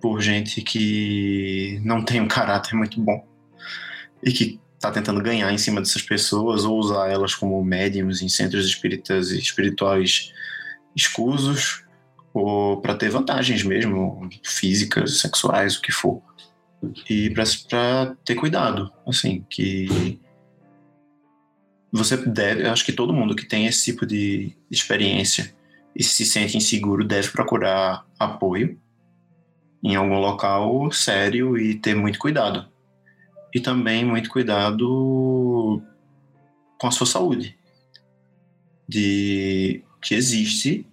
por 0.00 0.20
gente 0.20 0.60
que 0.62 1.80
não 1.84 2.02
tem 2.04 2.20
um 2.20 2.28
caráter 2.28 2.74
muito 2.74 3.00
bom 3.00 3.24
e 4.22 4.32
que 4.32 4.60
está 4.74 4.90
tentando 4.90 5.22
ganhar 5.22 5.52
em 5.52 5.58
cima 5.58 5.80
dessas 5.80 6.02
pessoas 6.02 6.64
ou 6.64 6.78
usar 6.78 7.10
elas 7.10 7.34
como 7.34 7.62
médiums 7.62 8.22
em 8.22 8.28
centros 8.28 8.66
espíritas 8.66 9.30
e 9.30 9.38
espirituais 9.38 10.32
escusos 10.96 11.84
ou 12.32 12.80
para 12.80 12.94
ter 12.94 13.10
vantagens 13.10 13.62
mesmo, 13.62 14.28
físicas, 14.42 15.18
sexuais, 15.18 15.76
o 15.76 15.82
que 15.82 15.92
for. 15.92 16.22
E 17.08 17.30
para 17.30 18.16
ter 18.24 18.34
cuidado, 18.34 18.90
assim, 19.06 19.44
que 19.50 20.18
você 21.92 22.16
deve, 22.16 22.66
acho 22.66 22.84
que 22.84 22.92
todo 22.92 23.12
mundo 23.12 23.34
que 23.34 23.44
tem 23.44 23.66
esse 23.66 23.84
tipo 23.84 24.06
de 24.06 24.56
experiência 24.70 25.54
e 25.94 26.02
se 26.02 26.24
sente 26.24 26.56
inseguro 26.56 27.04
deve 27.04 27.28
procurar 27.28 28.06
apoio 28.18 28.78
em 29.82 29.96
algum 29.96 30.18
local 30.18 30.90
sério 30.92 31.58
e 31.58 31.74
ter 31.74 31.94
muito 31.94 32.18
cuidado. 32.18 32.68
E 33.54 33.60
também 33.60 34.04
muito 34.04 34.30
cuidado 34.30 35.82
com 36.78 36.86
a 36.86 36.90
sua 36.90 37.06
saúde. 37.06 37.58
De 38.88 39.82
que 40.00 40.14
existe 40.14 40.86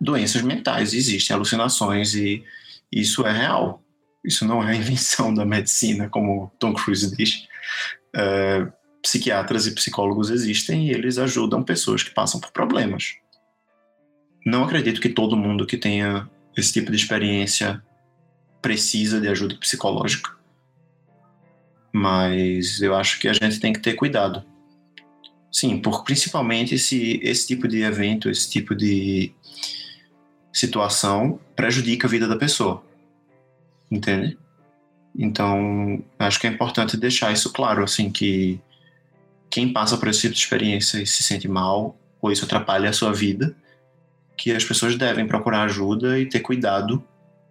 doenças 0.00 0.42
mentais, 0.42 0.94
existem 0.94 1.34
alucinações 1.34 2.14
e 2.14 2.44
isso 2.90 3.26
é 3.26 3.32
real. 3.32 3.82
Isso 4.26 4.44
não 4.44 4.66
é 4.66 4.74
invenção 4.76 5.32
da 5.32 5.44
medicina, 5.44 6.08
como 6.08 6.52
Tom 6.58 6.74
Cruise 6.74 7.16
diz. 7.16 7.46
Uh, 8.14 8.72
psiquiatras 9.02 9.66
e 9.66 9.74
psicólogos 9.74 10.30
existem 10.30 10.88
e 10.88 10.90
eles 10.90 11.16
ajudam 11.16 11.62
pessoas 11.62 12.02
que 12.02 12.10
passam 12.10 12.40
por 12.40 12.50
problemas. 12.50 13.14
Não 14.44 14.64
acredito 14.64 15.00
que 15.00 15.08
todo 15.08 15.36
mundo 15.36 15.66
que 15.66 15.76
tenha 15.76 16.28
esse 16.56 16.72
tipo 16.72 16.90
de 16.90 16.96
experiência 16.96 17.82
precisa 18.60 19.20
de 19.20 19.28
ajuda 19.28 19.56
psicológica, 19.56 20.30
mas 21.92 22.80
eu 22.80 22.94
acho 22.94 23.20
que 23.20 23.28
a 23.28 23.32
gente 23.32 23.60
tem 23.60 23.72
que 23.72 23.80
ter 23.80 23.94
cuidado. 23.94 24.44
Sim, 25.52 25.78
por 25.78 26.04
principalmente 26.04 26.78
se 26.78 27.20
esse 27.22 27.46
tipo 27.46 27.68
de 27.68 27.82
evento, 27.82 28.28
esse 28.28 28.50
tipo 28.50 28.74
de 28.74 29.32
situação 30.52 31.38
prejudica 31.54 32.06
a 32.06 32.10
vida 32.10 32.26
da 32.26 32.36
pessoa. 32.36 32.85
Entende? 33.90 34.38
Então, 35.18 36.04
acho 36.18 36.38
que 36.38 36.46
é 36.46 36.50
importante 36.50 36.96
deixar 36.96 37.32
isso 37.32 37.52
claro, 37.52 37.82
assim, 37.82 38.10
que 38.10 38.60
quem 39.48 39.72
passa 39.72 39.96
por 39.96 40.08
esse 40.08 40.22
tipo 40.22 40.34
de 40.34 40.40
experiência 40.40 40.98
e 40.98 41.06
se 41.06 41.22
sente 41.22 41.48
mal, 41.48 41.96
ou 42.20 42.30
isso 42.30 42.44
atrapalha 42.44 42.90
a 42.90 42.92
sua 42.92 43.12
vida, 43.12 43.56
que 44.36 44.52
as 44.52 44.64
pessoas 44.64 44.96
devem 44.96 45.26
procurar 45.26 45.62
ajuda 45.62 46.18
e 46.18 46.26
ter 46.26 46.40
cuidado 46.40 47.02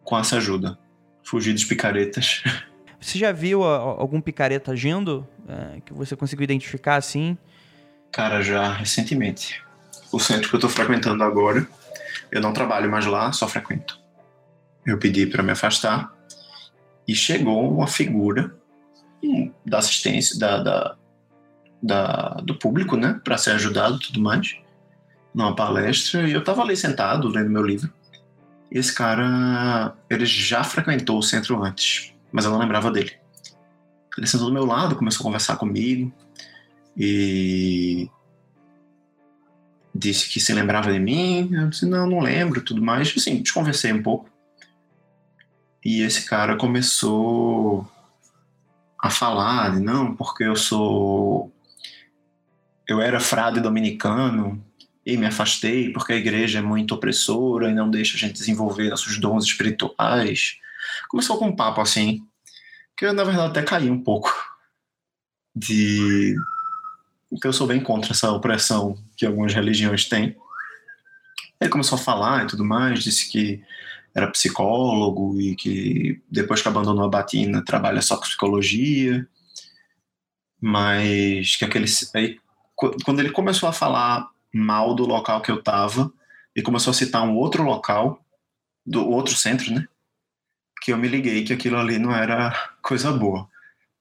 com 0.04 0.18
essa 0.18 0.38
ajuda. 0.38 0.78
Fugir 1.24 1.54
dos 1.54 1.66
picaretas. 1.66 2.44
Você 3.02 3.20
já 3.20 3.32
viu 3.32 3.64
algum 3.64 4.22
picareta 4.22 4.72
agindo? 4.72 5.28
É, 5.48 5.80
que 5.82 5.94
você 5.94 6.16
conseguiu 6.16 6.44
identificar 6.44 6.96
assim? 6.96 7.38
Cara, 8.12 8.42
já 8.42 8.74
recentemente. 8.74 9.62
O 10.12 10.20
centro 10.20 10.50
que 10.50 10.56
eu 10.56 10.60
tô 10.60 10.68
frequentando 10.68 11.24
agora, 11.24 11.68
eu 12.32 12.42
não 12.42 12.52
trabalho 12.52 12.90
mais 12.90 13.06
lá, 13.06 13.32
só 13.32 13.48
frequento. 13.48 14.00
Eu 14.84 14.98
pedi 14.98 15.28
para 15.28 15.44
me 15.44 15.52
afastar 15.52 16.15
e 17.08 17.16
chegou 17.16 17.72
uma 17.72 17.88
figura 17.88 18.56
hum, 19.24 19.52
da 19.66 19.80
assistência, 19.80 20.38
da, 20.40 20.62
da 20.62 20.98
da, 21.86 22.42
do 22.44 22.56
público, 22.56 22.98
né, 22.98 23.20
para 23.24 23.38
ser 23.38 23.52
ajudado 23.52 23.98
e 23.98 24.00
tudo 24.00 24.20
mais, 24.20 24.58
numa 25.34 25.56
palestra, 25.56 26.28
e 26.28 26.34
eu 26.34 26.40
estava 26.40 26.62
ali 26.62 26.76
sentado 26.76 27.28
lendo 27.28 27.50
meu 27.50 27.64
livro. 27.64 27.94
E 28.72 28.80
esse 28.80 28.94
cara, 28.94 29.94
ele 30.10 30.26
já 30.26 30.64
frequentou 30.64 31.20
o 31.20 31.24
centro 31.24 31.62
antes, 31.64 32.14
mas 32.32 32.46
eu 32.46 32.52
não 32.52 32.58
lembrava 32.58 32.90
dele. 32.92 33.12
Ele 34.18 34.28
sentou 34.28 34.48
do 34.48 34.54
meu 34.54 34.66
lado, 34.66 34.96
começou 34.96 35.22
a 35.22 35.26
conversar 35.26 35.58
comigo 35.58 36.12
e 36.98 38.10
disse 39.94 40.30
que 40.30 40.40
se 40.40 40.54
lembrava 40.54 40.92
de 40.92 41.00
mim. 41.00 41.50
Eu 41.54 41.70
disse, 41.70 41.86
não, 41.86 42.08
não 42.08 42.22
lembro, 42.22 42.62
tudo 42.62 42.82
mais. 42.82 43.14
Assim, 43.16 43.42
desconversei 43.42 43.92
um 43.92 44.02
pouco. 44.02 44.30
E 45.86 46.02
esse 46.02 46.26
cara 46.26 46.58
começou 46.58 47.88
a 49.00 49.12
falar 49.12 49.76
de 49.76 49.80
não, 49.80 50.16
porque 50.16 50.44
eu 50.44 50.56
sou 50.56 51.54
eu 52.88 53.00
era 53.00 53.20
frade 53.20 53.60
dominicano 53.60 54.64
e 55.06 55.16
me 55.16 55.28
afastei 55.28 55.94
porque 55.94 56.14
a 56.14 56.18
igreja 56.18 56.58
é 56.58 56.62
muito 56.62 56.96
opressora 56.96 57.70
e 57.70 57.74
não 57.74 57.90
deixa 57.90 58.16
a 58.16 58.20
gente 58.20 58.34
desenvolver 58.34 58.90
nossos 58.90 59.20
dons 59.20 59.46
espirituais. 59.46 60.58
Começou 61.08 61.38
com 61.38 61.50
um 61.50 61.56
papo 61.56 61.82
assim, 61.82 62.26
que 62.98 63.06
eu, 63.06 63.14
na 63.14 63.24
verdade, 63.24 63.50
até 63.50 63.62
caí 63.62 63.90
um 63.90 64.02
pouco 64.02 64.34
de 65.56 66.36
que 67.40 67.48
eu 67.48 67.54
sou 67.54 67.68
bem 67.68 67.80
contra 67.80 68.12
essa 68.12 68.32
opressão 68.32 68.98
que 69.16 69.26
algumas 69.26 69.54
religiões 69.54 70.06
têm. 70.06 70.36
Ele 71.60 71.70
começou 71.70 71.98
a 71.98 72.02
falar 72.02 72.44
e 72.44 72.48
tudo 72.48 72.66
mais, 72.66 73.04
disse 73.04 73.30
que 73.32 73.64
era 74.16 74.32
psicólogo 74.32 75.40
e 75.42 75.56
que 75.56 76.22
depois 76.32 76.62
que 76.62 76.68
abandonou 76.68 77.04
a 77.04 77.10
batina 77.10 77.64
trabalha 77.64 78.02
só 78.02 78.16
com 78.16 78.24
psicologia, 78.24 79.28
mas 80.62 81.58
que 81.58 81.66
aquele 81.66 81.86
aí 82.16 82.40
quando 82.76 83.20
ele 83.20 83.32
começou 83.32 83.70
a 83.70 83.74
falar 83.74 84.30
mal 84.54 84.96
do 84.96 85.06
local 85.06 85.42
que 85.42 85.52
eu 85.52 85.62
tava 85.62 86.12
e 86.56 86.62
começou 86.62 86.92
a 86.92 86.94
citar 86.94 87.24
um 87.24 87.36
outro 87.36 87.64
local 87.64 88.24
do 88.86 89.08
outro 89.08 89.36
centro, 89.36 89.74
né? 89.74 89.88
Que 90.82 90.94
eu 90.94 90.98
me 90.98 91.08
liguei 91.08 91.44
que 91.44 91.54
aquilo 91.54 91.78
ali 91.78 91.98
não 91.98 92.14
era 92.14 92.54
coisa 92.82 93.12
boa. 93.12 93.50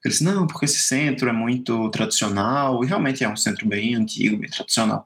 Ele 0.03 0.11
disse, 0.11 0.23
não, 0.23 0.45
porque 0.45 0.65
esse 0.65 0.79
centro 0.79 1.27
é 1.27 1.33
muito 1.33 1.89
tradicional, 1.89 2.83
e 2.83 2.87
realmente 2.87 3.23
é 3.23 3.29
um 3.29 3.35
centro 3.35 3.67
bem 3.67 3.95
antigo, 3.95 4.37
bem 4.37 4.49
tradicional. 4.49 5.05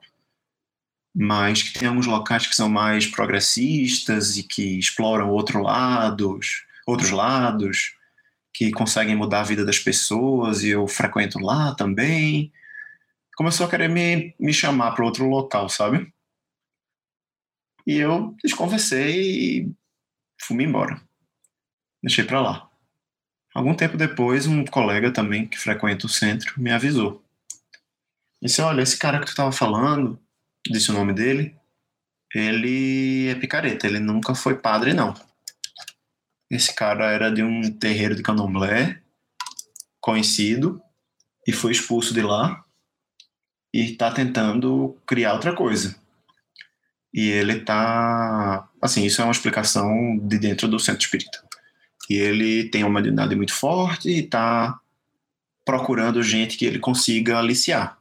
Mas 1.15 1.63
que 1.63 1.77
tem 1.77 1.87
alguns 1.87 2.05
locais 2.05 2.47
que 2.47 2.55
são 2.55 2.69
mais 2.69 3.07
progressistas 3.07 4.37
e 4.37 4.43
que 4.43 4.77
exploram 4.77 5.29
outro 5.29 5.61
lados, 5.61 6.65
outros 6.85 7.11
lados, 7.11 7.95
que 8.53 8.71
conseguem 8.71 9.15
mudar 9.15 9.41
a 9.41 9.43
vida 9.43 9.65
das 9.65 9.79
pessoas 9.79 10.63
e 10.63 10.69
eu 10.69 10.87
frequento 10.87 11.39
lá 11.39 11.73
também. 11.75 12.51
Começou 13.35 13.65
a 13.65 13.69
querer 13.69 13.89
me, 13.89 14.35
me 14.39 14.53
chamar 14.53 14.91
para 14.91 15.05
outro 15.05 15.27
local, 15.27 15.69
sabe? 15.69 16.11
E 17.87 17.97
eu 17.97 18.35
desconversei 18.43 19.61
e 19.61 19.71
fui 20.41 20.63
embora. 20.63 21.01
Deixei 22.03 22.23
para 22.23 22.41
lá. 22.41 22.69
Algum 23.53 23.73
tempo 23.73 23.97
depois, 23.97 24.45
um 24.45 24.63
colega 24.63 25.11
também 25.11 25.47
que 25.47 25.57
frequenta 25.57 26.05
o 26.05 26.09
centro 26.09 26.61
me 26.61 26.71
avisou. 26.71 27.23
Disse: 28.41 28.61
Olha, 28.61 28.81
esse 28.81 28.97
cara 28.97 29.19
que 29.19 29.25
tu 29.25 29.29
estava 29.29 29.51
falando, 29.51 30.19
disse 30.67 30.91
o 30.91 30.93
nome 30.93 31.13
dele, 31.13 31.55
ele 32.33 33.27
é 33.27 33.35
picareta, 33.35 33.87
ele 33.87 33.99
nunca 33.99 34.35
foi 34.35 34.55
padre, 34.55 34.93
não. 34.93 35.13
Esse 36.49 36.73
cara 36.73 37.11
era 37.11 37.31
de 37.31 37.43
um 37.43 37.71
terreiro 37.71 38.15
de 38.15 38.23
candomblé, 38.23 39.01
conhecido, 39.99 40.81
e 41.47 41.51
foi 41.51 41.71
expulso 41.71 42.13
de 42.13 42.21
lá, 42.21 42.63
e 43.73 43.91
está 43.91 44.11
tentando 44.11 44.97
criar 45.05 45.33
outra 45.33 45.55
coisa. 45.55 45.95
E 47.13 47.29
ele 47.29 47.57
está. 47.57 48.67
Assim, 48.81 49.05
isso 49.05 49.21
é 49.21 49.25
uma 49.25 49.31
explicação 49.31 50.17
de 50.21 50.37
dentro 50.37 50.67
do 50.67 50.79
centro 50.79 51.01
espírita. 51.01 51.43
E 52.09 52.15
ele 52.15 52.69
tem 52.69 52.83
uma 52.83 52.99
identidade 52.99 53.35
muito 53.35 53.53
forte 53.53 54.09
e 54.09 54.19
está 54.19 54.79
procurando 55.65 56.23
gente 56.23 56.57
que 56.57 56.65
ele 56.65 56.79
consiga 56.79 57.37
aliciar. 57.37 57.98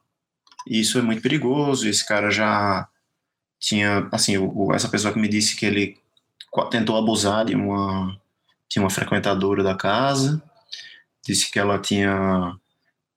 E 0.69 0.81
isso 0.81 0.99
é 0.99 1.03
muito 1.03 1.23
perigoso. 1.23 1.89
Esse 1.89 2.07
cara 2.07 2.31
já 2.31 2.87
tinha, 3.59 4.07
assim, 4.13 4.37
o, 4.37 4.73
essa 4.73 4.89
pessoa 4.89 5.13
que 5.13 5.19
me 5.19 5.29
disse 5.29 5.57
que 5.57 5.65
ele 5.65 5.97
tentou 6.71 6.97
abusar 6.97 7.47
de 7.47 7.55
uma, 7.55 8.17
tinha 8.69 8.83
uma 8.83 8.91
frequentadora 8.91 9.63
da 9.63 9.75
casa, 9.75 10.43
disse 11.25 11.51
que 11.51 11.59
ela 11.59 11.79
tinha 11.79 12.55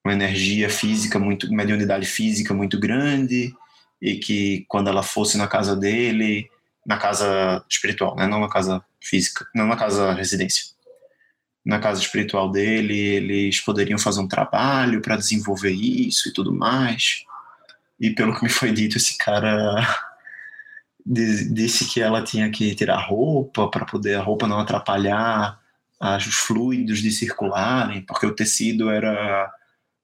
uma 0.03 0.13
energia 0.13 0.69
física 0.69 1.19
muito, 1.19 1.51
mediunidade 1.53 2.05
física 2.05 2.53
muito 2.53 2.79
grande 2.79 3.53
e 4.01 4.15
que 4.15 4.65
quando 4.67 4.89
ela 4.89 5.03
fosse 5.03 5.37
na 5.37 5.47
casa 5.47 5.75
dele, 5.75 6.49
na 6.85 6.97
casa 6.97 7.63
espiritual, 7.69 8.15
né, 8.15 8.25
não 8.25 8.39
na 8.39 8.49
casa 8.49 8.83
física, 8.99 9.45
não 9.53 9.67
na 9.67 9.75
casa 9.75 10.13
residência, 10.13 10.73
na 11.63 11.79
casa 11.79 12.01
espiritual 12.01 12.49
dele, 12.49 12.97
eles 12.97 13.59
poderiam 13.59 13.99
fazer 13.99 14.21
um 14.21 14.27
trabalho 14.27 15.01
para 15.01 15.17
desenvolver 15.17 15.71
isso 15.71 16.29
e 16.29 16.33
tudo 16.33 16.51
mais. 16.51 17.23
E 18.01 18.09
pelo 18.09 18.33
que 18.33 18.43
me 18.43 18.49
foi 18.49 18.71
dito, 18.71 18.97
esse 18.97 19.15
cara 19.15 19.75
disse 21.05 21.87
que 21.87 22.01
ela 22.01 22.23
tinha 22.23 22.49
que 22.49 22.73
tirar 22.73 22.97
roupa 22.97 23.69
para 23.69 23.85
poder 23.85 24.15
a 24.15 24.23
roupa 24.23 24.47
não 24.47 24.59
atrapalhar 24.59 25.61
os 26.17 26.35
fluidos 26.35 26.99
de 26.99 27.11
circularem, 27.11 28.01
porque 28.01 28.25
o 28.25 28.33
tecido 28.33 28.89
era 28.89 29.53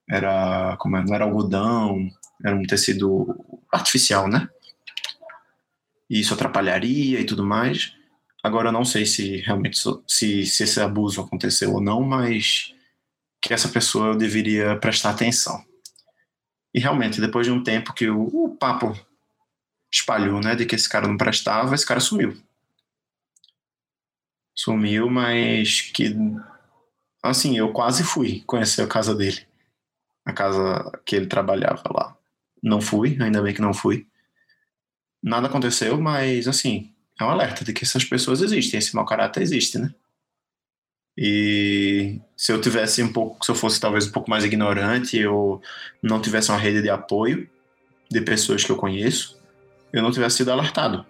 era 0.09 0.77
como 0.77 0.95
é, 0.95 1.03
não 1.03 1.13
era 1.13 1.25
algodão, 1.25 2.07
era 2.45 2.55
um 2.55 2.63
tecido 2.63 3.35
artificial, 3.73 4.27
né? 4.27 4.47
E 6.09 6.19
isso 6.19 6.33
atrapalharia 6.33 7.19
e 7.19 7.25
tudo 7.25 7.43
mais. 7.43 7.93
Agora 8.43 8.69
eu 8.69 8.71
não 8.71 8.85
sei 8.85 9.05
se 9.05 9.37
realmente 9.37 9.77
se, 10.07 10.45
se 10.45 10.63
esse 10.63 10.79
abuso 10.79 11.19
aconteceu 11.19 11.73
ou 11.73 11.81
não, 11.81 12.01
mas 12.03 12.73
que 13.41 13.53
essa 13.53 13.67
pessoa 13.67 14.15
deveria 14.15 14.77
prestar 14.77 15.09
atenção. 15.09 15.61
E 16.77 16.79
realmente, 16.79 17.19
depois 17.19 17.47
de 17.47 17.51
um 17.51 17.63
tempo 17.63 17.91
que 17.91 18.07
o, 18.07 18.25
o 18.25 18.55
papo 18.55 18.95
espalhou, 19.91 20.39
né, 20.39 20.53
de 20.53 20.63
que 20.63 20.75
esse 20.75 20.87
cara 20.87 21.07
não 21.07 21.17
prestava, 21.17 21.73
esse 21.73 21.83
cara 21.83 21.99
sumiu. 21.99 22.37
Sumiu, 24.53 25.09
mas 25.09 25.81
que 25.81 26.15
assim, 27.23 27.57
eu 27.57 27.73
quase 27.73 28.03
fui 28.03 28.43
conhecer 28.45 28.83
a 28.83 28.87
casa 28.87 29.15
dele. 29.15 29.41
A 30.23 30.31
casa 30.31 30.91
que 31.03 31.15
ele 31.15 31.25
trabalhava 31.25 31.81
lá. 31.91 32.15
Não 32.61 32.79
fui, 32.79 33.17
ainda 33.19 33.41
bem 33.41 33.55
que 33.55 33.61
não 33.61 33.73
fui. 33.73 34.05
Nada 35.23 35.47
aconteceu, 35.47 35.99
mas 35.99 36.47
assim, 36.47 36.93
é 37.19 37.23
um 37.23 37.29
alerta 37.31 37.65
de 37.65 37.73
que 37.73 37.85
essas 37.85 38.05
pessoas 38.05 38.43
existem, 38.43 38.77
esse 38.77 38.95
mau 38.95 39.03
caráter 39.03 39.41
existe, 39.41 39.79
né? 39.79 39.91
E 41.17 42.21
se 42.35 42.51
eu 42.51 42.61
tivesse 42.61 43.01
um 43.01 43.11
pouco, 43.11 43.43
se 43.43 43.49
eu 43.49 43.55
fosse 43.55 43.79
talvez 43.79 44.07
um 44.07 44.11
pouco 44.11 44.29
mais 44.29 44.45
ignorante 44.45 45.25
ou 45.25 45.61
não 46.01 46.21
tivesse 46.21 46.51
uma 46.51 46.59
rede 46.59 46.81
de 46.81 46.89
apoio 46.89 47.49
de 48.09 48.21
pessoas 48.21 48.63
que 48.63 48.71
eu 48.71 48.75
conheço, 48.75 49.35
eu 49.91 50.03
não 50.03 50.11
tivesse 50.11 50.37
sido 50.37 50.51
alertado. 50.51 51.03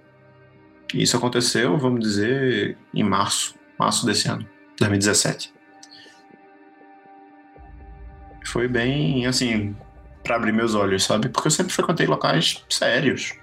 E 0.93 1.01
isso 1.03 1.17
aconteceu, 1.17 1.77
vamos 1.77 1.99
dizer, 1.99 2.77
em 2.93 3.03
março, 3.03 3.55
março 3.77 4.05
desse 4.05 4.29
ano, 4.29 4.47
2017. 4.79 5.53
Foi 8.45 8.69
bem, 8.69 9.25
assim, 9.25 9.75
para 10.23 10.37
abrir 10.37 10.53
meus 10.53 10.73
olhos, 10.73 11.03
sabe? 11.03 11.27
Porque 11.27 11.47
eu 11.47 11.51
sempre 11.51 11.73
frequentei 11.73 12.07
locais 12.07 12.63
sérios. 12.69 13.33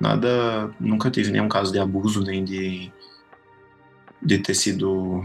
Nada, 0.00 0.74
nunca 0.80 1.10
tive 1.10 1.30
nenhum 1.30 1.48
caso 1.48 1.70
de 1.70 1.78
abuso, 1.78 2.22
nem 2.22 2.42
de, 2.42 2.90
de 4.22 4.38
ter 4.38 4.54
sido 4.54 5.22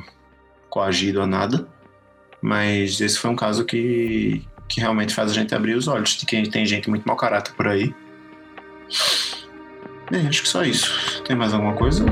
coagido 0.70 1.22
a 1.22 1.28
nada, 1.28 1.68
mas 2.42 3.02
esse 3.02 3.18
foi 3.18 3.30
um 3.32 3.36
caso 3.36 3.66
que, 3.66 4.46
que 4.68 4.80
realmente 4.80 5.14
faz 5.14 5.32
a 5.32 5.34
gente 5.34 5.54
abrir 5.54 5.76
os 5.76 5.88
olhos 5.88 6.12
de 6.12 6.26
que 6.26 6.50
tem 6.50 6.66
gente 6.66 6.90
muito 6.90 7.06
mau 7.06 7.16
caráter 7.16 7.54
por 7.54 7.68
aí. 7.68 7.94
Bem, 10.10 10.28
acho 10.28 10.42
que 10.42 10.48
só 10.48 10.64
isso. 10.64 11.22
Tem 11.24 11.36
mais 11.36 11.54
alguma 11.54 11.74
coisa? 11.74 12.06